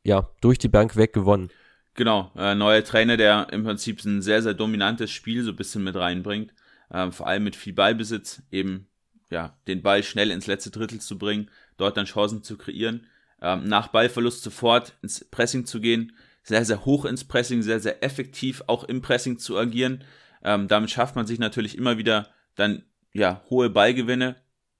ja, 0.03 0.30
durch 0.41 0.59
die 0.59 0.68
Bank 0.68 0.97
weg 0.97 1.12
gewonnen. 1.12 1.51
Genau, 1.95 2.33
äh, 2.37 2.55
neuer 2.55 2.83
Trainer, 2.83 3.16
der 3.16 3.49
im 3.53 3.64
Prinzip 3.64 4.03
ein 4.05 4.22
sehr, 4.22 4.43
sehr 4.43 4.55
dominantes 4.55 5.11
Spiel 5.11 5.43
so 5.45 5.51
ein 5.51 5.57
bisschen 5.57 5.85
mit 5.85 5.95
reinbringt. 5.95 6.55
Äh, 6.91 7.11
vor 7.11 7.26
allem 7.26 7.45
mit 7.45 7.55
viel 7.55 7.74
Ballbesitz, 7.74 8.43
eben 8.51 8.89
ja, 9.33 9.57
den 9.66 9.83
Ball 9.83 10.03
schnell 10.03 10.30
ins 10.30 10.47
letzte 10.47 10.70
Drittel 10.70 11.01
zu 11.01 11.18
bringen, 11.18 11.51
dort 11.78 11.97
dann 11.97 12.05
Chancen 12.05 12.43
zu 12.43 12.59
kreieren. 12.59 13.07
Ähm, 13.41 13.64
nach 13.64 13.89
Ballverlust 13.89 14.43
sofort 14.43 14.95
ins 15.03 15.24
Pressing 15.24 15.64
zu 15.64 15.80
gehen, 15.80 16.12
sehr, 16.43 16.64
sehr 16.64 16.85
hoch 16.85 17.07
ins 17.07 17.24
Pressing, 17.24 17.62
sehr, 17.62 17.80
sehr 17.80 18.05
effektiv 18.05 18.62
auch 18.66 18.85
im 18.85 19.01
Pressing 19.01 19.39
zu 19.39 19.59
agieren. 19.59 20.05
Ähm, 20.45 20.68
damit 20.68 20.91
schafft 20.91 21.16
man 21.16 21.26
sich 21.26 21.39
natürlich 21.39 21.78
immer 21.78 21.99
wieder 21.99 22.28
dann 22.57 22.85
ja 23.12 23.43
hohe 23.49 23.70
Ballgewinne, 23.70 24.37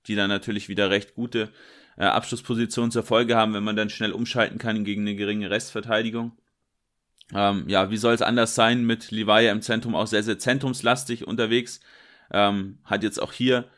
die 0.07 0.17
dann 0.17 0.29
natürlich 0.29 0.69
wieder 0.69 0.91
recht 0.91 1.15
gute 1.15 1.51
äh, 1.97 2.05
Abschlusspositionen 2.05 2.91
zur 2.91 3.05
Folge 3.05 3.37
haben, 3.37 3.55
wenn 3.55 3.65
man 3.65 3.77
dann 3.77 3.91
schnell 3.91 4.13
umschalten 4.13 4.59
kann 4.59 4.85
gegen 4.85 5.03
eine 5.03 5.17
geringe 5.17 5.51
Restverteidigung. 5.51 6.37
Ähm, 7.35 7.65
ja, 7.69 7.91
wie 7.91 7.97
soll 7.97 8.13
es 8.13 8.23
anders 8.23 8.55
sein 8.55 8.85
mit 8.85 9.11
Livaya 9.11 9.51
im 9.51 9.63
Zentrum 9.63 9.95
auch 9.95 10.07
sehr, 10.07 10.23
sehr 10.23 10.39
zentrumslastig 10.39 11.27
unterwegs. 11.27 11.81
Ähm, 12.31 12.79
hat 12.85 13.03
jetzt 13.03 13.23
auch 13.23 13.33
hier 13.33 13.71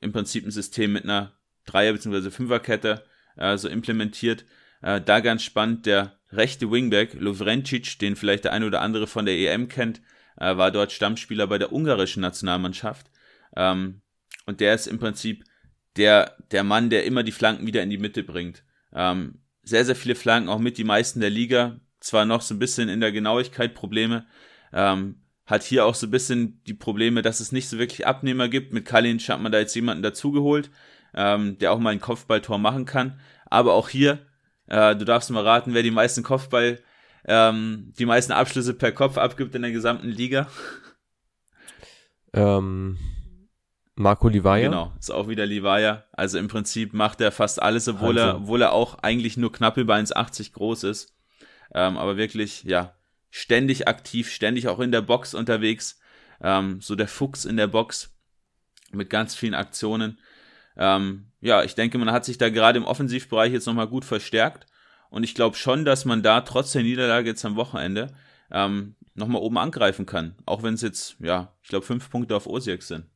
im 0.00 0.12
Prinzip 0.12 0.44
ein 0.44 0.50
System 0.50 0.92
mit 0.92 1.04
einer 1.04 1.32
Dreier- 1.66 1.92
bzw. 1.92 2.30
Fünferkette 2.30 3.04
äh, 3.36 3.56
so 3.56 3.68
implementiert. 3.68 4.44
Äh, 4.82 5.00
da 5.00 5.20
ganz 5.20 5.42
spannend, 5.42 5.86
der 5.86 6.18
rechte 6.32 6.70
Wingback, 6.70 7.14
Lovrencic, 7.14 7.98
den 7.98 8.16
vielleicht 8.16 8.44
der 8.44 8.52
eine 8.52 8.66
oder 8.66 8.80
andere 8.80 9.06
von 9.06 9.26
der 9.26 9.36
EM 9.36 9.68
kennt, 9.68 10.00
äh, 10.36 10.56
war 10.56 10.70
dort 10.70 10.92
Stammspieler 10.92 11.46
bei 11.46 11.58
der 11.58 11.72
ungarischen 11.72 12.22
Nationalmannschaft. 12.22 13.10
Ähm, 13.56 14.00
und 14.46 14.60
der 14.60 14.74
ist 14.74 14.86
im 14.86 14.98
Prinzip 14.98 15.44
der, 15.96 16.36
der 16.50 16.64
Mann, 16.64 16.90
der 16.90 17.04
immer 17.04 17.22
die 17.22 17.32
Flanken 17.32 17.66
wieder 17.66 17.82
in 17.82 17.90
die 17.90 17.98
Mitte 17.98 18.22
bringt. 18.22 18.64
Ähm, 18.92 19.40
sehr, 19.62 19.84
sehr 19.84 19.96
viele 19.96 20.14
Flanken, 20.14 20.48
auch 20.48 20.58
mit 20.58 20.78
die 20.78 20.84
meisten 20.84 21.20
der 21.20 21.30
Liga. 21.30 21.80
Zwar 22.00 22.24
noch 22.24 22.42
so 22.42 22.54
ein 22.54 22.58
bisschen 22.58 22.88
in 22.88 23.00
der 23.00 23.12
Genauigkeit 23.12 23.74
Probleme, 23.74 24.26
ähm, 24.72 25.16
hat 25.50 25.64
hier 25.64 25.84
auch 25.84 25.94
so 25.94 26.06
ein 26.06 26.10
bisschen 26.10 26.62
die 26.64 26.74
Probleme, 26.74 27.22
dass 27.22 27.40
es 27.40 27.52
nicht 27.52 27.68
so 27.68 27.78
wirklich 27.78 28.06
Abnehmer 28.06 28.48
gibt. 28.48 28.72
Mit 28.72 28.84
Kalinic 28.84 29.28
hat 29.28 29.40
man 29.40 29.52
da 29.52 29.58
jetzt 29.58 29.74
jemanden 29.74 30.02
dazugeholt, 30.02 30.70
ähm, 31.14 31.58
der 31.58 31.72
auch 31.72 31.78
mal 31.78 31.90
ein 31.90 32.00
Kopfballtor 32.00 32.58
machen 32.58 32.84
kann. 32.84 33.20
Aber 33.46 33.74
auch 33.74 33.88
hier, 33.88 34.20
äh, 34.68 34.94
du 34.94 35.04
darfst 35.04 35.30
mal 35.30 35.44
raten, 35.44 35.74
wer 35.74 35.82
die 35.82 35.90
meisten 35.90 36.22
Kopfball, 36.22 36.78
ähm, 37.24 37.92
die 37.98 38.06
meisten 38.06 38.32
Abschlüsse 38.32 38.74
per 38.74 38.92
Kopf 38.92 39.18
abgibt 39.18 39.54
in 39.54 39.62
der 39.62 39.72
gesamten 39.72 40.08
Liga. 40.08 40.46
Ähm, 42.32 42.96
Marco 43.96 44.28
Livaya. 44.28 44.68
Genau, 44.68 44.92
ist 44.98 45.10
auch 45.10 45.28
wieder 45.28 45.46
Livaya. 45.46 46.04
Also 46.12 46.38
im 46.38 46.48
Prinzip 46.48 46.94
macht 46.94 47.20
er 47.20 47.32
fast 47.32 47.60
alles, 47.60 47.88
obwohl 47.88 48.16
er, 48.16 48.36
obwohl 48.36 48.62
er 48.62 48.72
auch 48.72 49.00
eigentlich 49.02 49.36
nur 49.36 49.52
knapp 49.52 49.76
über 49.76 49.94
1,80 49.96 50.52
groß 50.52 50.84
ist. 50.84 51.14
Ähm, 51.74 51.98
aber 51.98 52.16
wirklich, 52.16 52.62
ja, 52.64 52.94
ständig 53.30 53.88
aktiv, 53.88 54.30
ständig 54.30 54.68
auch 54.68 54.80
in 54.80 54.92
der 54.92 55.02
Box 55.02 55.34
unterwegs. 55.34 55.98
Ähm, 56.42 56.80
so 56.80 56.94
der 56.94 57.08
Fuchs 57.08 57.44
in 57.44 57.56
der 57.56 57.66
Box 57.66 58.14
mit 58.92 59.10
ganz 59.10 59.34
vielen 59.34 59.54
Aktionen. 59.54 60.18
Ähm, 60.76 61.26
ja, 61.40 61.62
ich 61.62 61.74
denke, 61.74 61.98
man 61.98 62.12
hat 62.12 62.24
sich 62.24 62.38
da 62.38 62.48
gerade 62.48 62.78
im 62.78 62.84
Offensivbereich 62.84 63.52
jetzt 63.52 63.66
nochmal 63.66 63.88
gut 63.88 64.04
verstärkt. 64.04 64.66
Und 65.10 65.24
ich 65.24 65.34
glaube 65.34 65.56
schon, 65.56 65.84
dass 65.84 66.04
man 66.04 66.22
da 66.22 66.40
trotz 66.40 66.72
der 66.72 66.82
Niederlage 66.82 67.28
jetzt 67.28 67.44
am 67.44 67.56
Wochenende 67.56 68.14
ähm, 68.50 68.96
nochmal 69.14 69.42
oben 69.42 69.58
angreifen 69.58 70.06
kann. 70.06 70.36
Auch 70.46 70.62
wenn 70.62 70.74
es 70.74 70.82
jetzt, 70.82 71.16
ja, 71.20 71.52
ich 71.62 71.68
glaube, 71.68 71.86
fünf 71.86 72.10
Punkte 72.10 72.36
auf 72.36 72.46
Osijek 72.46 72.82
sind. 72.82 73.06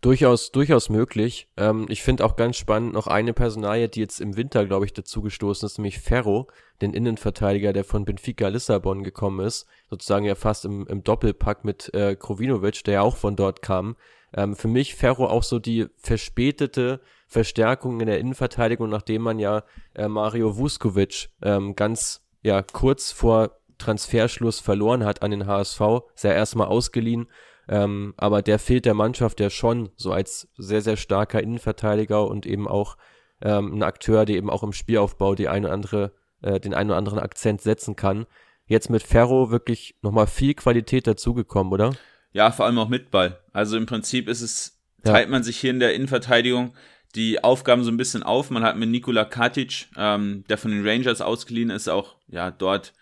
Durchaus, 0.00 0.52
durchaus 0.52 0.88
möglich. 0.88 1.48
Ähm, 1.56 1.86
ich 1.88 2.02
finde 2.02 2.24
auch 2.24 2.36
ganz 2.36 2.56
spannend 2.56 2.92
noch 2.92 3.06
eine 3.06 3.32
Personalie, 3.32 3.88
die 3.88 4.00
jetzt 4.00 4.20
im 4.20 4.36
Winter, 4.36 4.66
glaube 4.66 4.84
ich, 4.84 4.92
dazugestoßen 4.92 5.66
ist, 5.66 5.78
nämlich 5.78 5.98
Ferro, 5.98 6.48
den 6.80 6.92
Innenverteidiger, 6.92 7.72
der 7.72 7.84
von 7.84 8.04
Benfica 8.04 8.48
Lissabon 8.48 9.02
gekommen 9.02 9.44
ist. 9.44 9.66
Sozusagen 9.88 10.26
ja 10.26 10.34
fast 10.34 10.64
im, 10.64 10.86
im 10.86 11.02
Doppelpack 11.02 11.64
mit 11.64 11.92
äh, 11.94 12.14
Krovinovic, 12.14 12.84
der 12.84 12.94
ja 12.94 13.00
auch 13.00 13.16
von 13.16 13.36
dort 13.36 13.62
kam. 13.62 13.96
Ähm, 14.34 14.54
für 14.54 14.68
mich 14.68 14.94
Ferro 14.94 15.26
auch 15.26 15.42
so 15.42 15.58
die 15.58 15.86
verspätete 15.96 17.00
Verstärkung 17.26 18.00
in 18.00 18.06
der 18.06 18.20
Innenverteidigung, 18.20 18.88
nachdem 18.88 19.22
man 19.22 19.38
ja 19.38 19.64
äh, 19.94 20.08
Mario 20.08 20.56
Vuskovic 20.56 21.30
ähm, 21.42 21.74
ganz 21.74 22.22
ja 22.42 22.62
kurz 22.62 23.12
vor 23.12 23.58
Transferschluss 23.78 24.60
verloren 24.60 25.04
hat 25.04 25.22
an 25.22 25.30
den 25.30 25.46
HSV, 25.46 25.80
ist 26.14 26.24
ja 26.24 26.32
erstmal 26.32 26.68
ausgeliehen, 26.68 27.28
ähm, 27.68 28.14
aber 28.16 28.42
der 28.42 28.58
fehlt 28.58 28.84
der 28.84 28.94
Mannschaft 28.94 29.40
ja 29.40 29.50
schon 29.50 29.90
so 29.96 30.12
als 30.12 30.48
sehr, 30.56 30.82
sehr 30.82 30.96
starker 30.96 31.42
Innenverteidiger 31.42 32.26
und 32.26 32.46
eben 32.46 32.68
auch 32.68 32.96
ähm, 33.42 33.74
ein 33.74 33.82
Akteur, 33.82 34.24
der 34.24 34.36
eben 34.36 34.50
auch 34.50 34.62
im 34.62 34.72
Spielaufbau 34.72 35.34
die 35.34 35.48
eine 35.48 35.66
oder 35.66 35.74
andere, 35.74 36.12
äh, 36.42 36.60
den 36.60 36.74
einen 36.74 36.90
oder 36.90 36.98
anderen 36.98 37.18
Akzent 37.18 37.60
setzen 37.60 37.96
kann. 37.96 38.26
Jetzt 38.66 38.90
mit 38.90 39.02
Ferro 39.02 39.50
wirklich 39.50 39.96
nochmal 40.02 40.26
viel 40.26 40.54
Qualität 40.54 41.06
dazugekommen, 41.06 41.72
oder? 41.72 41.94
Ja, 42.32 42.50
vor 42.50 42.66
allem 42.66 42.78
auch 42.78 42.88
mit 42.88 43.10
Ball. 43.10 43.40
Also 43.52 43.76
im 43.76 43.86
Prinzip 43.86 44.28
ist 44.28 44.42
es, 44.42 44.80
teilt 45.04 45.26
ja. 45.26 45.30
man 45.30 45.42
sich 45.42 45.58
hier 45.58 45.70
in 45.70 45.80
der 45.80 45.94
Innenverteidigung 45.94 46.74
die 47.14 47.42
Aufgaben 47.42 47.82
so 47.82 47.90
ein 47.90 47.96
bisschen 47.96 48.22
auf. 48.22 48.50
Man 48.50 48.62
hat 48.62 48.76
mit 48.76 48.90
Nikola 48.90 49.24
Katic, 49.24 49.88
ähm, 49.96 50.44
der 50.48 50.58
von 50.58 50.70
den 50.70 50.86
Rangers 50.86 51.20
ausgeliehen 51.20 51.70
ist, 51.70 51.88
auch 51.88 52.16
ja 52.28 52.50
dort 52.50 52.92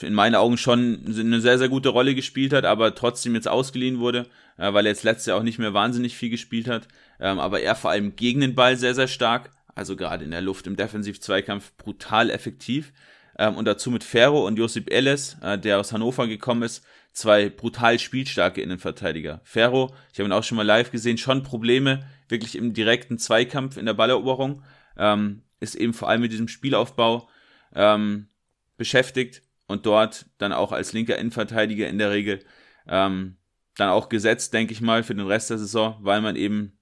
in 0.00 0.14
meinen 0.14 0.34
Augen 0.34 0.56
schon 0.56 1.04
eine 1.06 1.40
sehr, 1.40 1.58
sehr 1.58 1.68
gute 1.68 1.90
Rolle 1.90 2.14
gespielt 2.14 2.52
hat, 2.52 2.64
aber 2.64 2.94
trotzdem 2.94 3.34
jetzt 3.34 3.48
ausgeliehen 3.48 3.98
wurde, 3.98 4.26
äh, 4.56 4.72
weil 4.72 4.86
er 4.86 4.92
jetzt 4.92 5.04
letztes 5.04 5.26
Jahr 5.26 5.38
auch 5.38 5.42
nicht 5.42 5.58
mehr 5.58 5.74
wahnsinnig 5.74 6.16
viel 6.16 6.30
gespielt 6.30 6.68
hat. 6.68 6.88
Ähm, 7.18 7.38
aber 7.38 7.60
er 7.60 7.74
vor 7.74 7.90
allem 7.90 8.16
gegen 8.16 8.40
den 8.40 8.54
Ball 8.54 8.76
sehr, 8.76 8.94
sehr 8.94 9.08
stark, 9.08 9.50
also 9.74 9.96
gerade 9.96 10.24
in 10.24 10.30
der 10.30 10.40
Luft 10.40 10.66
im 10.66 10.76
Defensiv-Zweikampf 10.76 11.72
brutal 11.76 12.30
effektiv. 12.30 12.92
Ähm, 13.38 13.56
und 13.56 13.66
dazu 13.66 13.90
mit 13.90 14.04
Ferro 14.04 14.46
und 14.46 14.58
Josip 14.58 14.90
Ellis, 14.90 15.36
äh, 15.42 15.58
der 15.58 15.78
aus 15.78 15.92
Hannover 15.92 16.26
gekommen 16.26 16.62
ist, 16.62 16.84
zwei 17.12 17.48
brutal 17.48 17.98
spielstarke 17.98 18.62
Innenverteidiger. 18.62 19.40
Ferro, 19.44 19.94
ich 20.12 20.18
habe 20.18 20.28
ihn 20.28 20.32
auch 20.32 20.44
schon 20.44 20.56
mal 20.56 20.66
live 20.66 20.90
gesehen, 20.90 21.18
schon 21.18 21.42
Probleme 21.42 22.06
wirklich 22.28 22.56
im 22.56 22.72
direkten 22.72 23.18
Zweikampf 23.18 23.76
in 23.76 23.86
der 23.86 23.94
Balleroberung, 23.94 24.62
ähm, 24.96 25.42
ist 25.58 25.74
eben 25.74 25.92
vor 25.92 26.08
allem 26.08 26.22
mit 26.22 26.32
diesem 26.32 26.48
Spielaufbau 26.48 27.28
ähm, 27.74 28.28
beschäftigt 28.76 29.42
und 29.70 29.86
dort 29.86 30.26
dann 30.38 30.52
auch 30.52 30.72
als 30.72 30.92
linker 30.92 31.16
Innenverteidiger 31.16 31.88
in 31.88 31.98
der 31.98 32.10
Regel 32.10 32.40
ähm, 32.88 33.36
dann 33.76 33.90
auch 33.90 34.08
gesetzt, 34.08 34.52
denke 34.52 34.72
ich 34.72 34.80
mal, 34.80 35.04
für 35.04 35.14
den 35.14 35.26
Rest 35.26 35.48
der 35.48 35.58
Saison, 35.58 35.96
weil 36.00 36.20
man 36.20 36.34
eben, 36.34 36.78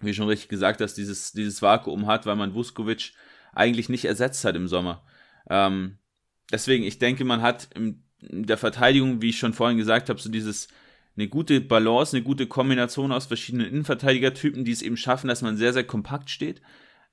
wie 0.00 0.12
schon 0.12 0.28
richtig 0.28 0.48
gesagt 0.48 0.80
hast, 0.82 0.94
dieses, 0.94 1.32
dieses 1.32 1.62
Vakuum 1.62 2.06
hat, 2.06 2.26
weil 2.26 2.36
man 2.36 2.54
Vuskovic 2.54 3.12
eigentlich 3.54 3.88
nicht 3.88 4.04
ersetzt 4.04 4.44
hat 4.44 4.56
im 4.56 4.68
Sommer. 4.68 5.04
Ähm, 5.48 5.98
deswegen, 6.52 6.84
ich 6.84 6.98
denke, 6.98 7.24
man 7.24 7.40
hat 7.40 7.70
in 7.74 8.04
der 8.20 8.58
Verteidigung, 8.58 9.22
wie 9.22 9.30
ich 9.30 9.38
schon 9.38 9.54
vorhin 9.54 9.78
gesagt 9.78 10.10
habe, 10.10 10.20
so 10.20 10.30
dieses 10.30 10.68
eine 11.16 11.28
gute 11.28 11.62
Balance, 11.62 12.14
eine 12.14 12.24
gute 12.24 12.46
Kombination 12.46 13.10
aus 13.10 13.26
verschiedenen 13.26 13.68
Innenverteidigertypen, 13.68 14.64
die 14.66 14.72
es 14.72 14.82
eben 14.82 14.98
schaffen, 14.98 15.28
dass 15.28 15.42
man 15.42 15.56
sehr, 15.56 15.72
sehr 15.72 15.84
kompakt 15.84 16.28
steht. 16.28 16.60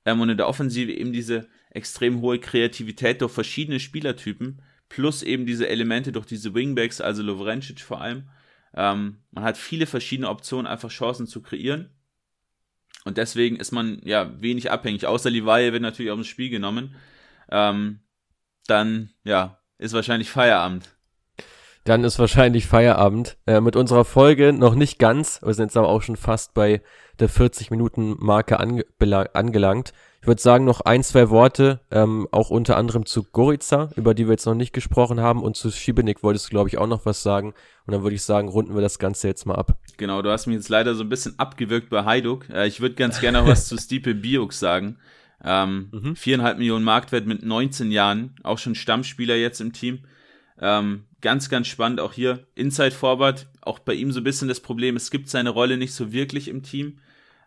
Ähm, 0.04 0.20
und 0.20 0.28
in 0.28 0.36
der 0.36 0.48
Offensive 0.48 0.92
eben 0.92 1.12
diese 1.14 1.48
extrem 1.70 2.20
hohe 2.20 2.38
Kreativität 2.38 3.22
durch 3.22 3.32
verschiedene 3.32 3.80
Spielertypen, 3.80 4.60
plus 4.88 5.22
eben 5.22 5.46
diese 5.46 5.68
Elemente 5.68 6.12
durch 6.12 6.26
diese 6.26 6.54
Wingbacks, 6.54 7.00
also 7.00 7.22
Lovrencic 7.22 7.80
vor 7.80 8.00
allem. 8.00 8.28
Ähm, 8.74 9.18
man 9.30 9.44
hat 9.44 9.56
viele 9.56 9.86
verschiedene 9.86 10.28
Optionen, 10.28 10.66
einfach 10.66 10.90
Chancen 10.90 11.26
zu 11.26 11.42
kreieren. 11.42 11.90
Und 13.04 13.18
deswegen 13.18 13.56
ist 13.56 13.72
man 13.72 14.00
ja 14.04 14.40
wenig 14.40 14.70
abhängig. 14.70 15.06
Außer 15.06 15.30
Livaje 15.30 15.72
wird 15.72 15.82
natürlich 15.82 16.10
auch 16.10 16.18
ins 16.18 16.26
Spiel 16.26 16.50
genommen. 16.50 16.96
Ähm, 17.50 18.00
dann, 18.66 19.10
ja, 19.24 19.60
ist 19.78 19.92
wahrscheinlich 19.92 20.30
Feierabend. 20.30 20.96
Dann 21.84 22.02
ist 22.02 22.18
wahrscheinlich 22.18 22.66
Feierabend. 22.66 23.38
Äh, 23.46 23.60
mit 23.60 23.76
unserer 23.76 24.04
Folge 24.04 24.52
noch 24.52 24.74
nicht 24.74 24.98
ganz. 24.98 25.40
Wir 25.42 25.54
sind 25.54 25.66
jetzt 25.66 25.76
aber 25.76 25.88
auch 25.88 26.02
schon 26.02 26.16
fast 26.16 26.52
bei 26.52 26.82
der 27.20 27.30
40-Minuten-Marke 27.30 28.58
ange 28.58 28.84
angelangt. 29.34 29.92
Ich 30.26 30.28
würde 30.28 30.42
sagen, 30.42 30.64
noch 30.64 30.80
ein, 30.80 31.04
zwei 31.04 31.30
Worte, 31.30 31.78
ähm, 31.92 32.26
auch 32.32 32.50
unter 32.50 32.76
anderem 32.76 33.06
zu 33.06 33.22
Gorica, 33.22 33.90
über 33.94 34.12
die 34.12 34.26
wir 34.26 34.32
jetzt 34.32 34.44
noch 34.44 34.56
nicht 34.56 34.72
gesprochen 34.72 35.20
haben. 35.20 35.40
Und 35.40 35.54
zu 35.54 35.70
Schibenik 35.70 36.24
wolltest 36.24 36.46
du, 36.46 36.50
glaube 36.50 36.68
ich, 36.68 36.78
auch 36.78 36.88
noch 36.88 37.06
was 37.06 37.22
sagen. 37.22 37.54
Und 37.86 37.92
dann 37.92 38.02
würde 38.02 38.16
ich 38.16 38.24
sagen, 38.24 38.48
runden 38.48 38.74
wir 38.74 38.82
das 38.82 38.98
Ganze 38.98 39.28
jetzt 39.28 39.46
mal 39.46 39.54
ab. 39.54 39.78
Genau, 39.98 40.22
du 40.22 40.30
hast 40.32 40.48
mich 40.48 40.56
jetzt 40.56 40.68
leider 40.68 40.96
so 40.96 41.04
ein 41.04 41.08
bisschen 41.08 41.38
abgewürgt 41.38 41.90
bei 41.90 42.04
Heiduk. 42.04 42.50
Äh, 42.50 42.66
ich 42.66 42.80
würde 42.80 42.96
ganz 42.96 43.20
gerne 43.20 43.38
noch 43.38 43.46
was 43.46 43.66
zu 43.68 43.78
Stipe 43.78 44.16
Biuk 44.16 44.52
sagen. 44.52 44.98
Ähm, 45.44 45.90
mhm. 45.92 46.16
Viereinhalb 46.16 46.58
Millionen 46.58 46.84
Marktwert 46.84 47.28
mit 47.28 47.44
19 47.44 47.92
Jahren, 47.92 48.34
auch 48.42 48.58
schon 48.58 48.74
Stammspieler 48.74 49.36
jetzt 49.36 49.60
im 49.60 49.72
Team. 49.72 50.06
Ähm, 50.60 51.04
ganz, 51.20 51.48
ganz 51.48 51.68
spannend, 51.68 52.00
auch 52.00 52.12
hier 52.12 52.48
Inside 52.56 52.90
Forward, 52.90 53.46
auch 53.60 53.78
bei 53.78 53.94
ihm 53.94 54.10
so 54.10 54.18
ein 54.18 54.24
bisschen 54.24 54.48
das 54.48 54.58
Problem, 54.58 54.96
es 54.96 55.12
gibt 55.12 55.28
seine 55.28 55.50
Rolle 55.50 55.76
nicht 55.76 55.94
so 55.94 56.12
wirklich 56.12 56.48
im 56.48 56.64
Team. 56.64 56.98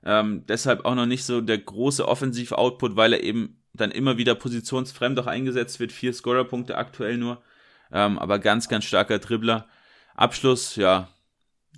Ähm, 0.04 0.46
deshalb 0.48 0.86
auch 0.86 0.96
noch 0.96 1.06
nicht 1.06 1.24
so 1.24 1.42
der 1.42 1.58
große 1.58 2.08
Offensiv-Output, 2.08 2.96
weil 2.96 3.14
er 3.14 3.24
eben 3.24 3.62
dann 3.74 3.92
immer 3.92 4.18
wieder 4.18 4.36
positionsfremd 4.36 5.20
auch 5.20 5.28
eingesetzt 5.28 5.80
wird. 5.80 5.92
Vier 5.92 6.14
Scorer-Punkte 6.14 6.78
aktuell 6.78 7.18
nur. 7.18 7.42
Ähm, 7.92 8.20
aber 8.20 8.40
ganz, 8.40 8.70
ganz 8.70 8.86
starker 8.86 9.20
Dribbler. 9.20 9.68
Abschluss, 10.16 10.76
ja, 10.76 11.10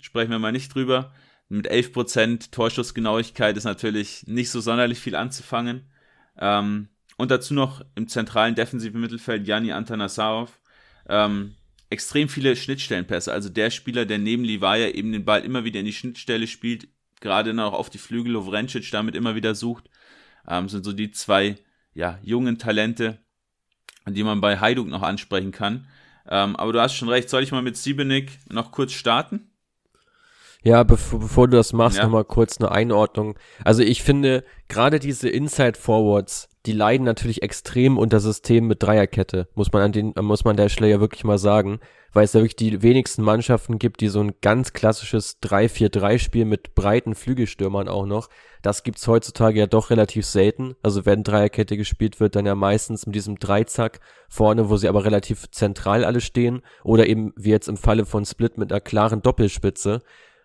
sprechen 0.01 0.32
wir 0.32 0.39
mal 0.39 0.51
nicht 0.51 0.74
drüber. 0.74 1.13
Mit 1.49 1.69
11% 1.69 2.51
Torschussgenauigkeit 2.51 3.57
ist 3.57 3.65
natürlich 3.65 4.26
nicht 4.28 4.49
so 4.49 4.61
sonderlich 4.61 4.99
viel 4.99 5.15
anzufangen. 5.15 5.89
Ähm, 6.38 6.89
und 7.17 7.30
dazu 7.30 7.53
noch 7.53 7.84
im 7.95 8.07
zentralen 8.07 8.55
defensiven 8.55 9.01
Mittelfeld 9.01 9.47
Jani 9.47 9.74
Antanasarov. 9.74 10.59
Ähm, 11.07 11.55
extrem 11.89 12.30
viele 12.30 12.55
Schnittstellenpässe. 12.55 13.32
Also 13.32 13.49
der 13.49 13.69
Spieler, 13.69 14.05
der 14.05 14.17
neben 14.17 14.43
Livaya 14.43 14.89
eben 14.89 15.11
den 15.11 15.26
Ball 15.26 15.43
immer 15.43 15.65
wieder 15.65 15.80
in 15.80 15.86
die 15.86 15.93
Schnittstelle 15.93 16.47
spielt, 16.47 16.88
gerade 17.22 17.53
noch 17.53 17.74
auf 17.74 17.89
die 17.89 17.97
Flügel 17.97 18.34
Lovrencic 18.34 18.91
damit 18.91 19.15
immer 19.15 19.36
wieder 19.36 19.55
sucht, 19.55 19.89
ähm, 20.47 20.67
sind 20.67 20.84
so 20.84 20.91
die 20.91 21.11
zwei 21.11 21.55
ja, 21.93 22.19
jungen 22.22 22.57
Talente, 22.57 23.19
die 24.07 24.24
man 24.24 24.41
bei 24.41 24.59
Hajduk 24.59 24.88
noch 24.88 25.03
ansprechen 25.03 25.51
kann. 25.51 25.88
Ähm, 26.28 26.55
aber 26.55 26.74
du 26.74 26.82
hast 26.82 26.93
schon 26.93 27.09
recht, 27.09 27.30
soll 27.30 27.43
ich 27.43 27.51
mal 27.51 27.61
mit 27.61 27.78
Siebenik 27.78 28.39
noch 28.49 28.72
kurz 28.72 28.91
starten? 28.91 29.51
Ja, 30.63 30.84
bevor, 30.84 31.19
bevor 31.19 31.47
du 31.47 31.57
das 31.57 31.74
machst, 31.74 31.97
ja. 31.97 32.03
nochmal 32.03 32.26
kurz 32.26 32.59
eine 32.59 32.72
Einordnung. 32.72 33.38
Also 33.63 33.82
ich 33.82 34.03
finde, 34.03 34.43
gerade 34.67 34.99
diese 34.99 35.30
Inside 35.30 35.78
Forwards, 35.80 36.49
die 36.66 36.74
leiden 36.74 37.05
natürlich 37.05 37.41
extrem 37.41 37.97
unter 37.97 38.20
System 38.20 38.68
mit 38.68 38.84
Dreierkette, 38.84 39.47
muss 39.55 39.72
man 39.72 39.82
an 39.82 39.91
den, 39.91 40.14
muss 40.22 40.43
man 40.43 40.57
der 40.57 40.68
ja 40.68 40.99
wirklich 40.99 41.24
mal 41.24 41.38
sagen, 41.38 41.80
weil 42.14 42.26
es 42.26 42.34
da 42.34 42.39
wirklich 42.39 42.55
die 42.55 42.82
wenigsten 42.82 43.24
Mannschaften 43.24 43.80
gibt, 43.80 44.01
die 44.01 44.09
so 44.09 44.20
ein 44.20 44.34
ganz 44.41 44.74
klassisches 44.74 45.41
3-4-3-Spiel 45.41 46.45
mit 46.45 46.76
breiten 46.76 47.16
Flügelstürmern 47.16 47.88
auch 47.88 48.05
noch. 48.05 48.30
Das 48.62 48.84
gibt's 48.84 49.07
heutzutage 49.07 49.59
ja 49.59 49.68
doch 49.68 49.89
relativ 49.89 50.26
selten. 50.26 50.76
Also 50.84 51.05
wenn 51.05 51.24
Dreierkette 51.24 51.78
gespielt 51.78 52.20
wird, 52.20 52.36
dann 52.36 52.45
ja 52.45 52.53
meistens 52.53 53.05
mit 53.05 53.16
diesem 53.16 53.39
Dreizack 53.39 54.01
vorne, 54.30 54.70
wo 54.70 54.78
sie 54.78 54.89
aber 54.89 55.05
relativ 55.05 55.49
zentral 55.51 56.03
alle 56.03 56.22
stehen, 56.22 56.62
oder 56.84 57.07
eben 57.07 57.34
wie 57.38 57.49
jetzt 57.49 57.70
im 57.70 57.78
Falle 57.78 58.05
von 58.05 58.26
Split 58.26 58.57
mit 58.57 58.72
einer 58.72 58.82
klaren 58.82 59.22
Doppelspitze 59.22 60.01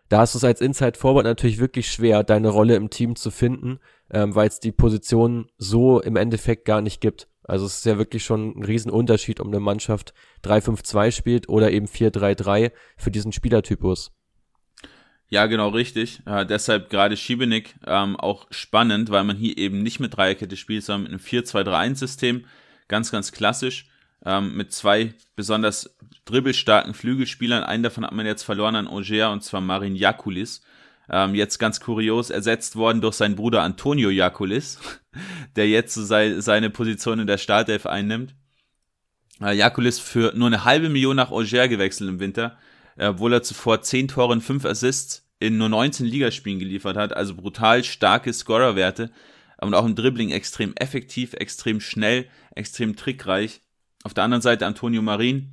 da 0.09 0.21
du 0.35 0.39
es 0.39 0.45
als 0.45 0.61
Inside 0.61 0.99
Forward 0.99 1.25
natürlich 1.25 1.59
wirklich 1.59 1.91
schwer, 1.91 2.23
deine 2.23 2.49
Rolle 2.49 2.77
im 2.77 2.91
Team 2.91 3.17
zu 3.17 3.31
finden, 3.31 3.81
ähm, 4.11 4.35
weil 4.35 4.49
es 4.49 4.61
die 4.61 4.73
Position 4.73 5.51
so 5.59 6.01
im 6.01 6.17
Endeffekt 6.17 6.65
gar 6.65 6.81
nicht 6.81 7.01
gibt. 7.01 7.29
Also 7.45 7.67
es 7.67 7.77
ist 7.77 7.87
ja 7.87 7.99
wirklich 7.99 8.25
schon 8.25 8.59
ein 8.59 8.65
Riesenunterschied, 8.65 9.41
ob 9.41 9.47
eine 9.47 9.61
Mannschaft 9.61 10.15
3-5-2 10.45 11.13
spielt 11.13 11.49
oder 11.49 11.71
eben 11.71 11.87
4-3-3 11.87 12.73
für 12.97 13.11
diesen 13.11 13.33
Spielertypus. 13.33 14.13
Ja, 15.29 15.47
genau 15.47 15.69
richtig. 15.69 16.21
Äh, 16.27 16.47
deshalb 16.47 16.91
gerade 16.91 17.17
Schiebenig 17.17 17.75
ähm, 17.87 18.17
auch 18.17 18.47
spannend, 18.51 19.11
weil 19.11 19.25
man 19.25 19.37
hier 19.37 19.59
eben 19.59 19.83
nicht 19.83 19.99
mit 19.99 20.17
Dreierkette 20.17 20.57
spielt, 20.57 20.85
sondern 20.85 21.13
mit 21.13 21.13
einem 21.13 21.43
4-2-3-1-System. 21.43 22.45
Ganz, 22.89 23.11
ganz 23.11 23.33
klassisch 23.33 23.89
ähm, 24.25 24.57
mit 24.57 24.73
zwei 24.73 25.15
besonders 25.35 25.97
dribbelstarken 26.25 26.95
Flügelspielern. 26.95 27.65
Einen 27.65 27.83
davon 27.83 28.05
hat 28.05 28.13
man 28.13 28.27
jetzt 28.27 28.43
verloren 28.43 28.77
an 28.77 28.89
Auger 28.89 29.33
und 29.33 29.43
zwar 29.43 29.61
Marin 29.61 29.97
Jakulis. 29.97 30.63
Ähm, 31.09 31.35
jetzt 31.35 31.59
ganz 31.59 31.81
kurios 31.81 32.31
ersetzt 32.31 32.77
worden 32.77 33.01
durch 33.01 33.15
seinen 33.15 33.37
Bruder 33.37 33.63
Antonio 33.63 34.11
Jakulis, 34.11 34.79
der 35.57 35.69
jetzt 35.69 35.95
so 35.95 36.05
sei, 36.05 36.41
seine 36.41 36.71
Position 36.71 37.21
in 37.21 37.27
der 37.27 37.39
Startelf 37.39 37.87
einnimmt. 37.87 38.35
Äh, 39.41 39.55
Jakulis 39.57 39.99
für 39.99 40.33
nur 40.35 40.49
eine 40.49 40.65
halbe 40.65 40.89
Million 40.89 41.17
nach 41.17 41.31
Auger 41.31 41.69
gewechselt 41.69 42.11
im 42.11 42.21
Winter, 42.21 42.59
äh, 42.97 43.07
obwohl 43.09 43.33
er 43.33 43.43
zuvor 43.43 43.83
10 43.83 44.09
Tore 44.09 44.33
und 44.33 44.43
5 44.43 44.65
Assists 44.65 45.29
in 45.39 45.59
nur 45.59 45.69
19 45.69 46.07
Ligaspielen 46.07 46.59
geliefert 46.59 46.97
hat, 46.97 47.15
also 47.15 47.35
brutal 47.35 47.85
starke 47.85 48.33
Scorerwerte 48.33 49.11
und 49.61 49.75
auch 49.75 49.85
im 49.85 49.95
Dribbling 49.95 50.31
extrem 50.31 50.75
effektiv, 50.77 51.35
extrem 51.35 51.81
schnell, 51.81 52.27
extrem 52.55 52.97
trickreich. 52.97 53.61
Auf 54.03 54.15
der 54.15 54.25
anderen 54.25 54.43
Seite 54.43 54.67
Antonio 54.67 55.03
Marin 55.03 55.53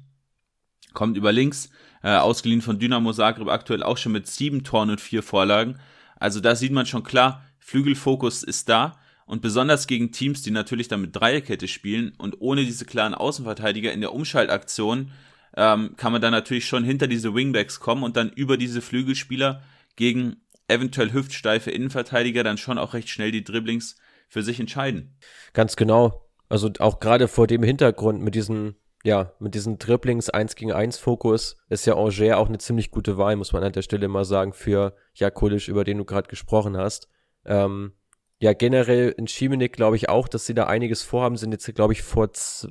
kommt 0.94 1.18
über 1.18 1.32
links, 1.32 1.70
äh, 2.04 2.16
ausgeliehen 2.16 2.62
von 2.62 2.80
Dynamo 2.80 3.14
Zagreb, 3.14 3.48
aktuell 3.48 3.82
auch 3.82 3.98
schon 3.98 4.12
mit 4.12 4.28
sieben 4.28 4.64
Toren 4.64 4.92
und 4.92 5.02
vier 5.02 5.24
Vorlagen. 5.24 5.80
Also 6.18 6.40
da 6.40 6.56
sieht 6.56 6.72
man 6.72 6.86
schon 6.86 7.04
klar, 7.04 7.44
Flügelfokus 7.60 8.44
ist 8.44 8.70
da 8.70 9.00
und 9.26 9.42
besonders 9.42 9.88
gegen 9.88 10.12
Teams, 10.12 10.42
die 10.42 10.52
natürlich 10.52 10.88
dann 10.88 11.02
mit 11.02 11.16
Dreierkette 11.16 11.68
spielen 11.68 12.14
und 12.18 12.42
ohne 12.42 12.66
diese 12.66 12.86
klaren 12.86 13.14
Außenverteidiger 13.14 13.92
in 13.92 14.02
der 14.02 14.14
Umschaltaktion 14.14 15.12
ähm, 15.56 15.96
kann 15.98 16.12
man 16.12 16.22
dann 16.22 16.32
natürlich 16.32 16.68
schon 16.68 16.84
hinter 16.84 17.08
diese 17.08 17.34
Wingbacks 17.34 17.80
kommen 17.80 18.04
und 18.04 18.18
dann 18.18 18.30
über 18.30 18.58
diese 18.58 18.82
Flügelspieler 18.82 19.62
gegen 19.96 20.38
eventuell 20.68 21.14
hüftsteife 21.14 21.72
Innenverteidiger 21.72 22.44
dann 22.44 22.58
schon 22.58 22.78
auch 22.78 22.94
recht 22.94 23.10
schnell 23.10 23.32
die 23.32 23.44
Dribblings 23.44 23.96
für 24.28 24.44
sich 24.44 24.60
entscheiden. 24.60 25.16
Ganz 25.54 25.76
genau. 25.76 26.28
Also 26.50 26.72
auch 26.80 27.00
gerade 27.00 27.28
vor 27.28 27.48
dem 27.48 27.64
Hintergrund 27.64 28.22
mit 28.22 28.36
diesen, 28.36 28.76
ja, 29.04 29.34
mit 29.40 29.54
diesen 29.54 29.78
Dribblings 29.78 30.30
1 30.30 30.56
gegen 30.56 30.72
1 30.72 30.98
Fokus 30.98 31.58
ist 31.70 31.86
ja 31.86 31.96
Angers 31.96 32.38
auch 32.38 32.48
eine 32.48 32.58
ziemlich 32.58 32.90
gute 32.90 33.18
Wahl, 33.18 33.36
muss 33.36 33.52
man 33.52 33.64
an 33.64 33.74
der 33.74 33.82
Stelle 33.82 34.08
mal 34.08 34.26
sagen, 34.26 34.54
für 34.54 34.96
Jakulic, 35.14 35.68
über 35.68 35.84
den 35.84 35.98
du 35.98 36.06
gerade 36.06 36.30
gesprochen 36.30 36.78
hast. 36.78 37.10
Ähm, 37.46 37.94
ja, 38.40 38.54
generell 38.54 39.14
in 39.18 39.28
Schiemenik 39.28 39.74
glaube 39.74 39.98
ich 39.98 40.10
auch, 40.10 40.28
dass 40.28 40.46
sie 40.46 40.54
da 40.54 40.68
einiges 40.68 41.04
vorhaben, 41.04 41.38
sind 41.38 41.52
jetzt, 41.52 41.74
glaube 41.76 41.94
ich, 41.94 42.02
vor, 42.02 42.30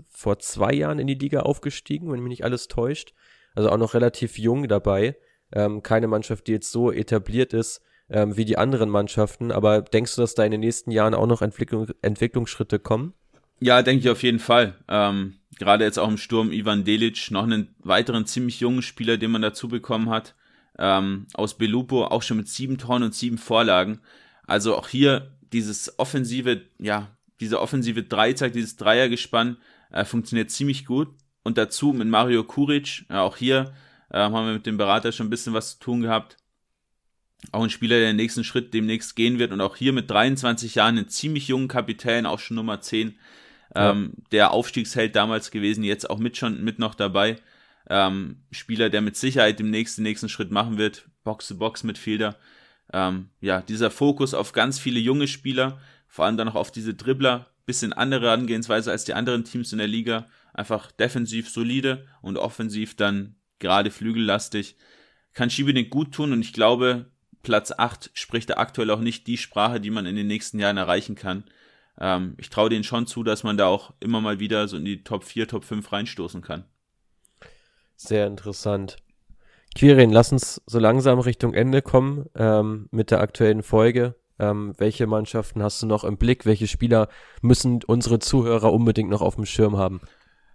vor 0.09 0.39
zwei 0.39 0.73
Jahren 0.73 0.99
in 0.99 1.07
die 1.07 1.15
Liga 1.15 1.41
aufgestiegen, 1.41 2.11
wenn 2.11 2.21
mich 2.21 2.31
nicht 2.31 2.45
alles 2.45 2.69
täuscht. 2.69 3.15
Also 3.55 3.71
auch 3.71 3.79
noch 3.79 3.95
relativ 3.95 4.39
jung 4.39 4.69
dabei. 4.69 5.17
Ähm, 5.53 5.83
keine 5.83 6.09
Mannschaft, 6.09 6.47
die 6.47 6.53
jetzt 6.53 6.73
so 6.73 6.91
etabliert 6.91 7.53
ist 7.53 7.83
ähm, 8.09 8.37
wie 8.37 8.45
die 8.45 8.59
anderen 8.59 8.91
Mannschaften. 8.91 9.53
Aber 9.53 9.83
denkst 9.83 10.15
du, 10.15 10.23
dass 10.23 10.35
da 10.35 10.45
in 10.45 10.51
den 10.51 10.61
nächsten 10.61 10.91
Jahren 10.91 11.15
auch 11.15 11.27
noch 11.27 11.43
Entwicklung, 11.43 11.89
Entwicklungsschritte 12.03 12.79
kommen? 12.79 13.15
Ja, 13.61 13.83
denke 13.83 14.01
ich 14.01 14.11
auf 14.11 14.23
jeden 14.23 14.39
Fall. 14.39 14.75
Ähm, 14.89 15.39
Gerade 15.63 15.85
jetzt 15.85 16.01
auch 16.01 16.09
im 16.09 16.19
Sturm 16.19 16.51
Ivan 16.51 16.83
Delic, 16.83 17.31
noch 17.31 17.45
einen 17.45 17.69
weiteren 17.79 18.27
ziemlich 18.27 18.59
jungen 18.59 18.83
Spieler, 18.83 19.17
den 19.17 19.31
man 19.31 19.43
dazu 19.43 19.69
bekommen 19.69 20.11
hat. 20.11 20.35
Ähm, 20.77 21.29
aus 21.35 21.57
Belupo, 21.57 22.05
auch 22.05 22.23
schon 22.23 22.39
mit 22.39 22.49
sieben 22.49 22.79
Toren 22.79 23.05
und 23.05 23.15
sieben 23.15 23.39
Vorlagen. 23.39 24.01
Also 24.45 24.77
auch 24.77 24.89
hier 24.89 25.37
dieses 25.53 26.01
offensive, 26.01 26.63
ja, 26.81 27.17
diese 27.39 27.61
offensive 27.61 28.03
Dreizack, 28.03 28.55
dieses 28.55 28.75
Dreiergespann 28.75 29.57
äh, 29.93 30.05
funktioniert 30.05 30.51
ziemlich 30.51 30.85
gut. 30.85 31.11
Und 31.45 31.59
dazu 31.59 31.93
mit 31.93 32.09
Mario 32.09 32.43
Kuric, 32.43 33.05
äh, 33.09 33.15
auch 33.15 33.37
hier 33.37 33.73
äh, 34.11 34.19
haben 34.19 34.33
wir 34.33 34.55
mit 34.55 34.67
dem 34.67 34.79
Berater 34.79 35.13
schon 35.13 35.29
ein 35.29 35.31
bisschen 35.31 35.55
was 35.55 35.75
zu 35.75 35.79
tun 35.79 36.01
gehabt. 36.01 36.39
Auch 37.53 37.63
ein 37.63 37.71
Spieler, 37.71 38.01
der 38.01 38.09
den 38.09 38.17
nächsten 38.17 38.43
Schritt 38.43 38.75
demnächst 38.75 39.15
gehen 39.15 39.39
wird 39.39 39.53
und 39.53 39.61
auch 39.61 39.77
hier 39.77 39.93
mit 39.93 40.11
23 40.11 40.75
Jahren 40.75 40.99
einen 40.99 41.09
ziemlich 41.09 41.47
jungen 41.47 41.69
Kapitän, 41.69 42.27
auch 42.27 42.41
schon 42.41 42.57
Nummer 42.57 42.81
10, 42.81 43.15
ähm, 43.75 44.13
der 44.33 44.53
Aufstiegsheld 44.53 45.17
damals 45.17 45.51
gewesen, 45.51 45.85
jetzt 45.85 46.09
auch 46.11 46.19
mit 46.19 46.37
schon 46.37 46.63
mit 46.63 46.79
noch 46.79 46.95
dabei. 46.95 47.37
Ähm, 47.89 48.43
Spieler, 48.51 48.91
der 48.91 49.01
mit 49.01 49.17
Sicherheit 49.17 49.59
dem 49.59 49.71
nächsten, 49.71 50.03
nächsten 50.03 50.29
Schritt 50.29 50.51
machen 50.51 50.79
wird, 50.79 51.09
Box-to-Box-Midfielder. 51.25 52.37
Ähm, 52.93 53.31
ja, 53.41 53.63
dieser 53.63 53.91
Fokus 53.91 54.35
auf 54.35 54.53
ganz 54.53 54.79
viele 54.79 55.01
junge 55.01 55.27
Spieler, 55.27 55.81
vor 56.07 56.27
allem 56.27 56.37
dann 56.37 56.47
noch 56.47 56.55
auf 56.55 56.71
diese 56.71 56.95
Dribbler, 56.95 57.47
bisschen 57.65 57.93
andere 57.93 58.27
Herangehensweise 58.27 58.91
als 58.91 59.05
die 59.05 59.15
anderen 59.15 59.45
Teams 59.45 59.73
in 59.73 59.79
der 59.79 59.89
Liga. 59.89 60.29
Einfach 60.53 60.93
defensiv 60.93 61.49
solide 61.49 62.07
und 62.21 62.37
offensiv 62.37 62.97
dann 62.97 63.37
gerade 63.59 63.91
flügellastig. 63.91 64.77
Kann 65.33 65.49
Schiebening 65.49 65.89
gut 65.89 66.13
tun 66.13 66.33
und 66.33 66.43
ich 66.43 66.53
glaube, 66.53 67.07
Platz 67.43 67.73
8 67.73 68.11
spricht 68.13 68.51
da 68.51 68.55
aktuell 68.55 68.91
auch 68.91 69.01
nicht 69.01 69.27
die 69.27 69.39
Sprache, 69.39 69.81
die 69.81 69.91
man 69.91 70.07
in 70.07 70.17
den 70.17 70.27
nächsten 70.27 70.59
Jahren 70.59 70.77
erreichen 70.77 71.15
kann 71.15 71.45
ähm, 72.01 72.35
ich 72.39 72.51
traue 72.51 72.71
denen 72.71 72.85
schon 72.85 73.07
zu, 73.07 73.23
dass 73.23 73.43
man 73.43 73.57
da 73.57 73.67
auch 73.67 73.93
immer 74.01 74.21
mal 74.21 74.41
wieder 74.41 74.69
so 74.69 74.77
in 74.77 74.85
die 74.85 75.05
Top 75.05 75.25
4, 75.25 75.49
Top 75.49 75.65
5 75.65 75.93
reinstoßen 75.93 76.43
kann. 76.43 76.65
Sehr 77.97 78.27
interessant. 78.27 78.97
Quirin, 79.75 80.11
lass 80.11 80.33
uns 80.33 80.61
so 80.67 80.79
langsam 80.79 81.19
Richtung 81.19 81.55
Ende 81.55 81.83
kommen 81.83 82.27
ähm, 82.35 82.89
mit 82.91 83.11
der 83.11 83.21
aktuellen 83.21 83.63
Folge. 83.63 84.17
Ähm, 84.39 84.75
welche 84.77 85.07
Mannschaften 85.07 85.63
hast 85.63 85.83
du 85.83 85.87
noch 85.87 86.05
im 86.05 86.17
Blick? 86.17 86.45
Welche 86.47 86.67
Spieler 86.67 87.09
müssen 87.41 87.81
unsere 87.85 88.19
Zuhörer 88.19 88.73
unbedingt 88.73 89.11
noch 89.11 89.23
auf 89.23 89.37
dem 89.37 89.47
Schirm 89.47 89.77
haben? 89.77 90.01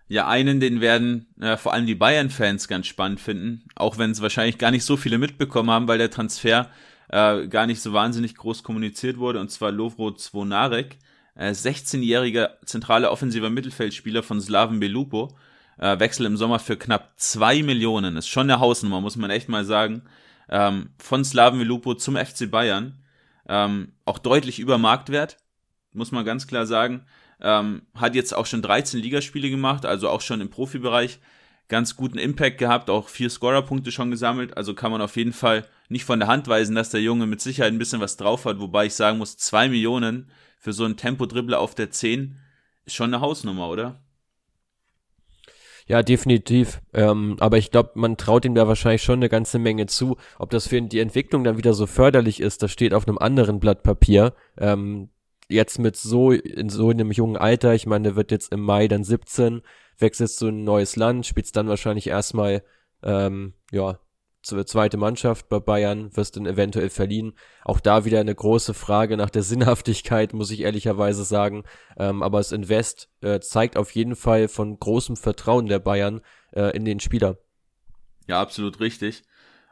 Ja, 0.10 0.28
einen, 0.28 0.60
den 0.60 0.82
werden 0.82 1.28
äh, 1.40 1.58
vor 1.58 1.74
allem 1.74 1.86
die 1.86 1.96
Bayern-Fans 1.96 2.68
ganz 2.68 2.88
spannend 2.88 3.20
finden, 3.20 3.64
auch 3.76 3.98
wenn 3.98 4.12
es 4.12 4.22
wahrscheinlich 4.22 4.58
gar 4.58 4.72
nicht 4.72 4.86
so 4.86 4.96
viele 4.96 5.18
mitbekommen 5.18 5.70
haben, 5.70 5.88
weil 5.88 5.98
der 5.98 6.12
Transfer 6.12 6.70
äh, 7.10 7.48
gar 7.48 7.66
nicht 7.66 7.82
so 7.82 7.94
wahnsinnig 7.94 8.36
groß 8.36 8.64
kommuniziert 8.64 9.18
wurde, 9.18 9.40
und 9.40 9.52
zwar 9.52 9.72
Lovro 9.72 10.14
Zvonarek. 10.14 10.98
16-jähriger 11.38 12.46
äh, 12.46 12.66
zentraler 12.66 13.12
offensiver 13.12 13.50
Mittelfeldspieler 13.50 14.24
von 14.24 14.42
Slaven 14.42 14.80
Belupo. 14.80 15.36
Äh, 15.78 16.00
Wechsel 16.00 16.26
im 16.26 16.38
Sommer 16.38 16.60
für 16.60 16.78
knapp 16.78 17.14
2 17.18 17.64
Millionen. 17.64 18.18
Ist 18.18 18.28
schon 18.28 18.50
eine 18.50 18.60
Hausnummer, 18.60 19.02
muss 19.02 19.16
man 19.16 19.30
echt 19.30 19.50
mal 19.50 19.66
sagen. 19.66 20.04
Ähm, 20.50 20.90
von 20.98 21.24
Slaven 21.24 21.60
Belupo 21.60 21.94
zum 21.94 22.16
FC 22.16 22.50
Bayern. 22.50 22.98
Ähm, 23.48 23.94
auch 24.06 24.18
deutlich 24.20 24.60
über 24.60 24.78
Marktwert, 24.78 25.38
muss 25.94 26.12
man 26.12 26.26
ganz 26.26 26.48
klar 26.48 26.66
sagen. 26.66 27.06
Ähm, 27.40 27.84
hat 27.96 28.16
jetzt 28.16 28.34
auch 28.36 28.46
schon 28.46 28.62
13 28.62 29.00
Ligaspiele 29.00 29.50
gemacht, 29.50 29.86
also 29.86 30.10
auch 30.10 30.22
schon 30.22 30.42
im 30.42 30.50
Profibereich 30.50 31.20
ganz 31.70 31.96
guten 31.96 32.18
Impact 32.18 32.58
gehabt, 32.58 32.90
auch 32.90 33.10
vier 33.10 33.30
Scorerpunkte 33.30 33.92
schon 33.92 34.10
gesammelt. 34.10 34.58
Also 34.58 34.74
kann 34.74 34.92
man 34.92 35.02
auf 35.02 35.18
jeden 35.18 35.34
Fall 35.34 35.68
nicht 35.90 36.06
von 36.06 36.20
der 36.20 36.28
Hand 36.28 36.48
weisen, 36.48 36.76
dass 36.76 36.90
der 36.90 37.02
Junge 37.02 37.28
mit 37.28 37.42
Sicherheit 37.42 37.74
ein 37.74 37.78
bisschen 37.80 38.02
was 38.02 38.18
drauf 38.18 38.46
hat, 38.46 38.60
wobei 38.60 38.86
ich 38.86 38.96
sagen 38.96 39.18
muss, 39.18 39.38
2 39.38 39.70
Millionen 39.70 40.32
für 40.58 40.74
so 40.74 40.86
einen 40.86 40.97
Tempo-Dribbler 40.97 41.60
auf 41.60 41.76
der 41.76 41.91
10 41.91 42.38
ist 42.86 42.95
schon 42.95 43.14
eine 43.14 43.22
Hausnummer, 43.22 43.70
oder? 43.70 44.01
Ja, 45.88 46.03
definitiv. 46.03 46.82
Ähm, 46.93 47.38
aber 47.39 47.58
ich 47.58 47.72
glaube, 47.72 47.91
man 47.95 48.18
traut 48.18 48.43
ihm 48.43 48.55
da 48.55 48.68
wahrscheinlich 48.68 49.03
schon 49.03 49.20
eine 49.20 49.30
ganze 49.30 49.58
Menge 49.58 49.86
zu. 49.86 50.18
Ob 50.38 50.49
das 50.49 50.68
für 50.68 50.82
die 50.82 50.99
Entwicklung 50.99 51.45
dann 51.45 51.58
wieder 51.58 51.74
so 51.74 51.88
förderlich 51.88 52.41
ist, 52.41 52.62
das 52.62 52.72
steht 52.72 52.93
auf 52.93 53.08
einem 53.08 53.18
anderen 53.18 53.60
Blatt 53.60 53.84
Papier. 53.84 54.34
Ähm, 54.58 55.10
jetzt 55.47 55.80
mit 55.80 55.95
so, 55.95 56.32
in 56.32 56.70
so 56.70 56.89
einem 56.89 57.12
jungen 57.12 57.38
Alter, 57.38 57.74
ich 57.74 57.86
meine, 57.86 58.03
der 58.03 58.16
wird 58.18 58.32
jetzt 58.32 58.51
im 58.51 58.62
Mai 58.62 58.89
dann 58.89 59.05
17, 59.05 59.62
wechselt 59.97 60.30
zu 60.32 60.47
ein 60.47 60.66
neues 60.66 60.97
Land, 60.97 61.26
spielt 61.26 61.55
dann 61.55 61.70
wahrscheinlich 61.70 62.08
erstmal, 62.08 62.64
ähm, 63.01 63.53
ja, 63.72 63.99
zweite 64.56 64.98
Mannschaft 64.98 65.50
bei 65.50 65.60
Bayern, 65.60 66.16
wirst 66.16 66.38
dann 66.38 66.45
eventuell 66.45 66.89
verliehen. 66.89 67.34
Auch 67.64 67.80
da 67.80 68.06
wieder 68.06 68.20
eine 68.20 68.34
große 68.34 68.74
Frage 68.74 69.18
nach 69.18 69.30
der 69.30 69.43
Sinnhaftigkeit, 69.43 70.34
muss 70.34 70.52
ich 70.52 70.62
ehrlicherweise 70.62 71.24
sagen. 71.24 71.64
Ähm, 71.98 72.24
aber 72.24 72.38
das 72.38 72.52
Invest 72.52 73.10
äh, 73.22 73.39
zeigt 73.39 73.78
auf 73.78 73.91
jeden 73.91 74.16
Fall 74.16 74.48
von 74.48 74.80
großem 74.80 75.16
Vertrauen 75.18 75.68
der 75.68 75.80
Bayern 75.80 76.22
äh, 76.52 76.76
in 76.76 76.86
den 76.86 77.00
Spieler. 77.00 77.38
Ja, 78.28 78.41
absolut 78.41 78.80
richtig. 78.80 79.24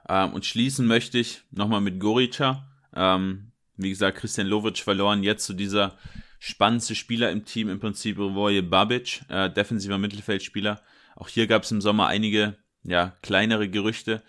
Ähm, 0.08 0.34
und 0.34 0.46
schließen 0.46 0.88
möchte 0.88 1.18
ich 1.18 1.44
nochmal 1.52 1.82
mit 1.82 2.00
Gorica. 2.00 2.68
Ähm, 2.96 3.52
wie 3.78 3.90
gesagt, 3.90 4.18
Christian 4.18 4.48
Lovic 4.48 4.78
verloren, 4.78 5.24
jetzt 5.24 5.46
zu 5.46 5.54
dieser 5.54 5.98
spannendste 6.40 6.96
Spieler 6.96 7.32
im 7.32 7.46
Team, 7.46 7.70
im 7.70 7.80
Prinzip 7.80 8.18
Roje 8.20 8.64
Babic, 8.64 9.22
äh, 9.30 9.50
defensiver 9.50 9.98
Mittelfeldspieler. 9.98 10.82
Auch 11.16 11.28
hier 11.28 11.48
gab 11.48 11.64
es 11.64 11.72
im 11.72 11.82
Sommer 11.82 12.08
einige 12.08 12.58
ja, 12.84 13.16
kleinere 13.22 13.70
Gerüchte. 13.70 14.22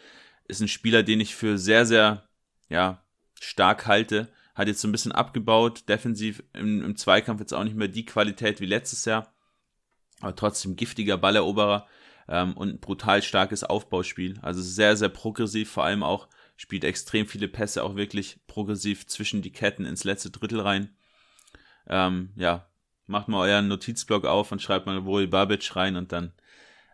Ist 0.48 0.60
ein 0.60 0.68
Spieler, 0.68 1.02
den 1.02 1.20
ich 1.20 1.34
für 1.34 1.58
sehr, 1.58 1.86
sehr 1.86 2.28
ja, 2.68 3.02
stark 3.40 3.86
halte. 3.86 4.28
Hat 4.54 4.68
jetzt 4.68 4.80
so 4.80 4.88
ein 4.88 4.92
bisschen 4.92 5.12
abgebaut, 5.12 5.88
defensiv 5.88 6.42
im, 6.52 6.82
im 6.82 6.96
Zweikampf 6.96 7.40
jetzt 7.40 7.52
auch 7.52 7.64
nicht 7.64 7.76
mehr 7.76 7.88
die 7.88 8.06
Qualität 8.06 8.60
wie 8.60 8.66
letztes 8.66 9.04
Jahr. 9.04 9.34
Aber 10.20 10.34
trotzdem 10.34 10.76
giftiger 10.76 11.18
Balleroberer 11.18 11.86
ähm, 12.28 12.54
und 12.54 12.68
ein 12.68 12.80
brutal 12.80 13.22
starkes 13.22 13.64
Aufbauspiel. 13.64 14.38
Also 14.42 14.62
sehr, 14.62 14.96
sehr 14.96 15.10
progressiv, 15.10 15.70
vor 15.70 15.84
allem 15.84 16.02
auch 16.02 16.28
spielt 16.56 16.84
extrem 16.84 17.26
viele 17.26 17.48
Pässe 17.48 17.84
auch 17.84 17.96
wirklich 17.96 18.40
progressiv 18.46 19.06
zwischen 19.06 19.42
die 19.42 19.52
Ketten 19.52 19.84
ins 19.84 20.04
letzte 20.04 20.30
Drittel 20.30 20.60
rein. 20.60 20.96
Ähm, 21.86 22.30
ja, 22.36 22.66
macht 23.06 23.28
mal 23.28 23.48
euren 23.48 23.68
Notizblock 23.68 24.24
auf 24.24 24.52
und 24.52 24.62
schreibt 24.62 24.86
mal 24.86 25.04
Wohl 25.04 25.26
Babic 25.26 25.76
rein 25.76 25.96
und 25.96 26.12
dann 26.12 26.32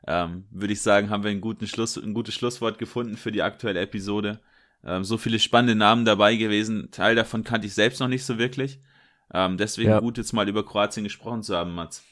ähm, 0.06 0.44
würde 0.50 0.72
ich 0.72 0.82
sagen, 0.82 1.10
haben 1.10 1.22
wir 1.22 1.30
einen 1.30 1.40
guten 1.40 1.66
Schluss, 1.66 1.96
ein 1.96 2.14
gutes 2.14 2.34
Schlusswort 2.34 2.78
gefunden 2.78 3.16
für 3.16 3.32
die 3.32 3.42
aktuelle 3.42 3.80
Episode. 3.80 4.40
Ähm, 4.84 5.04
so 5.04 5.16
viele 5.16 5.38
spannende 5.38 5.74
Namen 5.74 6.04
dabei 6.04 6.36
gewesen. 6.36 6.90
Teil 6.90 7.14
davon 7.14 7.44
kannte 7.44 7.66
ich 7.66 7.74
selbst 7.74 8.00
noch 8.00 8.08
nicht 8.08 8.24
so 8.24 8.38
wirklich. 8.38 8.80
Ähm, 9.32 9.56
deswegen 9.56 9.90
ja. 9.90 10.00
gut, 10.00 10.18
jetzt 10.18 10.32
mal 10.32 10.48
über 10.48 10.64
Kroatien 10.64 11.04
gesprochen 11.04 11.42
zu 11.42 11.56
haben, 11.56 11.74
Mats. 11.74 12.04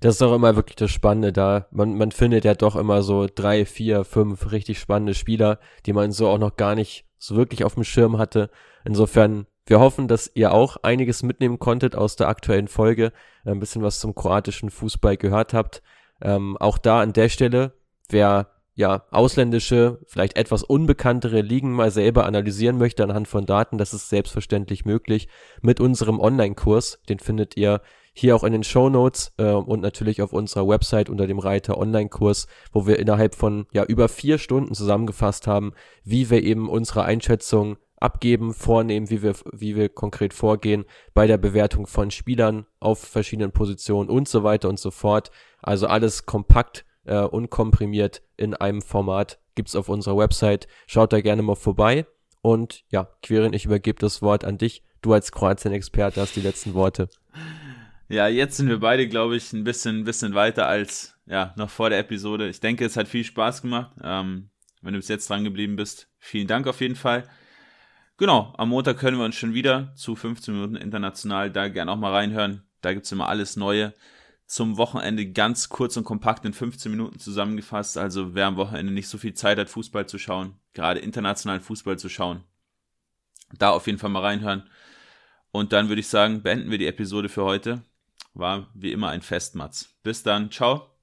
Das 0.00 0.16
ist 0.16 0.22
auch 0.22 0.34
immer 0.34 0.56
wirklich 0.56 0.76
das 0.76 0.90
Spannende 0.90 1.32
da. 1.32 1.66
Man, 1.70 1.96
man 1.96 2.10
findet 2.10 2.44
ja 2.44 2.54
doch 2.54 2.74
immer 2.74 3.02
so 3.02 3.28
drei, 3.32 3.64
vier, 3.64 4.04
fünf 4.04 4.50
richtig 4.50 4.78
spannende 4.80 5.14
Spieler, 5.14 5.60
die 5.86 5.92
man 5.92 6.10
so 6.10 6.28
auch 6.28 6.38
noch 6.38 6.56
gar 6.56 6.74
nicht 6.74 7.04
so 7.18 7.36
wirklich 7.36 7.64
auf 7.64 7.74
dem 7.74 7.84
Schirm 7.84 8.18
hatte. 8.18 8.50
Insofern, 8.84 9.46
wir 9.66 9.80
hoffen, 9.80 10.08
dass 10.08 10.30
ihr 10.34 10.52
auch 10.52 10.78
einiges 10.82 11.22
mitnehmen 11.22 11.58
konntet 11.58 11.94
aus 11.94 12.16
der 12.16 12.28
aktuellen 12.28 12.68
Folge, 12.68 13.12
ein 13.44 13.60
bisschen 13.60 13.82
was 13.82 14.00
zum 14.00 14.14
kroatischen 14.14 14.70
Fußball 14.70 15.16
gehört 15.16 15.54
habt. 15.54 15.82
Ähm, 16.20 16.56
auch 16.58 16.78
da 16.78 17.00
an 17.00 17.12
der 17.12 17.28
Stelle, 17.28 17.74
wer 18.08 18.50
ja 18.74 19.02
ausländische, 19.10 19.98
vielleicht 20.06 20.36
etwas 20.36 20.62
unbekanntere 20.62 21.40
Ligen 21.40 21.72
mal 21.72 21.90
selber 21.90 22.26
analysieren 22.26 22.78
möchte 22.78 23.02
anhand 23.02 23.26
von 23.26 23.44
Daten, 23.44 23.76
das 23.76 23.92
ist 23.92 24.08
selbstverständlich 24.08 24.84
möglich 24.84 25.28
mit 25.62 25.80
unserem 25.80 26.20
Online-Kurs. 26.20 27.00
Den 27.08 27.18
findet 27.18 27.56
ihr 27.56 27.80
hier 28.12 28.36
auch 28.36 28.44
in 28.44 28.52
den 28.52 28.62
Show 28.62 28.88
Notes 28.88 29.32
äh, 29.38 29.50
und 29.50 29.80
natürlich 29.80 30.22
auf 30.22 30.32
unserer 30.32 30.68
Website 30.68 31.08
unter 31.08 31.26
dem 31.26 31.40
Reiter 31.40 31.76
Online-Kurs, 31.76 32.46
wo 32.72 32.86
wir 32.86 32.98
innerhalb 32.98 33.34
von 33.34 33.66
ja 33.72 33.84
über 33.84 34.08
vier 34.08 34.38
Stunden 34.38 34.74
zusammengefasst 34.74 35.46
haben, 35.46 35.72
wie 36.04 36.30
wir 36.30 36.42
eben 36.42 36.68
unsere 36.68 37.04
Einschätzung 37.04 37.78
abgeben, 38.00 38.54
vornehmen, 38.54 39.10
wie 39.10 39.22
wir, 39.22 39.34
wie 39.52 39.76
wir 39.76 39.88
konkret 39.88 40.34
vorgehen 40.34 40.84
bei 41.14 41.26
der 41.26 41.38
Bewertung 41.38 41.86
von 41.86 42.10
Spielern 42.10 42.66
auf 42.80 43.00
verschiedenen 43.00 43.52
Positionen 43.52 44.08
und 44.08 44.28
so 44.28 44.44
weiter 44.44 44.68
und 44.68 44.78
so 44.78 44.90
fort. 44.90 45.30
Also 45.60 45.86
alles 45.86 46.26
kompakt 46.26 46.84
äh, 47.04 47.20
und 47.20 47.50
komprimiert 47.50 48.22
in 48.36 48.54
einem 48.54 48.82
Format 48.82 49.38
gibt's 49.54 49.74
auf 49.74 49.88
unserer 49.88 50.16
Website. 50.16 50.68
Schaut 50.86 51.12
da 51.12 51.20
gerne 51.20 51.42
mal 51.42 51.56
vorbei. 51.56 52.06
Und 52.42 52.84
ja, 52.90 53.08
Quirin, 53.22 53.52
ich 53.52 53.64
übergebe 53.64 53.98
das 53.98 54.22
Wort 54.22 54.44
an 54.44 54.56
dich. 54.56 54.84
Du 55.02 55.12
als 55.12 55.32
Kroatien-Experte 55.32 56.20
hast 56.20 56.36
die 56.36 56.40
letzten 56.40 56.74
Worte. 56.74 57.08
Ja, 58.08 58.28
jetzt 58.28 58.56
sind 58.56 58.68
wir 58.68 58.78
beide, 58.78 59.08
glaube 59.08 59.36
ich, 59.36 59.52
ein 59.52 59.64
bisschen, 59.64 59.98
ein 59.98 60.04
bisschen 60.04 60.34
weiter 60.34 60.66
als 60.66 61.16
ja, 61.26 61.52
noch 61.56 61.70
vor 61.70 61.90
der 61.90 61.98
Episode. 61.98 62.48
Ich 62.48 62.60
denke, 62.60 62.84
es 62.84 62.96
hat 62.96 63.08
viel 63.08 63.24
Spaß 63.24 63.62
gemacht. 63.62 63.90
Ähm, 64.02 64.50
wenn 64.80 64.94
du 64.94 64.98
bis 64.98 65.08
jetzt 65.08 65.28
dran 65.28 65.44
geblieben 65.44 65.76
bist, 65.76 66.08
vielen 66.18 66.46
Dank 66.46 66.66
auf 66.66 66.80
jeden 66.80 66.96
Fall. 66.96 67.28
Genau, 68.18 68.52
am 68.58 68.70
Montag 68.70 68.98
können 68.98 69.16
wir 69.16 69.24
uns 69.24 69.36
schon 69.36 69.54
wieder 69.54 69.94
zu 69.94 70.16
15 70.16 70.52
Minuten 70.52 70.74
international 70.74 71.52
da 71.52 71.68
gerne 71.68 71.92
auch 71.92 71.96
mal 71.96 72.12
reinhören. 72.12 72.64
Da 72.80 72.92
gibt 72.92 73.06
es 73.06 73.12
immer 73.12 73.28
alles 73.28 73.56
Neue. 73.56 73.94
Zum 74.44 74.76
Wochenende 74.76 75.30
ganz 75.30 75.68
kurz 75.68 75.96
und 75.96 76.02
kompakt 76.02 76.44
in 76.44 76.52
15 76.52 76.90
Minuten 76.90 77.20
zusammengefasst. 77.20 77.96
Also 77.96 78.34
wer 78.34 78.46
am 78.46 78.56
Wochenende 78.56 78.92
nicht 78.92 79.08
so 79.08 79.18
viel 79.18 79.34
Zeit 79.34 79.58
hat, 79.58 79.68
Fußball 79.68 80.08
zu 80.08 80.18
schauen, 80.18 80.58
gerade 80.74 80.98
internationalen 80.98 81.60
Fußball 81.60 81.96
zu 81.96 82.08
schauen, 82.08 82.42
da 83.56 83.70
auf 83.70 83.86
jeden 83.86 83.98
Fall 83.98 84.10
mal 84.10 84.22
reinhören. 84.22 84.68
Und 85.52 85.72
dann 85.72 85.88
würde 85.88 86.00
ich 86.00 86.08
sagen, 86.08 86.42
beenden 86.42 86.72
wir 86.72 86.78
die 86.78 86.86
Episode 86.86 87.28
für 87.28 87.44
heute. 87.44 87.82
War 88.34 88.68
wie 88.74 88.90
immer 88.90 89.10
ein 89.10 89.22
Fest, 89.22 89.54
Mats. 89.54 89.96
Bis 90.02 90.24
dann. 90.24 90.50
Ciao. 90.50 90.97